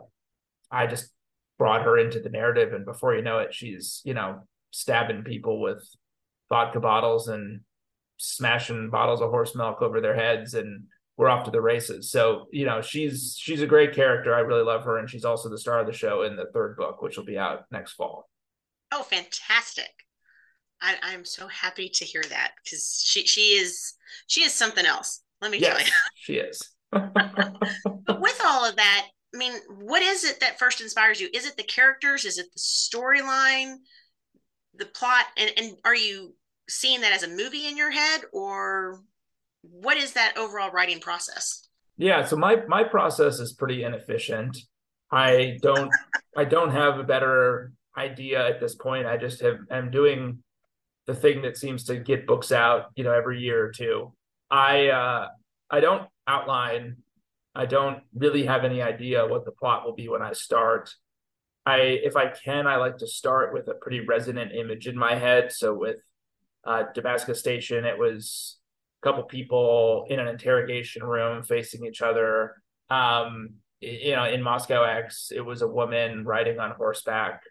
i 0.70 0.86
just 0.86 1.10
brought 1.58 1.82
her 1.82 1.98
into 1.98 2.20
the 2.20 2.30
narrative. 2.30 2.72
And 2.72 2.84
before 2.84 3.14
you 3.14 3.22
know 3.22 3.38
it 3.38 3.52
she's 3.54 4.00
you 4.04 4.14
know 4.14 4.46
stabbing 4.70 5.24
people 5.24 5.60
with 5.60 5.82
vodka 6.48 6.80
bottles 6.80 7.28
and 7.28 7.60
smashing 8.18 8.90
bottles 8.90 9.20
of 9.20 9.30
horse 9.30 9.54
milk 9.54 9.80
over 9.80 10.00
their 10.00 10.14
heads 10.14 10.54
and 10.54 10.84
we're 11.16 11.28
off 11.28 11.44
to 11.44 11.50
the 11.50 11.60
races. 11.60 12.10
So, 12.10 12.46
you 12.52 12.64
know, 12.64 12.80
she's 12.80 13.36
she's 13.38 13.62
a 13.62 13.66
great 13.66 13.94
character. 13.94 14.34
I 14.34 14.40
really 14.40 14.62
love 14.62 14.84
her 14.84 14.98
and 14.98 15.10
she's 15.10 15.24
also 15.24 15.48
the 15.48 15.58
star 15.58 15.80
of 15.80 15.86
the 15.86 15.92
show 15.92 16.22
in 16.22 16.36
the 16.36 16.46
third 16.52 16.76
book, 16.76 17.02
which 17.02 17.16
will 17.16 17.24
be 17.24 17.38
out 17.38 17.64
next 17.72 17.92
fall. 17.92 18.28
Oh, 18.92 19.02
fantastic. 19.02 19.90
I, 20.80 20.96
I'm 21.02 21.24
so 21.24 21.48
happy 21.48 21.88
to 21.88 22.04
hear 22.04 22.22
that 22.28 22.52
because 22.62 23.02
she 23.04 23.26
she 23.26 23.56
is 23.56 23.94
she 24.26 24.42
is 24.42 24.52
something 24.52 24.86
else. 24.86 25.22
Let 25.40 25.50
me 25.50 25.58
yes, 25.58 25.76
tell 25.76 25.86
you. 25.86 25.92
She 26.14 26.34
is. 26.34 26.60
but 26.92 28.20
with 28.20 28.40
all 28.44 28.64
of 28.64 28.76
that, 28.76 29.08
I 29.34 29.38
mean, 29.38 29.52
what 29.80 30.02
is 30.02 30.24
it 30.24 30.40
that 30.40 30.58
first 30.58 30.80
inspires 30.80 31.20
you? 31.20 31.28
Is 31.34 31.46
it 31.46 31.56
the 31.56 31.62
characters? 31.62 32.24
Is 32.24 32.38
it 32.38 32.46
the 32.52 32.60
storyline? 32.60 33.74
The 34.74 34.86
plot? 34.86 35.26
And, 35.36 35.52
and 35.56 35.76
are 35.84 35.94
you 35.94 36.34
seeing 36.68 37.00
that 37.00 37.12
as 37.12 37.22
a 37.22 37.28
movie 37.28 37.66
in 37.66 37.76
your 37.76 37.90
head 37.90 38.22
or 38.32 39.00
what 39.62 39.96
is 39.96 40.12
that 40.12 40.36
overall 40.36 40.70
writing 40.70 41.00
process? 41.00 41.68
Yeah 41.96 42.24
so 42.24 42.36
my 42.36 42.62
my 42.68 42.84
process 42.84 43.40
is 43.40 43.52
pretty 43.52 43.82
inefficient. 43.82 44.58
I 45.10 45.58
don't 45.62 45.90
i 46.36 46.44
don't 46.44 46.70
have 46.70 46.98
a 46.98 47.04
better 47.04 47.72
idea 47.96 48.46
at 48.46 48.60
this 48.60 48.74
point. 48.74 49.06
I 49.06 49.16
just 49.16 49.40
have 49.40 49.58
i'm 49.70 49.90
doing 49.90 50.42
the 51.06 51.14
thing 51.14 51.42
that 51.42 51.56
seems 51.56 51.84
to 51.84 51.96
get 51.96 52.26
books 52.26 52.52
out 52.52 52.86
you 52.94 53.04
know 53.04 53.12
every 53.12 53.40
year 53.40 53.64
or 53.64 53.72
two. 53.72 54.12
I 54.50 54.88
uh 54.88 55.28
i 55.70 55.80
don't 55.80 56.08
outline. 56.26 56.98
I 57.54 57.66
don't 57.66 58.02
really 58.14 58.46
have 58.46 58.64
any 58.64 58.82
idea 58.82 59.26
what 59.26 59.44
the 59.44 59.50
plot 59.50 59.84
will 59.84 59.94
be 59.94 60.08
when 60.08 60.22
i 60.22 60.32
start. 60.32 60.94
I 61.66 61.78
if 61.78 62.14
i 62.16 62.28
can 62.28 62.66
i 62.66 62.76
like 62.76 62.98
to 62.98 63.06
start 63.06 63.52
with 63.52 63.68
a 63.68 63.74
pretty 63.74 64.00
resonant 64.00 64.52
image 64.54 64.86
in 64.86 64.96
my 64.96 65.16
head. 65.16 65.50
So 65.52 65.74
with 65.74 65.96
uh, 66.64 66.84
Damascus 66.94 67.38
Station, 67.38 67.84
it 67.84 67.98
was 67.98 68.58
a 69.02 69.06
couple 69.06 69.22
people 69.24 70.06
in 70.08 70.18
an 70.18 70.28
interrogation 70.28 71.04
room 71.04 71.42
facing 71.42 71.84
each 71.86 72.02
other. 72.02 72.62
Um, 72.90 73.54
you 73.80 74.16
know, 74.16 74.24
in 74.24 74.42
Moscow 74.42 74.82
X, 74.82 75.30
it 75.34 75.40
was 75.40 75.62
a 75.62 75.68
woman 75.68 76.24
riding 76.24 76.58
on 76.58 76.72
horseback 76.72 77.42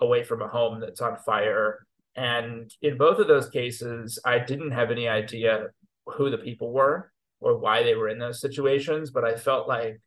away 0.00 0.22
from 0.22 0.42
a 0.42 0.48
home 0.48 0.80
that's 0.80 1.00
on 1.00 1.16
fire. 1.16 1.86
And 2.14 2.70
in 2.82 2.98
both 2.98 3.18
of 3.18 3.28
those 3.28 3.48
cases, 3.48 4.18
I 4.24 4.38
didn't 4.38 4.72
have 4.72 4.90
any 4.90 5.08
idea 5.08 5.68
who 6.06 6.30
the 6.30 6.38
people 6.38 6.72
were 6.72 7.10
or 7.40 7.58
why 7.58 7.82
they 7.82 7.94
were 7.94 8.08
in 8.08 8.18
those 8.18 8.40
situations, 8.40 9.10
but 9.10 9.24
I 9.24 9.34
felt 9.34 9.66
like 9.66 10.00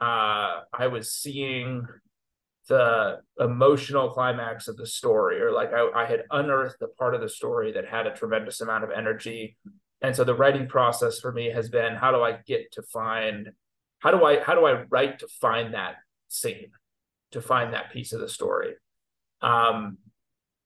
uh, 0.00 0.60
I 0.72 0.88
was 0.88 1.12
seeing 1.12 1.86
the 2.68 3.20
emotional 3.38 4.10
climax 4.10 4.68
of 4.68 4.76
the 4.76 4.86
story 4.86 5.40
or 5.40 5.52
like 5.52 5.72
I, 5.72 5.88
I 5.94 6.06
had 6.06 6.24
unearthed 6.30 6.82
a 6.82 6.88
part 6.88 7.14
of 7.14 7.20
the 7.20 7.28
story 7.28 7.72
that 7.72 7.86
had 7.86 8.06
a 8.06 8.14
tremendous 8.14 8.60
amount 8.60 8.84
of 8.84 8.90
energy. 8.90 9.56
And 10.02 10.14
so 10.14 10.24
the 10.24 10.34
writing 10.34 10.66
process 10.66 11.20
for 11.20 11.32
me 11.32 11.50
has 11.50 11.68
been 11.68 11.94
how 11.94 12.10
do 12.10 12.22
i 12.22 12.38
get 12.46 12.72
to 12.72 12.82
find 12.82 13.50
how 14.00 14.10
do 14.10 14.24
i 14.24 14.40
how 14.40 14.54
do 14.54 14.66
i 14.66 14.82
write 14.90 15.20
to 15.20 15.28
find 15.40 15.74
that 15.74 15.96
scene 16.28 16.70
to 17.32 17.40
find 17.40 17.72
that 17.72 17.92
piece 17.92 18.12
of 18.12 18.20
the 18.20 18.28
story? 18.28 18.74
Um 19.42 19.98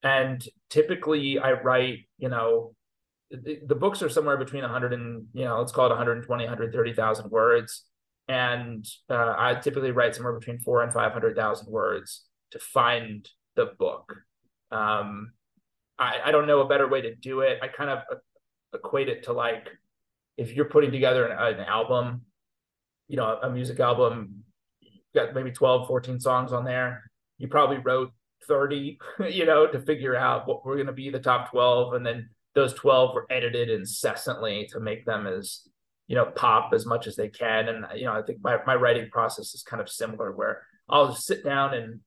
and 0.02 0.42
typically 0.70 1.38
i 1.38 1.52
write 1.52 2.08
you 2.16 2.30
know 2.30 2.74
the, 3.30 3.60
the 3.66 3.74
books 3.74 4.02
are 4.02 4.08
somewhere 4.08 4.36
between 4.36 4.62
100 4.62 4.92
and 4.92 5.26
you 5.34 5.44
know 5.44 5.58
let's 5.58 5.72
call 5.72 5.86
it 5.86 5.90
120 5.90 6.44
130,000 6.44 7.30
words 7.30 7.84
and 8.28 8.86
uh, 9.08 9.34
I 9.36 9.54
typically 9.54 9.90
write 9.90 10.14
somewhere 10.14 10.38
between 10.38 10.58
four 10.58 10.82
and 10.82 10.92
five 10.92 11.12
hundred 11.12 11.36
thousand 11.36 11.70
words 11.70 12.24
to 12.52 12.58
find 12.58 13.28
the 13.56 13.66
book. 13.78 14.14
Um, 14.70 15.32
I, 15.98 16.18
I 16.26 16.30
don't 16.30 16.46
know 16.46 16.60
a 16.60 16.68
better 16.68 16.88
way 16.88 17.00
to 17.02 17.14
do 17.14 17.40
it. 17.40 17.58
I 17.62 17.68
kind 17.68 17.90
of 17.90 18.02
equate 18.72 19.08
it 19.08 19.24
to 19.24 19.32
like 19.32 19.68
if 20.36 20.54
you're 20.54 20.64
putting 20.64 20.90
together 20.90 21.26
an, 21.26 21.56
an 21.60 21.66
album, 21.66 22.22
you 23.08 23.16
know, 23.16 23.38
a 23.42 23.50
music 23.50 23.78
album, 23.78 24.44
got 25.14 25.34
maybe 25.34 25.50
12, 25.50 25.86
14 25.86 26.18
songs 26.18 26.52
on 26.52 26.64
there. 26.64 27.10
You 27.38 27.48
probably 27.48 27.78
wrote 27.78 28.12
30, 28.48 28.98
you 29.30 29.44
know, 29.44 29.66
to 29.66 29.80
figure 29.80 30.16
out 30.16 30.48
what 30.48 30.64
we're 30.64 30.76
going 30.76 30.86
to 30.86 30.92
be 30.92 31.10
the 31.10 31.18
top 31.18 31.50
12. 31.50 31.94
And 31.94 32.06
then 32.06 32.30
those 32.54 32.72
12 32.74 33.14
were 33.14 33.26
edited 33.30 33.68
incessantly 33.68 34.66
to 34.72 34.80
make 34.80 35.04
them 35.04 35.26
as, 35.26 35.68
you 36.10 36.16
know, 36.16 36.24
pop 36.24 36.72
as 36.74 36.86
much 36.86 37.06
as 37.06 37.14
they 37.14 37.28
can. 37.28 37.68
And, 37.68 37.86
you 37.94 38.04
know, 38.04 38.12
I 38.12 38.22
think 38.22 38.40
my, 38.42 38.58
my 38.66 38.74
writing 38.74 39.08
process 39.12 39.54
is 39.54 39.62
kind 39.62 39.80
of 39.80 39.88
similar 39.88 40.32
where 40.32 40.62
I'll 40.88 41.14
sit 41.14 41.44
down 41.44 41.72
and, 41.72 42.00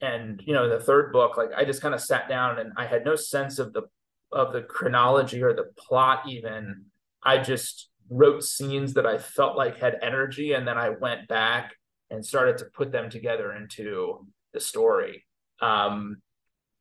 and, 0.00 0.42
you 0.46 0.54
know, 0.54 0.66
the 0.66 0.82
third 0.82 1.12
book, 1.12 1.36
like 1.36 1.50
I 1.54 1.66
just 1.66 1.82
kind 1.82 1.94
of 1.94 2.00
sat 2.00 2.26
down 2.26 2.58
and 2.58 2.72
I 2.78 2.86
had 2.86 3.04
no 3.04 3.16
sense 3.16 3.58
of 3.58 3.74
the, 3.74 3.82
of 4.32 4.54
the 4.54 4.62
chronology 4.62 5.42
or 5.42 5.52
the 5.52 5.72
plot 5.76 6.22
even. 6.26 6.86
I 7.22 7.36
just 7.36 7.90
wrote 8.08 8.44
scenes 8.44 8.94
that 8.94 9.04
I 9.04 9.18
felt 9.18 9.58
like 9.58 9.76
had 9.76 9.98
energy. 10.00 10.54
And 10.54 10.66
then 10.66 10.78
I 10.78 10.88
went 10.88 11.28
back 11.28 11.74
and 12.08 12.24
started 12.24 12.56
to 12.58 12.64
put 12.64 12.92
them 12.92 13.10
together 13.10 13.52
into 13.52 14.26
the 14.54 14.60
story. 14.60 15.26
Um, 15.60 16.22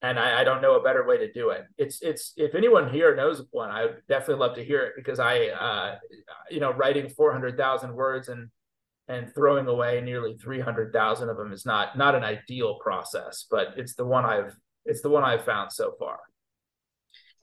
and 0.02 0.18
I, 0.18 0.42
I, 0.42 0.44
don't 0.44 0.62
know 0.62 0.76
a 0.76 0.84
better 0.84 1.06
way 1.06 1.18
to 1.18 1.32
do 1.32 1.50
it. 1.50 1.66
It's 1.78 2.02
it's 2.02 2.34
if 2.38 2.56
anyone 2.56 2.90
here 2.90 3.16
knows 3.16 3.44
one, 3.52 3.70
I 3.70 3.86
would 3.86 4.02
definitely 4.08 4.46
love 4.46 4.56
to 4.56 4.64
hear 4.64 4.84
it 4.84 4.94
because 4.96 5.20
I, 5.20 5.48
uh, 5.48 5.98
you 6.50 6.60
know, 6.60 6.72
writing 6.72 7.10
four 7.10 7.32
hundred 7.32 7.58
thousand 7.58 7.94
words 7.94 8.30
and 8.30 8.50
and 9.08 9.34
throwing 9.34 9.68
away 9.68 10.02
nearly 10.02 10.38
three 10.38 10.62
hundred 10.62 10.94
thousand 10.94 11.30
of 11.30 11.38
them 11.38 11.52
is 11.52 11.66
not 11.66 11.98
not 11.98 12.16
an 12.16 12.24
ideal 12.24 12.78
process, 12.82 13.46
but 13.50 13.74
it's 13.76 13.96
the 13.96 14.06
one 14.06 14.26
I've 14.26 14.56
it's 14.86 15.02
the 15.02 15.10
one 15.10 15.24
I've 15.24 15.44
found 15.44 15.72
so 15.72 15.94
far. 16.00 16.20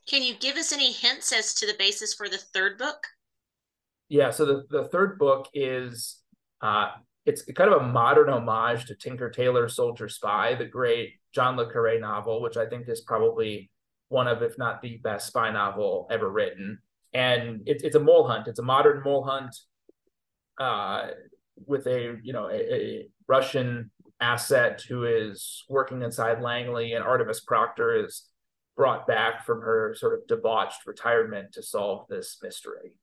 Can 0.08 0.22
you 0.22 0.34
give 0.34 0.56
us 0.56 0.72
any 0.72 0.92
hints 0.92 1.32
as 1.32 1.54
to 1.54 1.66
the 1.66 1.74
basis 1.78 2.14
for 2.14 2.28
the 2.28 2.38
third 2.38 2.78
book? 2.78 3.06
Yeah, 4.08 4.30
so 4.30 4.46
the 4.46 4.64
the 4.70 4.84
third 4.88 5.18
book 5.18 5.48
is 5.52 6.22
uh, 6.62 6.92
it's 7.26 7.42
kind 7.42 7.70
of 7.70 7.82
a 7.82 7.86
modern 7.86 8.30
homage 8.30 8.86
to 8.86 8.94
Tinker 8.94 9.30
Tailor 9.30 9.68
Soldier 9.68 10.08
Spy, 10.08 10.54
the 10.54 10.64
great 10.64 11.14
John 11.36 11.54
Le 11.56 11.70
Carre 11.70 12.00
novel, 12.00 12.40
which 12.40 12.56
I 12.56 12.64
think 12.64 12.88
is 12.88 13.02
probably 13.02 13.70
one 14.08 14.26
of, 14.26 14.42
if 14.42 14.56
not 14.56 14.80
the 14.80 14.96
best 15.04 15.26
spy 15.26 15.50
novel 15.50 16.08
ever 16.10 16.30
written. 16.30 16.78
And 17.12 17.60
it's 17.66 17.84
it's 17.84 17.94
a 17.94 18.00
mole 18.00 18.26
hunt. 18.26 18.48
It's 18.48 18.58
a 18.58 18.62
modern 18.62 19.02
mole 19.04 19.22
hunt 19.22 19.54
uh, 20.58 21.08
with 21.66 21.86
a 21.86 22.16
you 22.22 22.32
know 22.32 22.48
a, 22.48 22.74
a, 22.74 23.08
Russian 23.28 23.90
asset 24.20 24.82
who 24.88 25.04
is 25.04 25.64
working 25.68 26.00
inside 26.00 26.40
Langley, 26.40 26.94
and 26.94 27.04
Artemis 27.04 27.40
Proctor 27.40 28.04
is 28.04 28.22
brought 28.76 29.06
back 29.06 29.44
from 29.44 29.60
her 29.60 29.94
sort 29.98 30.14
of 30.14 30.26
debauched 30.28 30.86
retirement 30.86 31.52
to 31.52 31.62
solve 31.62 32.06
this 32.08 32.38
mystery. 32.42 32.94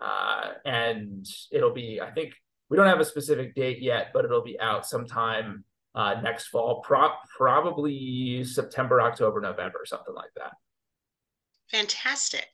Uh, 0.00 0.52
and 0.64 1.26
it'll 1.50 1.72
be, 1.72 2.00
I 2.00 2.10
think, 2.12 2.34
we 2.70 2.76
don't 2.76 2.86
have 2.86 3.00
a 3.00 3.04
specific 3.04 3.54
date 3.54 3.82
yet, 3.82 4.08
but 4.14 4.24
it'll 4.24 4.42
be 4.42 4.60
out 4.60 4.86
sometime 4.86 5.64
uh, 5.94 6.20
next 6.22 6.48
fall, 6.48 6.80
pro- 6.80 7.12
probably 7.36 8.44
September, 8.44 9.00
October, 9.00 9.40
November, 9.40 9.80
something 9.84 10.14
like 10.14 10.30
that. 10.36 10.52
Fantastic. 11.70 12.48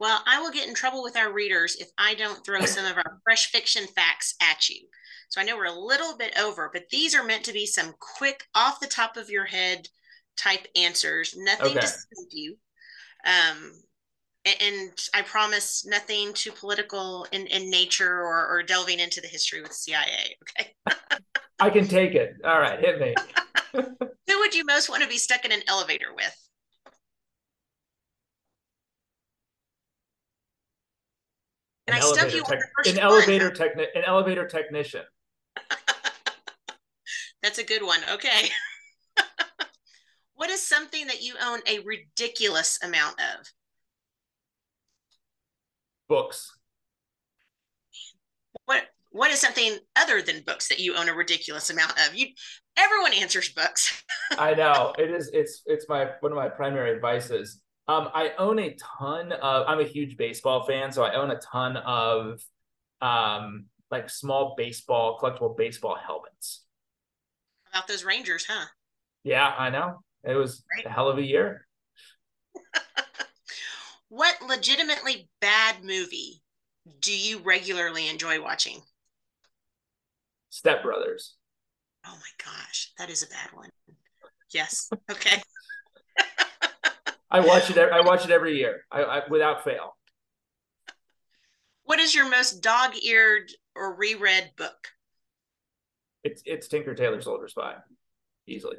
Well, 0.00 0.22
I 0.26 0.40
will 0.40 0.50
get 0.50 0.68
in 0.68 0.74
trouble 0.74 1.02
with 1.02 1.16
our 1.16 1.32
readers 1.32 1.76
if 1.76 1.88
I 1.96 2.14
don't 2.14 2.44
throw 2.44 2.60
some 2.64 2.84
of 2.84 2.96
our 2.96 3.18
fresh 3.24 3.50
fiction 3.50 3.86
facts 3.86 4.34
at 4.40 4.68
you. 4.68 4.82
So 5.28 5.40
I 5.40 5.44
know 5.44 5.56
we're 5.56 5.64
a 5.66 5.72
little 5.72 6.16
bit 6.16 6.38
over, 6.38 6.70
but 6.72 6.88
these 6.90 7.14
are 7.14 7.24
meant 7.24 7.44
to 7.44 7.52
be 7.52 7.66
some 7.66 7.94
quick, 7.98 8.44
off 8.54 8.80
the 8.80 8.86
top 8.86 9.16
of 9.16 9.30
your 9.30 9.44
head 9.44 9.88
type 10.36 10.66
answers. 10.76 11.34
Nothing 11.36 11.72
okay. 11.72 11.80
to 11.80 11.86
save 11.86 12.28
you. 12.30 12.56
Um, 13.24 13.72
and 14.44 14.92
I 15.14 15.22
promise 15.22 15.86
nothing 15.86 16.34
too 16.34 16.52
political 16.52 17.26
in, 17.32 17.46
in 17.46 17.70
nature 17.70 18.20
or, 18.20 18.46
or 18.46 18.62
delving 18.62 19.00
into 19.00 19.20
the 19.20 19.26
history 19.26 19.62
with 19.62 19.72
CIA. 19.72 20.36
Okay. 20.60 20.74
I 21.64 21.70
can 21.70 21.88
take 21.88 22.14
it. 22.14 22.36
All 22.44 22.60
right, 22.60 22.78
hit 22.78 23.00
me. 23.00 23.14
Who 24.28 24.38
would 24.38 24.54
you 24.54 24.66
most 24.66 24.90
want 24.90 25.02
to 25.02 25.08
be 25.08 25.16
stuck 25.16 25.46
in 25.46 25.52
an 25.52 25.62
elevator 25.66 26.12
with? 26.14 26.48
And 31.86 31.96
an 31.96 32.02
I 32.02 32.04
stuck 32.04 32.34
you 32.34 32.42
tech- 32.44 32.60
an 32.86 32.98
elevator 32.98 33.50
techni- 33.50 33.88
an 33.94 34.02
elevator 34.06 34.46
technician. 34.46 35.04
That's 37.42 37.58
a 37.58 37.64
good 37.64 37.82
one. 37.82 38.00
Okay. 38.12 38.50
what 40.34 40.50
is 40.50 40.60
something 40.60 41.06
that 41.06 41.22
you 41.22 41.34
own 41.42 41.60
a 41.66 41.78
ridiculous 41.78 42.78
amount 42.82 43.18
of? 43.20 43.46
books. 46.08 46.58
What 49.14 49.30
is 49.30 49.40
something 49.40 49.78
other 49.94 50.20
than 50.22 50.42
books 50.42 50.66
that 50.66 50.80
you 50.80 50.96
own 50.96 51.08
a 51.08 51.14
ridiculous 51.14 51.70
amount 51.70 51.92
of? 51.92 52.16
You 52.16 52.26
everyone 52.76 53.12
answers 53.14 53.48
books. 53.48 54.02
I 54.38 54.54
know. 54.54 54.92
It 54.98 55.08
is 55.08 55.30
it's 55.32 55.62
it's 55.66 55.88
my 55.88 56.10
one 56.18 56.32
of 56.32 56.36
my 56.36 56.48
primary 56.48 56.92
advices. 56.92 57.60
Um, 57.86 58.08
I 58.12 58.32
own 58.38 58.58
a 58.58 58.74
ton 58.98 59.30
of 59.30 59.68
I'm 59.68 59.78
a 59.78 59.84
huge 59.84 60.16
baseball 60.16 60.64
fan, 60.64 60.90
so 60.90 61.04
I 61.04 61.14
own 61.14 61.30
a 61.30 61.38
ton 61.38 61.76
of 61.76 62.42
um 63.00 63.66
like 63.88 64.10
small 64.10 64.56
baseball, 64.56 65.16
collectible 65.22 65.56
baseball 65.56 65.96
helmets. 65.96 66.64
About 67.70 67.86
those 67.86 68.02
Rangers, 68.02 68.46
huh? 68.48 68.66
Yeah, 69.22 69.54
I 69.56 69.70
know. 69.70 70.00
It 70.24 70.34
was 70.34 70.64
right. 70.76 70.86
a 70.86 70.88
hell 70.88 71.08
of 71.08 71.18
a 71.18 71.22
year 71.22 71.68
what 74.08 74.42
legitimately 74.42 75.28
bad 75.40 75.84
movie 75.84 76.42
do 76.98 77.16
you 77.16 77.38
regularly 77.38 78.08
enjoy 78.08 78.42
watching? 78.42 78.82
Step 80.54 80.84
Brothers. 80.84 81.34
Oh 82.06 82.14
my 82.14 82.44
gosh, 82.44 82.92
that 82.96 83.10
is 83.10 83.24
a 83.24 83.26
bad 83.26 83.50
one. 83.54 83.70
Yes. 84.52 84.88
Okay. 85.10 85.42
I 87.30 87.40
watch 87.40 87.68
it. 87.70 87.76
I 87.76 88.02
watch 88.02 88.24
it 88.24 88.30
every 88.30 88.56
year, 88.56 88.84
I, 88.92 89.02
I, 89.02 89.22
without 89.28 89.64
fail. 89.64 89.96
What 91.82 91.98
is 91.98 92.14
your 92.14 92.30
most 92.30 92.62
dog-eared 92.62 93.50
or 93.74 93.96
reread 93.96 94.52
book? 94.56 94.92
It's 96.22 96.40
it's 96.46 96.68
Tinker 96.68 96.94
Tailor 96.94 97.20
Soldier 97.20 97.48
Spy, 97.48 97.74
easily. 98.46 98.76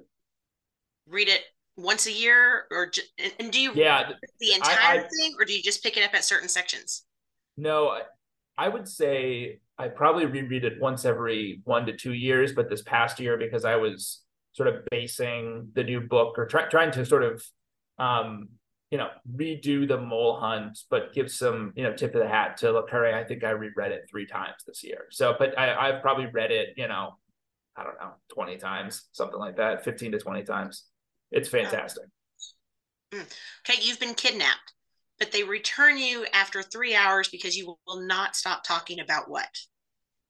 Read 1.09 1.27
it 1.27 1.41
once 1.75 2.07
a 2.07 2.11
year 2.11 2.67
or 2.71 2.89
just, 2.89 3.11
and 3.37 3.51
do 3.51 3.59
you 3.59 3.73
yeah 3.73 4.11
the 4.39 4.53
entire 4.53 5.01
I, 5.01 5.09
thing 5.19 5.35
or 5.37 5.43
do 5.43 5.51
you 5.51 5.61
just 5.61 5.83
pick 5.83 5.97
it 5.97 6.05
up 6.05 6.13
at 6.13 6.23
certain 6.23 6.47
sections 6.47 7.03
no 7.57 7.89
I, 7.89 8.03
I 8.57 8.69
would 8.69 8.87
say 8.87 9.59
i 9.77 9.87
probably 9.87 10.25
reread 10.25 10.63
it 10.63 10.79
once 10.79 11.05
every 11.05 11.61
one 11.63 11.85
to 11.85 11.95
two 11.95 12.13
years 12.13 12.53
but 12.53 12.69
this 12.69 12.81
past 12.81 13.19
year 13.19 13.37
because 13.37 13.65
i 13.65 13.75
was 13.75 14.21
sort 14.53 14.67
of 14.67 14.83
basing 14.89 15.69
the 15.73 15.83
new 15.83 15.99
book 15.99 16.35
or 16.37 16.45
try, 16.45 16.67
trying 16.69 16.91
to 16.91 17.05
sort 17.05 17.23
of 17.23 17.43
um 17.99 18.49
you 18.91 18.97
know 18.97 19.09
redo 19.35 19.87
the 19.87 19.97
mole 19.97 20.37
hunt 20.39 20.79
but 20.89 21.13
give 21.13 21.31
some 21.31 21.73
you 21.75 21.83
know 21.83 21.93
tip 21.93 22.13
of 22.15 22.21
the 22.21 22.27
hat 22.27 22.57
to 22.57 22.71
Le 22.71 22.87
Carre. 22.87 23.15
i 23.15 23.23
think 23.23 23.43
i 23.43 23.49
reread 23.49 23.91
it 23.91 24.07
three 24.09 24.25
times 24.25 24.55
this 24.67 24.83
year 24.83 25.05
so 25.11 25.35
but 25.37 25.57
I, 25.57 25.89
i've 25.89 26.01
probably 26.01 26.27
read 26.27 26.51
it 26.51 26.69
you 26.77 26.87
know 26.87 27.17
i 27.75 27.83
don't 27.83 27.99
know 27.99 28.11
20 28.33 28.57
times 28.57 29.07
something 29.11 29.39
like 29.39 29.57
that 29.57 29.83
15 29.83 30.13
to 30.13 30.19
20 30.19 30.43
times 30.43 30.85
it's 31.31 31.49
fantastic. 31.49 32.05
Mm. 33.11 33.25
Okay, 33.67 33.81
you've 33.81 33.99
been 33.99 34.13
kidnapped, 34.13 34.73
but 35.19 35.31
they 35.31 35.43
return 35.43 35.97
you 35.97 36.25
after 36.33 36.61
three 36.61 36.95
hours 36.95 37.29
because 37.29 37.55
you 37.55 37.75
will 37.87 38.01
not 38.01 38.35
stop 38.35 38.63
talking 38.63 38.99
about 38.99 39.29
what? 39.29 39.49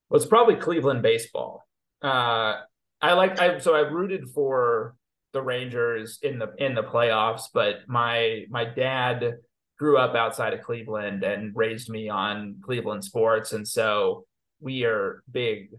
Well, 0.09 0.19
it's 0.19 0.29
probably 0.29 0.55
Cleveland 0.55 1.01
baseball. 1.01 1.63
Uh, 2.01 2.61
I 3.01 3.13
like 3.13 3.39
I 3.39 3.59
so 3.59 3.75
I 3.75 3.79
rooted 3.79 4.29
for 4.29 4.95
the 5.33 5.41
Rangers 5.41 6.19
in 6.21 6.39
the 6.39 6.53
in 6.57 6.75
the 6.75 6.83
playoffs, 6.83 7.43
but 7.53 7.87
my 7.87 8.45
my 8.49 8.65
dad 8.65 9.37
grew 9.77 9.97
up 9.97 10.15
outside 10.15 10.53
of 10.53 10.61
Cleveland 10.61 11.23
and 11.23 11.51
raised 11.55 11.89
me 11.89 12.09
on 12.09 12.57
Cleveland 12.63 13.03
sports, 13.03 13.53
and 13.53 13.67
so 13.67 14.25
we 14.59 14.85
are 14.85 15.23
big 15.31 15.69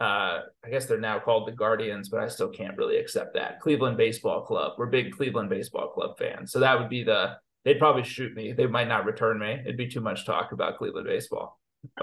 uh, 0.00 0.40
I 0.64 0.70
guess 0.70 0.86
they're 0.86 0.98
now 0.98 1.18
called 1.18 1.46
the 1.46 1.52
Guardians, 1.52 2.08
but 2.08 2.20
I 2.20 2.28
still 2.28 2.48
can't 2.48 2.76
really 2.78 2.96
accept 2.96 3.34
that. 3.34 3.60
Cleveland 3.60 3.98
Baseball 3.98 4.40
Club. 4.40 4.72
We're 4.78 4.86
big 4.86 5.12
Cleveland 5.12 5.50
Baseball 5.50 5.88
Club 5.88 6.16
fans. 6.18 6.52
So 6.52 6.60
that 6.60 6.78
would 6.78 6.88
be 6.88 7.04
the, 7.04 7.36
they'd 7.64 7.78
probably 7.78 8.04
shoot 8.04 8.34
me. 8.34 8.52
They 8.52 8.66
might 8.66 8.88
not 8.88 9.04
return 9.04 9.38
me. 9.38 9.58
It'd 9.64 9.76
be 9.76 9.88
too 9.88 10.00
much 10.00 10.26
talk 10.26 10.52
about 10.52 10.78
Cleveland 10.78 11.06
baseball. 11.06 11.60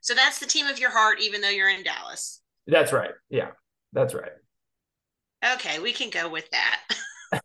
so 0.00 0.14
that's 0.14 0.38
the 0.38 0.46
team 0.46 0.66
of 0.66 0.78
your 0.78 0.90
heart, 0.90 1.20
even 1.20 1.40
though 1.40 1.48
you're 1.48 1.68
in 1.68 1.82
Dallas. 1.82 2.40
That's 2.66 2.92
right. 2.92 3.12
Yeah, 3.28 3.50
that's 3.92 4.14
right. 4.14 4.32
Okay, 5.54 5.78
we 5.78 5.92
can 5.92 6.10
go 6.10 6.28
with 6.28 6.48
that. 6.50 6.80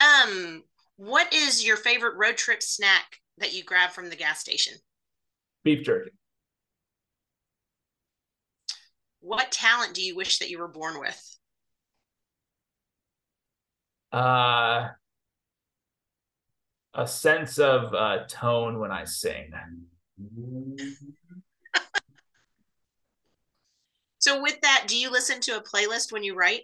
um, 0.00 0.62
what 0.96 1.32
is 1.32 1.66
your 1.66 1.76
favorite 1.76 2.16
road 2.16 2.36
trip 2.36 2.62
snack 2.62 3.20
that 3.38 3.52
you 3.54 3.62
grab 3.62 3.90
from 3.90 4.08
the 4.08 4.16
gas 4.16 4.40
station? 4.40 4.74
Beef 5.64 5.84
jerky. 5.84 6.10
what 9.26 9.50
talent 9.50 9.92
do 9.92 10.02
you 10.02 10.14
wish 10.14 10.38
that 10.38 10.50
you 10.50 10.58
were 10.58 10.68
born 10.68 11.00
with? 11.00 11.35
Uh, 14.12 14.88
a 16.94 17.06
sense 17.06 17.58
of 17.58 17.94
uh, 17.94 18.24
tone 18.28 18.78
when 18.78 18.90
I 18.90 19.04
sing. 19.04 19.52
So 24.18 24.42
with 24.42 24.60
that, 24.62 24.84
do 24.88 24.96
you 24.96 25.10
listen 25.10 25.40
to 25.42 25.56
a 25.56 25.62
playlist 25.62 26.10
when 26.10 26.24
you 26.24 26.34
write? 26.34 26.62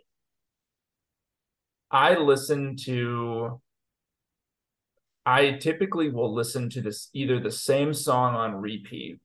I 1.90 2.16
listen 2.16 2.76
to 2.84 3.60
I 5.24 5.52
typically 5.52 6.10
will 6.10 6.34
listen 6.34 6.68
to 6.70 6.80
this 6.80 7.08
either 7.12 7.38
the 7.38 7.50
same 7.50 7.94
song 7.94 8.34
on 8.34 8.56
repeat, 8.56 9.20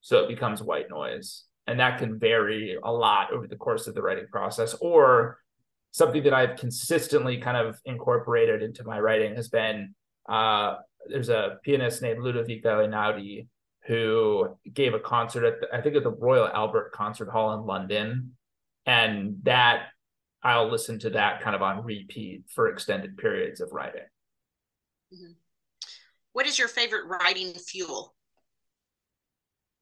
so 0.00 0.22
it 0.22 0.28
becomes 0.28 0.62
white 0.62 0.88
noise, 0.88 1.44
and 1.66 1.80
that 1.80 1.98
can 1.98 2.18
vary 2.20 2.78
a 2.80 2.92
lot 2.92 3.32
over 3.32 3.48
the 3.48 3.56
course 3.56 3.88
of 3.88 3.94
the 3.94 4.02
writing 4.02 4.26
process, 4.30 4.74
or 4.80 5.40
something 5.94 6.24
that 6.24 6.34
I've 6.34 6.56
consistently 6.56 7.38
kind 7.38 7.56
of 7.56 7.80
incorporated 7.84 8.64
into 8.64 8.82
my 8.82 8.98
writing 8.98 9.36
has 9.36 9.48
been 9.48 9.94
uh, 10.28 10.78
there's 11.06 11.28
a 11.28 11.58
pianist 11.62 12.02
named 12.02 12.18
Ludovico 12.18 12.84
Einaudi 12.84 13.46
who 13.86 14.58
gave 14.72 14.92
a 14.92 14.98
concert 14.98 15.44
at 15.44 15.60
the, 15.60 15.68
I 15.72 15.80
think 15.80 15.94
at 15.94 16.02
the 16.02 16.10
Royal 16.10 16.48
Albert 16.48 16.90
Concert 16.92 17.28
Hall 17.28 17.54
in 17.54 17.64
London, 17.64 18.32
and 18.86 19.36
that 19.44 19.86
I'll 20.42 20.68
listen 20.68 20.98
to 21.00 21.10
that 21.10 21.42
kind 21.42 21.54
of 21.54 21.62
on 21.62 21.84
repeat 21.84 22.42
for 22.48 22.66
extended 22.68 23.16
periods 23.16 23.60
of 23.60 23.70
writing. 23.70 24.02
Mm-hmm. 25.14 25.32
What 26.32 26.46
is 26.46 26.58
your 26.58 26.68
favorite 26.68 27.06
writing 27.06 27.52
fuel? 27.52 28.16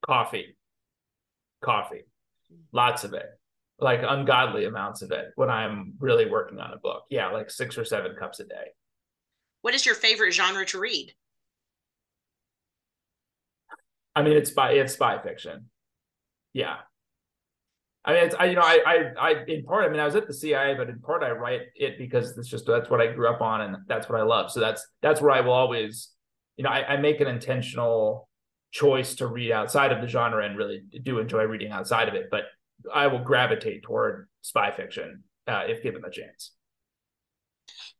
Coffee. 0.05 0.59
Coffee. 1.63 2.03
Lots 2.71 3.05
of 3.05 3.15
it. 3.15 3.31
Like 3.83 4.01
ungodly 4.07 4.65
amounts 4.65 5.03
of 5.03 5.11
it 5.11 5.33
when 5.35 5.51
I'm 5.51 5.95
really 5.99 6.31
working 6.31 6.59
on 6.61 6.73
a 6.73 6.79
book. 6.79 7.03
Yeah, 7.11 7.31
like 7.31 7.51
six 7.51 7.77
or 7.77 7.85
seven 7.85 8.15
cups 8.19 8.39
a 8.41 8.45
day. 8.45 8.73
What 9.63 9.75
is 9.75 9.85
your 9.85 9.95
favorite 9.95 10.33
genre 10.33 10.65
to 10.67 10.79
read? 10.79 11.15
I 14.15 14.23
mean, 14.23 14.37
it's 14.37 14.51
spy 14.51 14.73
it's 14.73 14.93
spy 14.93 15.21
fiction. 15.23 15.71
Yeah. 16.53 16.77
I 18.05 18.13
mean, 18.15 18.25
it's 18.25 18.35
I 18.39 18.45
you 18.47 18.57
know 18.57 18.63
I 18.63 18.81
I 18.87 18.97
I 19.19 19.45
in 19.47 19.65
part 19.65 19.85
I 19.85 19.89
mean 19.89 20.01
I 20.01 20.05
was 20.05 20.17
at 20.17 20.27
the 20.27 20.35
CIA, 20.35 20.75
but 20.75 20.89
in 20.89 20.99
part 21.01 21.23
I 21.23 21.31
write 21.31 21.63
it 21.77 21.99
because 21.99 22.37
it's 22.37 22.49
just 22.49 22.67
that's 22.67 22.91
what 22.91 23.01
I 23.01 23.09
grew 23.13 23.29
up 23.29 23.41
on 23.41 23.63
and 23.63 23.77
that's 23.89 24.09
what 24.09 24.21
I 24.21 24.25
love. 24.25 24.51
So 24.51 24.61
that's 24.61 24.87
that's 25.01 25.21
where 25.21 25.31
I 25.31 25.41
will 25.41 25.53
always, 25.53 26.11
you 26.57 26.65
know, 26.65 26.71
I, 26.71 26.95
I 26.95 26.97
make 26.99 27.21
an 27.21 27.29
intentional 27.29 28.29
choice 28.73 29.15
to 29.17 29.27
read 29.27 29.53
outside 29.53 29.93
of 29.93 30.01
the 30.01 30.09
genre 30.09 30.45
and 30.45 30.57
really 30.57 30.83
do 31.03 31.19
enjoy 31.19 31.45
reading 31.45 31.71
outside 31.71 32.09
of 32.09 32.15
it. 32.15 32.29
But 32.31 32.45
I 32.93 33.07
will 33.07 33.21
gravitate 33.21 33.83
toward 33.83 34.29
spy 34.41 34.71
fiction 34.71 35.25
uh, 35.47 35.65
if 35.67 35.83
given 35.83 36.03
the 36.03 36.11
chance. 36.11 36.53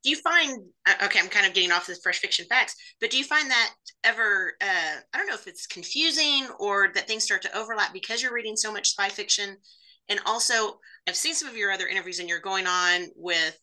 Do 0.03 0.11
you 0.11 0.17
find 0.17 0.65
uh, 0.87 1.05
okay 1.05 1.21
i'm 1.21 1.29
kind 1.29 1.47
of 1.47 1.55
getting 1.55 1.71
off 1.71 1.87
the 1.87 1.95
fresh 2.03 2.19
fiction 2.19 2.45
facts 2.47 2.75
but 3.01 3.11
do 3.11 3.19
you 3.19 3.25
find 3.25 3.49
that 3.51 3.71
ever 4.03 4.55
uh, 4.61 5.01
i 5.13 5.19
don't 5.19 5.29
know 5.29 5.35
if 5.35 5.47
it's 5.47 5.67
confusing 5.69 6.49
or 6.59 6.91
that 6.95 7.07
things 7.07 7.23
start 7.23 7.43
to 7.43 7.57
overlap 7.57 7.93
because 7.93 8.21
you're 8.21 8.33
reading 8.33 8.57
so 8.57 8.73
much 8.73 8.91
spy 8.91 9.09
fiction? 9.09 9.57
And 10.09 10.19
also 10.27 10.79
i've 11.07 11.15
seen 11.17 11.35
some 11.35 11.49
of 11.49 11.57
your 11.57 11.71
other 11.71 11.87
interviews 11.87 12.19
and 12.19 12.29
you're 12.29 12.41
going 12.41 12.67
on 12.67 13.07
with 13.15 13.57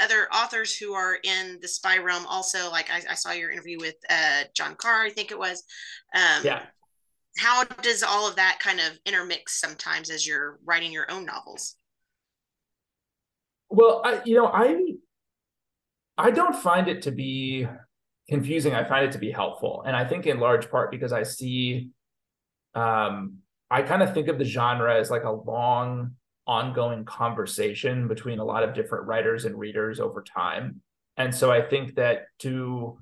other 0.00 0.26
authors 0.32 0.74
who 0.74 0.94
are 0.94 1.18
in 1.22 1.58
the 1.60 1.68
spy 1.68 1.98
realm 1.98 2.24
also. 2.26 2.70
Like 2.70 2.90
i, 2.90 3.02
I 3.10 3.14
saw 3.14 3.32
your 3.32 3.50
interview 3.50 3.78
with 3.78 3.96
uh, 4.08 4.44
john 4.56 4.74
carr 4.76 5.02
i 5.02 5.10
think 5.10 5.30
it 5.30 5.38
was. 5.38 5.62
Um, 6.14 6.44
yeah 6.44 6.62
how 7.38 7.64
does 7.64 8.02
all 8.02 8.28
of 8.28 8.36
that 8.36 8.58
kind 8.60 8.80
of 8.80 8.98
intermix 9.06 9.60
sometimes 9.60 10.10
as 10.10 10.26
you're 10.26 10.58
writing 10.64 10.92
your 10.92 11.10
own 11.10 11.24
novels 11.24 11.76
well 13.70 14.02
I, 14.04 14.20
you 14.24 14.36
know 14.36 14.46
i 14.46 14.94
I 16.18 16.30
don't 16.30 16.54
find 16.54 16.88
it 16.88 17.02
to 17.02 17.10
be 17.10 17.66
confusing. 18.28 18.74
I 18.74 18.84
find 18.84 19.04
it 19.04 19.12
to 19.12 19.18
be 19.18 19.30
helpful. 19.30 19.82
And 19.86 19.96
I 19.96 20.04
think 20.04 20.26
in 20.26 20.38
large 20.38 20.70
part 20.70 20.90
because 20.90 21.12
I 21.12 21.22
see 21.22 21.90
um 22.74 23.38
I 23.70 23.82
kind 23.82 24.02
of 24.02 24.12
think 24.14 24.28
of 24.28 24.38
the 24.38 24.44
genre 24.44 24.98
as 24.98 25.10
like 25.10 25.24
a 25.24 25.30
long 25.30 26.12
ongoing 26.46 27.04
conversation 27.04 28.08
between 28.08 28.38
a 28.38 28.44
lot 28.44 28.62
of 28.62 28.74
different 28.74 29.06
writers 29.06 29.44
and 29.44 29.58
readers 29.58 30.00
over 30.00 30.22
time. 30.22 30.80
And 31.16 31.34
so 31.34 31.50
I 31.50 31.62
think 31.62 31.94
that 31.96 32.26
to 32.40 32.98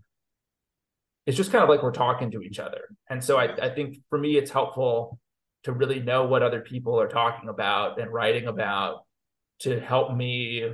it's 1.31 1.37
just 1.37 1.53
kind 1.53 1.62
of 1.62 1.70
like 1.70 1.81
we're 1.81 1.93
talking 1.93 2.33
to 2.33 2.43
each 2.43 2.59
other. 2.59 2.89
And 3.09 3.22
so 3.22 3.39
I, 3.39 3.55
I 3.62 3.68
think 3.68 3.99
for 4.09 4.18
me 4.18 4.37
it's 4.37 4.51
helpful 4.51 5.20
to 5.62 5.70
really 5.70 6.01
know 6.01 6.26
what 6.26 6.43
other 6.43 6.61
people 6.61 7.01
are 7.01 7.07
talking 7.07 7.49
about 7.49 8.01
and 8.01 8.12
writing 8.12 8.49
about 8.49 9.05
to 9.61 9.78
help 9.78 10.12
me 10.12 10.72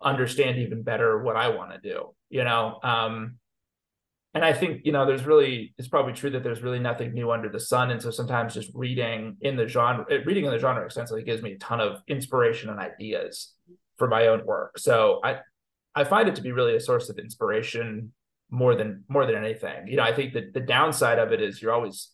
understand 0.00 0.56
even 0.56 0.82
better 0.82 1.22
what 1.22 1.36
I 1.36 1.50
want 1.50 1.72
to 1.72 1.78
do, 1.78 2.14
you 2.30 2.42
know? 2.42 2.78
Um, 2.82 3.36
and 4.32 4.46
I 4.46 4.54
think, 4.54 4.86
you 4.86 4.92
know, 4.92 5.04
there's 5.04 5.26
really, 5.26 5.74
it's 5.76 5.88
probably 5.88 6.14
true 6.14 6.30
that 6.30 6.42
there's 6.42 6.62
really 6.62 6.78
nothing 6.78 7.12
new 7.12 7.30
under 7.30 7.50
the 7.50 7.60
sun. 7.60 7.90
And 7.90 8.00
so 8.00 8.10
sometimes 8.10 8.54
just 8.54 8.70
reading 8.72 9.36
in 9.42 9.56
the 9.56 9.68
genre, 9.68 10.06
eh, 10.10 10.20
reading 10.24 10.46
in 10.46 10.52
the 10.52 10.58
genre 10.58 10.86
extensively 10.86 11.22
gives 11.22 11.42
me 11.42 11.52
a 11.52 11.58
ton 11.58 11.80
of 11.80 12.00
inspiration 12.08 12.70
and 12.70 12.80
ideas 12.80 13.52
for 13.98 14.08
my 14.08 14.28
own 14.28 14.46
work. 14.46 14.78
So 14.78 15.20
I, 15.22 15.40
I 15.94 16.04
find 16.04 16.30
it 16.30 16.36
to 16.36 16.42
be 16.42 16.52
really 16.52 16.76
a 16.76 16.80
source 16.80 17.10
of 17.10 17.18
inspiration 17.18 18.14
more 18.50 18.74
than, 18.74 19.04
more 19.08 19.26
than 19.26 19.36
anything. 19.36 19.88
You 19.88 19.96
know, 19.96 20.02
I 20.02 20.14
think 20.14 20.34
that 20.34 20.54
the 20.54 20.60
downside 20.60 21.18
of 21.18 21.32
it 21.32 21.40
is 21.42 21.60
you're 21.60 21.72
always 21.72 22.10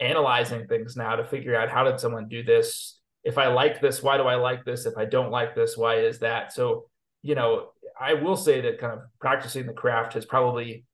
analyzing 0.00 0.66
things 0.66 0.96
now 0.96 1.16
to 1.16 1.24
figure 1.24 1.54
out 1.54 1.70
how 1.70 1.84
did 1.84 2.00
someone 2.00 2.28
do 2.28 2.42
this? 2.42 2.98
If 3.24 3.38
I 3.38 3.48
like 3.48 3.80
this, 3.80 4.02
why 4.02 4.16
do 4.16 4.24
I 4.24 4.34
like 4.34 4.64
this? 4.64 4.86
If 4.86 4.96
I 4.96 5.04
don't 5.04 5.30
like 5.30 5.54
this, 5.54 5.76
why 5.76 5.96
is 5.96 6.20
that? 6.20 6.52
So 6.52 6.86
you 7.22 7.34
know, 7.34 7.68
I 7.98 8.14
will 8.14 8.36
say 8.36 8.60
that 8.60 8.78
kind 8.78 8.92
of 8.92 9.00
practicing 9.20 9.66
the 9.66 9.72
craft 9.72 10.14
has 10.14 10.26
probably 10.26 10.84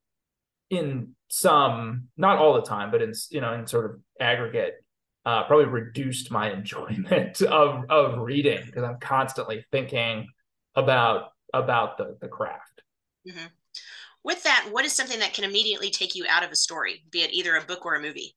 in 0.71 1.15
some, 1.29 2.09
not 2.17 2.39
all 2.39 2.55
the 2.55 2.63
time, 2.63 2.91
but 2.91 3.03
in, 3.03 3.13
you 3.31 3.41
know, 3.41 3.55
in 3.55 3.67
sort 3.67 3.87
of 3.87 4.01
aggregate, 4.21 4.75
uh, 5.25 5.45
probably 5.45 5.67
reduced 5.67 6.31
my 6.31 6.53
enjoyment 6.53 7.41
of, 7.43 7.85
of 7.89 8.19
reading 8.19 8.63
because 8.67 8.85
I'm 8.85 9.01
constantly 9.01 9.65
thinking 9.73 10.29
about, 10.75 11.31
about 11.53 11.97
the, 11.97 12.17
the 12.21 12.29
craft. 12.29 12.83
Mm-hmm. 13.27 13.47
With 14.29 14.43
that, 14.43 14.69
what 14.71 14.85
is 14.85 14.93
something 14.93 15.21
that 15.21 15.33
can 15.33 15.45
immediately 15.45 15.89
take 15.89 16.15
you 16.15 16.27
out 16.29 16.45
of 16.45 16.51
a 16.51 16.55
story, 16.55 17.03
be 17.11 17.23
it 17.23 17.33
either 17.33 17.57
a 17.57 17.63
book 17.63 17.87
or 17.87 17.95
a 17.95 18.03
movie? 18.03 18.37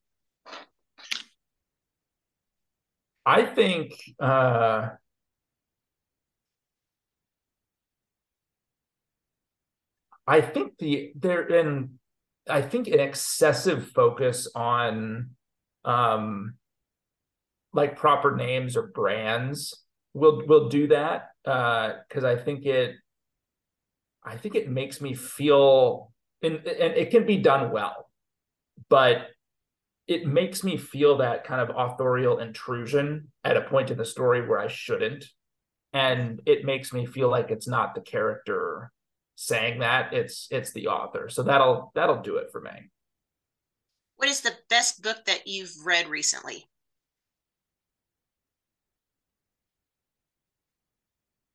I 3.26 3.44
think, 3.44 3.92
uh, 4.18 4.88
I 10.26 10.40
think 10.40 10.78
the 10.78 11.12
there 11.14 11.46
in 11.46 11.98
I 12.48 12.62
think 12.62 12.88
an 12.88 12.98
excessive 12.98 13.88
focus 13.88 14.50
on 14.54 15.32
um 15.84 16.54
like 17.74 17.98
proper 17.98 18.34
names 18.34 18.78
or 18.78 18.86
brands 18.86 19.84
will 20.14 20.46
will 20.46 20.70
do 20.70 20.86
that 20.86 21.32
uh 21.44 21.92
because 22.08 22.24
I 22.24 22.36
think 22.36 22.64
it 22.64 22.94
I 24.24 24.36
think 24.36 24.54
it 24.54 24.68
makes 24.70 25.00
me 25.00 25.14
feel 25.14 26.12
and, 26.42 26.56
and 26.56 26.94
it 26.94 27.10
can 27.10 27.26
be 27.26 27.38
done 27.38 27.70
well 27.70 28.08
but 28.88 29.28
it 30.06 30.26
makes 30.26 30.64
me 30.64 30.76
feel 30.76 31.18
that 31.18 31.44
kind 31.44 31.60
of 31.60 31.74
authorial 31.76 32.38
intrusion 32.38 33.28
at 33.44 33.56
a 33.56 33.62
point 33.62 33.90
in 33.90 33.96
the 33.96 34.04
story 34.04 34.46
where 34.46 34.58
I 34.58 34.68
shouldn't. 34.68 35.26
And 35.92 36.40
it 36.46 36.64
makes 36.64 36.92
me 36.92 37.06
feel 37.06 37.30
like 37.30 37.50
it's 37.50 37.68
not 37.68 37.94
the 37.94 38.00
character 38.00 38.90
saying 39.34 39.80
that 39.80 40.12
it's 40.12 40.48
it's 40.50 40.72
the 40.72 40.88
author. 40.88 41.28
So 41.28 41.42
that'll 41.42 41.92
that'll 41.94 42.22
do 42.22 42.36
it 42.36 42.48
for 42.50 42.60
me. 42.60 42.90
What 44.16 44.28
is 44.28 44.40
the 44.40 44.54
best 44.68 45.02
book 45.02 45.24
that 45.26 45.46
you've 45.46 45.72
read 45.84 46.08
recently? 46.08 46.66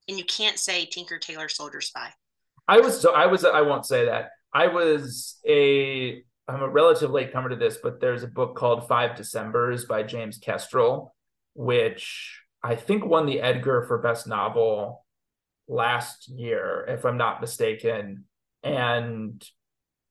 And 0.07 0.18
you 0.18 0.26
can't 0.26 0.57
say 0.57 0.86
tinker 0.86 1.18
tailor 1.18 1.49
soldier 1.49 1.82
spy 1.82 2.13
i 2.68 2.80
was 2.80 2.99
so 2.99 3.13
i 3.13 3.26
was 3.26 3.43
i 3.45 3.61
won't 3.61 3.86
say 3.86 4.05
that 4.05 4.30
i 4.53 4.68
was 4.68 5.39
a 5.47 6.22
i'm 6.47 6.61
a 6.61 6.70
relative 6.70 7.11
late 7.11 7.32
comer 7.32 7.49
to 7.49 7.55
this 7.55 7.78
but 7.82 7.99
there's 7.99 8.24
a 8.24 8.28
book 8.28 8.55
called 8.55 8.88
five 8.88 9.15
decembers 9.15 9.86
by 9.86 10.03
james 10.03 10.38
kestrel 10.38 11.15
which 11.53 12.41
i 12.63 12.76
think 12.76 13.05
won 13.05 13.26
the 13.26 13.41
edgar 13.41 13.84
for 13.84 13.97
best 13.97 14.28
novel 14.28 15.05
last 15.68 16.30
year, 16.30 16.86
if 16.88 17.05
I'm 17.05 17.18
not 17.18 17.41
mistaken. 17.41 18.26
And 18.63 19.43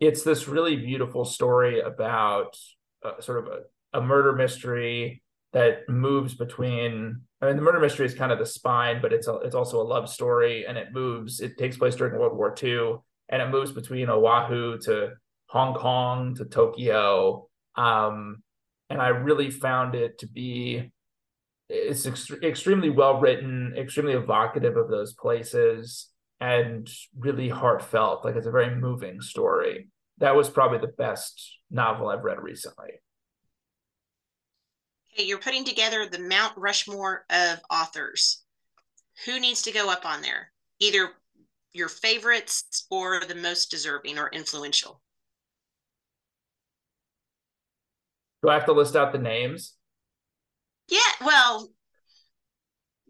it's 0.00 0.22
this 0.22 0.48
really 0.48 0.76
beautiful 0.76 1.24
story 1.24 1.80
about 1.80 2.56
uh, 3.04 3.20
sort 3.20 3.46
of 3.46 3.52
a, 3.52 3.98
a 3.98 4.02
murder 4.02 4.32
mystery 4.32 5.22
that 5.52 5.88
moves 5.88 6.34
between 6.34 7.22
I 7.40 7.46
mean 7.46 7.56
the 7.56 7.62
murder 7.62 7.80
mystery 7.80 8.06
is 8.06 8.14
kind 8.14 8.32
of 8.32 8.38
the 8.38 8.46
spine, 8.46 9.00
but 9.02 9.12
it's 9.12 9.28
a, 9.28 9.36
it's 9.36 9.54
also 9.54 9.80
a 9.80 9.84
love 9.84 10.08
story 10.08 10.66
and 10.66 10.78
it 10.78 10.92
moves. 10.92 11.40
It 11.40 11.58
takes 11.58 11.76
place 11.76 11.94
during 11.94 12.18
World 12.18 12.36
War 12.36 12.54
II 12.60 12.96
and 13.28 13.42
it 13.42 13.50
moves 13.50 13.72
between 13.72 14.08
Oahu 14.08 14.78
to 14.82 15.12
Hong 15.48 15.74
Kong 15.74 16.34
to 16.36 16.44
Tokyo. 16.44 17.48
Um, 17.74 18.42
and 18.88 19.00
I 19.00 19.08
really 19.08 19.50
found 19.50 19.94
it 19.94 20.18
to 20.20 20.26
be 20.26 20.90
it's 21.68 22.06
ex- 22.06 22.30
extremely 22.42 22.90
well 22.90 23.20
written, 23.20 23.74
extremely 23.76 24.12
evocative 24.12 24.76
of 24.76 24.88
those 24.88 25.14
places, 25.14 26.08
and 26.40 26.88
really 27.18 27.48
heartfelt. 27.48 28.24
Like 28.24 28.36
it's 28.36 28.46
a 28.46 28.52
very 28.52 28.74
moving 28.74 29.20
story. 29.20 29.88
That 30.18 30.36
was 30.36 30.48
probably 30.48 30.78
the 30.78 30.86
best 30.86 31.58
novel 31.70 32.08
I've 32.08 32.24
read 32.24 32.40
recently. 32.40 33.00
You're 35.24 35.38
putting 35.38 35.64
together 35.64 36.06
the 36.06 36.18
Mount 36.18 36.56
Rushmore 36.56 37.24
of 37.30 37.60
authors. 37.70 38.42
Who 39.24 39.40
needs 39.40 39.62
to 39.62 39.72
go 39.72 39.90
up 39.90 40.04
on 40.04 40.20
there? 40.22 40.52
Either 40.78 41.10
your 41.72 41.88
favorites 41.88 42.86
or 42.90 43.22
the 43.26 43.34
most 43.34 43.70
deserving 43.70 44.18
or 44.18 44.28
influential. 44.28 45.00
Do 48.42 48.50
I 48.50 48.54
have 48.54 48.66
to 48.66 48.72
list 48.72 48.96
out 48.96 49.12
the 49.12 49.18
names? 49.18 49.74
Yeah, 50.88 50.98
well, 51.24 51.70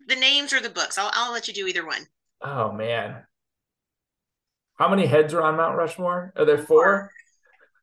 the 0.06 0.16
names 0.16 0.52
or 0.52 0.60
the 0.60 0.70
books. 0.70 0.98
I'll 0.98 1.10
I'll 1.12 1.32
let 1.32 1.48
you 1.48 1.54
do 1.54 1.66
either 1.66 1.84
one. 1.84 2.06
Oh 2.40 2.72
man. 2.72 3.24
How 4.76 4.88
many 4.88 5.06
heads 5.06 5.34
are 5.34 5.42
on 5.42 5.56
Mount 5.56 5.76
Rushmore? 5.76 6.32
Are 6.36 6.44
there 6.44 6.58
four? 6.58 7.10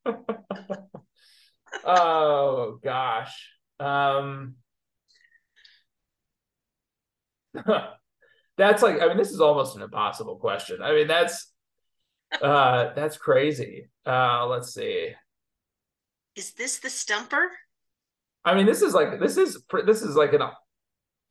oh 1.84 2.80
gosh. 2.84 3.53
Um 3.80 4.56
that's 8.58 8.82
like 8.82 9.02
I 9.02 9.08
mean 9.08 9.18
this 9.18 9.32
is 9.32 9.42
almost 9.42 9.76
an 9.76 9.82
impossible 9.82 10.38
question. 10.38 10.82
I 10.82 10.94
mean 10.94 11.08
that's 11.08 11.52
uh 12.42 12.94
that's 12.96 13.18
crazy. 13.18 13.90
Uh 14.06 14.48
let's 14.48 14.74
see. 14.74 15.12
Is 16.36 16.54
this 16.54 16.80
the 16.80 16.90
stumper? 16.90 17.52
I 18.44 18.56
mean 18.56 18.66
this 18.66 18.82
is 18.82 18.94
like 18.94 19.20
this 19.20 19.38
is 19.38 19.64
this 19.86 20.02
is 20.02 20.16
like 20.16 20.34
an 20.34 20.42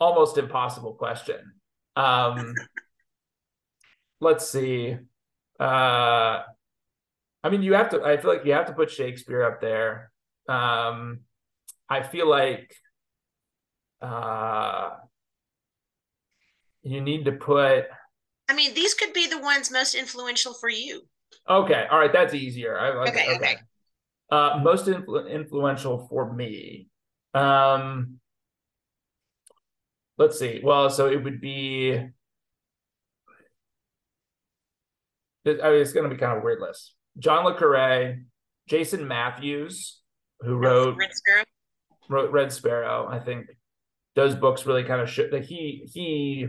almost 0.01 0.39
impossible 0.39 0.95
question. 0.95 1.41
Um 1.97 2.55
let's 4.21 4.49
see. 4.49 4.97
Uh 5.59 6.43
I 7.45 7.51
mean 7.51 7.63
you 7.63 7.75
have 7.75 7.91
to 7.91 8.03
I 8.03 8.17
feel 8.17 8.33
like 8.33 8.45
you 8.45 8.53
have 8.53 8.67
to 8.67 8.73
put 8.73 8.91
Shakespeare 8.91 9.43
up 9.43 9.61
there. 9.61 10.13
Um 10.49 11.21
I 11.89 12.03
feel 12.03 12.29
like 12.29 12.75
uh 14.01 14.91
you 16.83 17.01
need 17.01 17.27
to 17.27 17.33
put 17.33 17.85
I 18.49 18.55
mean, 18.55 18.75
these 18.75 18.93
could 18.93 19.15
be 19.15 19.27
the 19.27 19.39
ones 19.39 19.71
most 19.71 19.95
influential 19.95 20.53
for 20.53 20.69
you. 20.69 21.03
Okay, 21.49 21.87
all 21.91 21.99
right, 21.99 22.13
that's 22.13 22.35
easier. 22.35 22.79
I, 22.79 22.91
okay, 23.09 23.11
okay. 23.11 23.35
okay. 23.37 23.57
Uh, 24.31 24.61
most 24.63 24.87
influ- 24.87 25.31
influential 25.31 26.07
for 26.09 26.33
me. 26.33 26.89
Um, 27.33 28.19
let's 30.19 30.39
see. 30.39 30.61
Well, 30.63 30.91
so 30.91 31.09
it 31.09 31.25
would 31.25 31.41
be. 31.41 31.93
I 35.45 35.49
mean, 35.49 35.59
it's 35.81 35.93
going 35.93 36.09
to 36.09 36.15
be 36.15 36.21
kind 36.21 36.37
of 36.37 36.43
a 36.43 36.45
weird 36.45 36.61
list. 36.61 36.95
John 37.19 37.45
le 37.45 37.59
Carre, 37.59 38.23
Jason 38.69 39.09
Matthews, 39.09 40.03
who 40.41 40.57
wrote. 40.57 40.97
Wrote 42.13 42.31
Red 42.31 42.53
Sparrow. 42.53 43.09
I 43.09 43.19
think 43.19 43.47
those 44.15 44.35
books 44.35 44.67
really 44.67 44.85
kind 44.85 45.01
of 45.01 45.09
show 45.09 45.29
that 45.31 45.45
he 45.45 45.89
he 45.93 46.49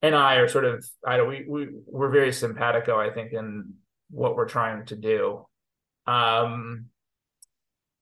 and 0.00 0.14
I 0.14 0.36
are 0.36 0.48
sort 0.48 0.64
of 0.64 0.84
I 1.06 1.16
don't 1.16 1.28
we 1.28 1.44
we 1.48 1.68
we're 1.86 2.10
very 2.10 2.32
simpatico 2.32 2.98
I 2.98 3.10
think 3.10 3.32
in 3.32 3.74
what 4.10 4.36
we're 4.36 4.48
trying 4.48 4.86
to 4.86 4.96
do. 4.96 5.46
Um, 6.06 6.86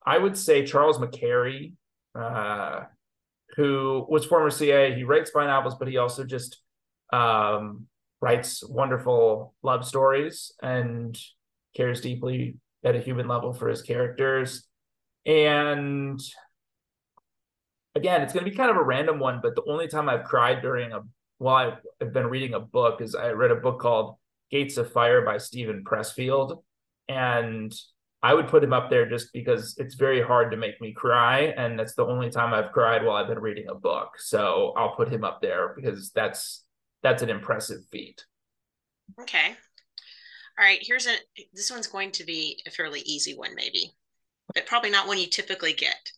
I 0.05 0.18
would 0.18 0.36
say 0.36 0.66
Charles 0.66 0.98
McCarry, 0.98 1.74
uh, 2.14 2.84
who 3.57 4.05
was 4.09 4.24
former 4.24 4.51
CA. 4.51 4.94
He 4.94 5.05
writes 5.05 5.30
spy 5.30 5.46
novels, 5.46 5.76
but 5.78 5.88
he 5.88 5.98
also 5.98 6.24
just 6.24 6.61
um, 7.12 7.86
writes 8.20 8.66
wonderful 8.66 9.55
love 9.62 9.86
stories 9.86 10.53
and 10.62 11.18
cares 11.76 12.01
deeply 12.01 12.57
at 12.84 12.96
a 12.96 13.01
human 13.01 13.28
level 13.28 13.53
for 13.53 13.68
his 13.68 13.82
characters. 13.82 14.66
And 15.26 16.20
again, 17.95 18.22
it's 18.22 18.32
going 18.32 18.45
to 18.45 18.51
be 18.51 18.57
kind 18.57 18.70
of 18.70 18.76
a 18.76 18.82
random 18.82 19.18
one, 19.18 19.41
but 19.43 19.55
the 19.55 19.64
only 19.66 19.88
time 19.88 20.09
I've 20.09 20.24
cried 20.24 20.62
during 20.62 20.93
a 20.93 21.01
while 21.38 21.78
I've 22.01 22.12
been 22.12 22.26
reading 22.26 22.55
a 22.55 22.61
book 22.61 23.01
is 23.01 23.14
I 23.14 23.30
read 23.30 23.51
a 23.51 23.57
book 23.57 23.80
called 23.80 24.16
Gates 24.51 24.76
of 24.76 24.93
Fire 24.93 25.24
by 25.24 25.38
Stephen 25.38 25.84
Pressfield. 25.84 26.62
And 27.09 27.72
I 28.22 28.34
would 28.34 28.49
put 28.49 28.62
him 28.62 28.72
up 28.72 28.91
there 28.91 29.09
just 29.09 29.32
because 29.32 29.74
it's 29.78 29.95
very 29.95 30.22
hard 30.22 30.51
to 30.51 30.57
make 30.57 30.80
me 30.80 30.93
cry. 30.93 31.55
And 31.57 31.78
that's 31.78 31.95
the 31.95 32.05
only 32.05 32.30
time 32.30 32.53
I've 32.53 32.72
cried 32.72 33.05
while 33.05 33.16
I've 33.16 33.28
been 33.28 33.41
reading 33.41 33.68
a 33.68 33.74
book. 33.74 34.11
So 34.18 34.72
I'll 34.76 34.95
put 34.95 35.09
him 35.09 35.24
up 35.24 35.41
there 35.41 35.72
because 35.74 36.11
that's 36.11 36.64
that's 37.03 37.22
an 37.22 37.30
impressive 37.30 37.80
feat. 37.91 38.24
Okay. 39.20 39.57
All 40.59 40.64
right. 40.64 40.80
Here's 40.82 41.07
a 41.07 41.14
this 41.55 41.70
one's 41.70 41.86
going 41.86 42.11
to 42.12 42.24
be 42.24 42.61
a 42.66 42.70
fairly 42.70 43.01
easy 43.01 43.34
one, 43.34 43.55
maybe, 43.55 43.93
but 44.55 44.66
probably 44.66 44.91
not 44.91 45.09
one 45.09 45.18
you 45.18 45.26
typically 45.26 45.72
get. 45.72 46.12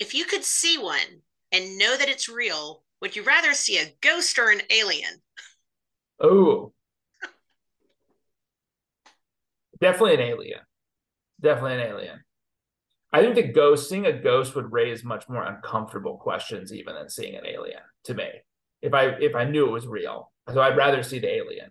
If 0.00 0.14
you 0.14 0.24
could 0.24 0.44
see 0.44 0.78
one 0.78 1.22
and 1.52 1.78
know 1.78 1.96
that 1.96 2.08
it's 2.08 2.28
real, 2.28 2.82
would 3.00 3.14
you 3.14 3.22
rather 3.22 3.52
see 3.52 3.78
a 3.78 3.94
ghost 4.00 4.38
or 4.38 4.50
an 4.50 4.62
alien? 4.70 5.22
Oh, 6.20 6.72
definitely 9.80 10.14
an 10.14 10.20
alien. 10.20 10.60
Definitely 11.40 11.74
an 11.74 11.88
alien. 11.88 12.24
I 13.12 13.20
think 13.20 13.36
the 13.36 13.42
ghost, 13.42 13.88
seeing 13.88 14.06
a 14.06 14.12
ghost 14.12 14.56
would 14.56 14.72
raise 14.72 15.04
much 15.04 15.28
more 15.28 15.44
uncomfortable 15.44 16.16
questions 16.16 16.72
even 16.72 16.94
than 16.94 17.08
seeing 17.08 17.36
an 17.36 17.46
alien 17.46 17.80
to 18.04 18.14
me. 18.14 18.28
If 18.82 18.92
I 18.92 19.04
if 19.20 19.34
I 19.34 19.44
knew 19.44 19.66
it 19.66 19.72
was 19.72 19.86
real. 19.86 20.32
So 20.52 20.60
I'd 20.60 20.76
rather 20.76 21.02
see 21.02 21.20
the 21.20 21.32
alien. 21.32 21.70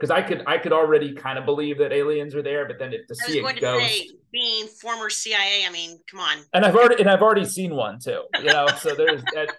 Because 0.00 0.10
I 0.10 0.22
could 0.22 0.42
I 0.46 0.56
could 0.56 0.72
already 0.72 1.12
kind 1.14 1.38
of 1.38 1.44
believe 1.44 1.76
that 1.78 1.92
aliens 1.92 2.34
are 2.34 2.42
there, 2.42 2.66
but 2.66 2.78
then 2.78 2.94
if 2.94 3.06
to 3.08 3.14
see 3.14 3.40
a 3.40 3.42
ghost 3.42 3.86
say, 3.86 4.08
being 4.32 4.66
former 4.66 5.10
CIA, 5.10 5.66
I 5.68 5.70
mean, 5.70 5.98
come 6.10 6.20
on. 6.20 6.38
And 6.54 6.64
I've 6.64 6.74
already 6.74 7.02
and 7.02 7.10
I've 7.10 7.20
already 7.20 7.44
seen 7.44 7.74
one 7.74 7.98
too. 7.98 8.22
You 8.38 8.46
know, 8.46 8.66
so 8.78 8.94
there's 8.96 9.22
that 9.34 9.50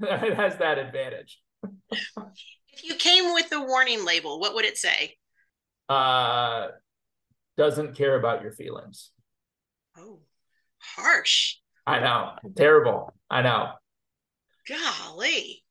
it 0.00 0.34
has 0.34 0.56
that 0.56 0.78
advantage. 0.78 1.38
if 1.92 2.82
you 2.82 2.94
came 2.94 3.34
with 3.34 3.50
the 3.50 3.60
warning 3.60 4.06
label, 4.06 4.40
what 4.40 4.54
would 4.54 4.64
it 4.64 4.78
say? 4.78 5.16
Uh 5.88 6.68
doesn't 7.58 7.94
care 7.94 8.18
about 8.18 8.42
your 8.42 8.52
feelings. 8.52 9.10
Oh, 9.98 10.20
harsh. 10.78 11.56
I 11.86 12.00
know. 12.00 12.32
Terrible. 12.56 13.12
I 13.28 13.42
know. 13.42 13.72
Golly. 14.66 15.62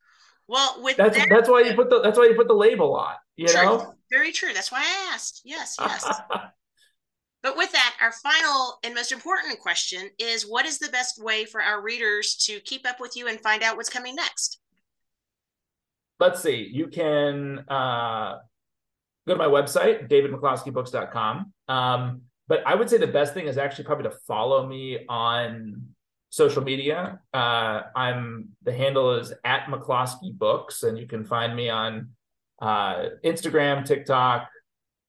Well, 0.47 0.81
with 0.83 0.97
that's 0.97 1.17
that, 1.17 1.29
that's 1.29 1.49
why 1.49 1.61
you 1.61 1.73
put 1.73 1.89
the 1.89 2.01
that's 2.01 2.17
why 2.17 2.25
you 2.25 2.35
put 2.35 2.47
the 2.47 2.53
label 2.53 2.95
on. 2.95 3.15
You 3.39 3.47
true. 3.47 3.63
know, 3.63 3.93
very 4.11 4.33
true. 4.33 4.51
That's 4.53 4.69
why 4.69 4.79
I 4.81 5.13
asked. 5.13 5.43
Yes, 5.45 5.77
yes. 5.79 6.05
but 7.41 7.55
with 7.55 7.71
that, 7.71 7.95
our 8.01 8.11
final 8.11 8.79
and 8.83 8.93
most 8.93 9.13
important 9.13 9.57
question 9.61 10.09
is: 10.19 10.45
What 10.45 10.65
is 10.65 10.77
the 10.77 10.89
best 10.89 11.23
way 11.23 11.45
for 11.45 11.61
our 11.61 11.81
readers 11.81 12.35
to 12.47 12.59
keep 12.59 12.85
up 12.85 12.99
with 12.99 13.15
you 13.15 13.29
and 13.29 13.39
find 13.39 13.63
out 13.63 13.77
what's 13.77 13.89
coming 13.89 14.15
next? 14.15 14.59
Let's 16.19 16.43
see. 16.43 16.69
You 16.69 16.87
can 16.87 17.59
uh, 17.69 18.39
go 19.25 19.35
to 19.35 19.37
my 19.37 19.47
website, 19.47 20.09
davidmccloskeybooks.com. 20.09 21.53
Um, 21.69 22.21
but 22.49 22.61
I 22.67 22.75
would 22.75 22.89
say 22.89 22.97
the 22.97 23.07
best 23.07 23.33
thing 23.33 23.47
is 23.47 23.57
actually 23.57 23.85
probably 23.85 24.09
to 24.09 24.17
follow 24.27 24.67
me 24.67 25.05
on 25.07 25.85
social 26.29 26.61
media. 26.61 27.21
Uh, 27.33 27.83
I'm 27.95 28.49
the 28.63 28.73
handle 28.73 29.13
is 29.13 29.31
at 29.45 29.67
McCloskey 29.67 30.37
Books, 30.37 30.83
and 30.83 30.97
you 30.97 31.07
can 31.07 31.23
find 31.23 31.55
me 31.55 31.69
on 31.69 32.09
uh, 32.61 33.09
Instagram, 33.23 33.85
TikTok, 33.85 34.49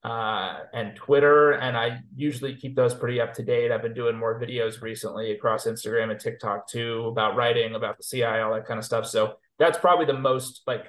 uh, 0.03 0.61
and 0.73 0.97
Twitter. 0.97 1.53
And 1.53 1.77
I 1.77 2.01
usually 2.15 2.55
keep 2.55 2.75
those 2.75 2.95
pretty 2.95 3.21
up 3.21 3.35
to 3.35 3.43
date. 3.43 3.71
I've 3.71 3.83
been 3.83 3.95
doing 3.95 4.17
more 4.17 4.41
videos 4.41 4.81
recently 4.81 5.33
across 5.33 5.67
Instagram 5.67 6.11
and 6.11 6.21
TikTok 6.21 6.69
too 6.69 7.07
about 7.09 7.37
writing, 7.37 7.75
about 7.75 7.99
the 7.99 8.05
CI, 8.05 8.25
all 8.25 8.55
that 8.55 8.67
kind 8.67 8.79
of 8.79 8.85
stuff. 8.85 9.07
So 9.07 9.35
that's 9.59 9.79
probably 9.79 10.07
the 10.07 10.15
most 10.15 10.63
like 10.67 10.87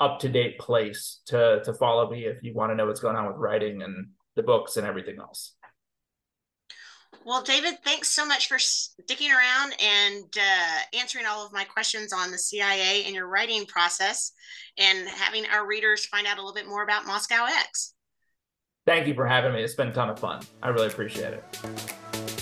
up 0.00 0.20
to 0.20 0.28
date 0.28 0.58
place 0.58 1.20
to 1.26 1.60
to 1.64 1.72
follow 1.72 2.10
me 2.10 2.24
if 2.24 2.42
you 2.42 2.54
want 2.54 2.70
to 2.70 2.76
know 2.76 2.86
what's 2.86 3.00
going 3.00 3.16
on 3.16 3.26
with 3.26 3.36
writing 3.36 3.82
and 3.82 4.08
the 4.36 4.42
books 4.42 4.76
and 4.76 4.86
everything 4.86 5.18
else. 5.18 5.54
Well, 7.24 7.42
David, 7.42 7.78
thanks 7.84 8.08
so 8.08 8.24
much 8.24 8.48
for 8.48 8.58
sticking 8.58 9.30
around 9.30 9.74
and 9.80 10.24
uh, 10.36 10.98
answering 10.98 11.26
all 11.26 11.44
of 11.44 11.52
my 11.52 11.64
questions 11.64 12.12
on 12.12 12.30
the 12.30 12.38
CIA 12.38 13.04
and 13.04 13.14
your 13.14 13.28
writing 13.28 13.66
process 13.66 14.32
and 14.78 15.08
having 15.08 15.44
our 15.46 15.66
readers 15.66 16.06
find 16.06 16.26
out 16.26 16.38
a 16.38 16.40
little 16.40 16.54
bit 16.54 16.66
more 16.66 16.82
about 16.82 17.06
Moscow 17.06 17.44
X. 17.44 17.94
Thank 18.86 19.06
you 19.06 19.14
for 19.14 19.26
having 19.26 19.52
me. 19.52 19.62
It's 19.62 19.74
been 19.74 19.88
a 19.88 19.92
ton 19.92 20.08
of 20.08 20.18
fun. 20.18 20.42
I 20.62 20.68
really 20.68 20.86
appreciate 20.86 21.34
it. 21.34 22.37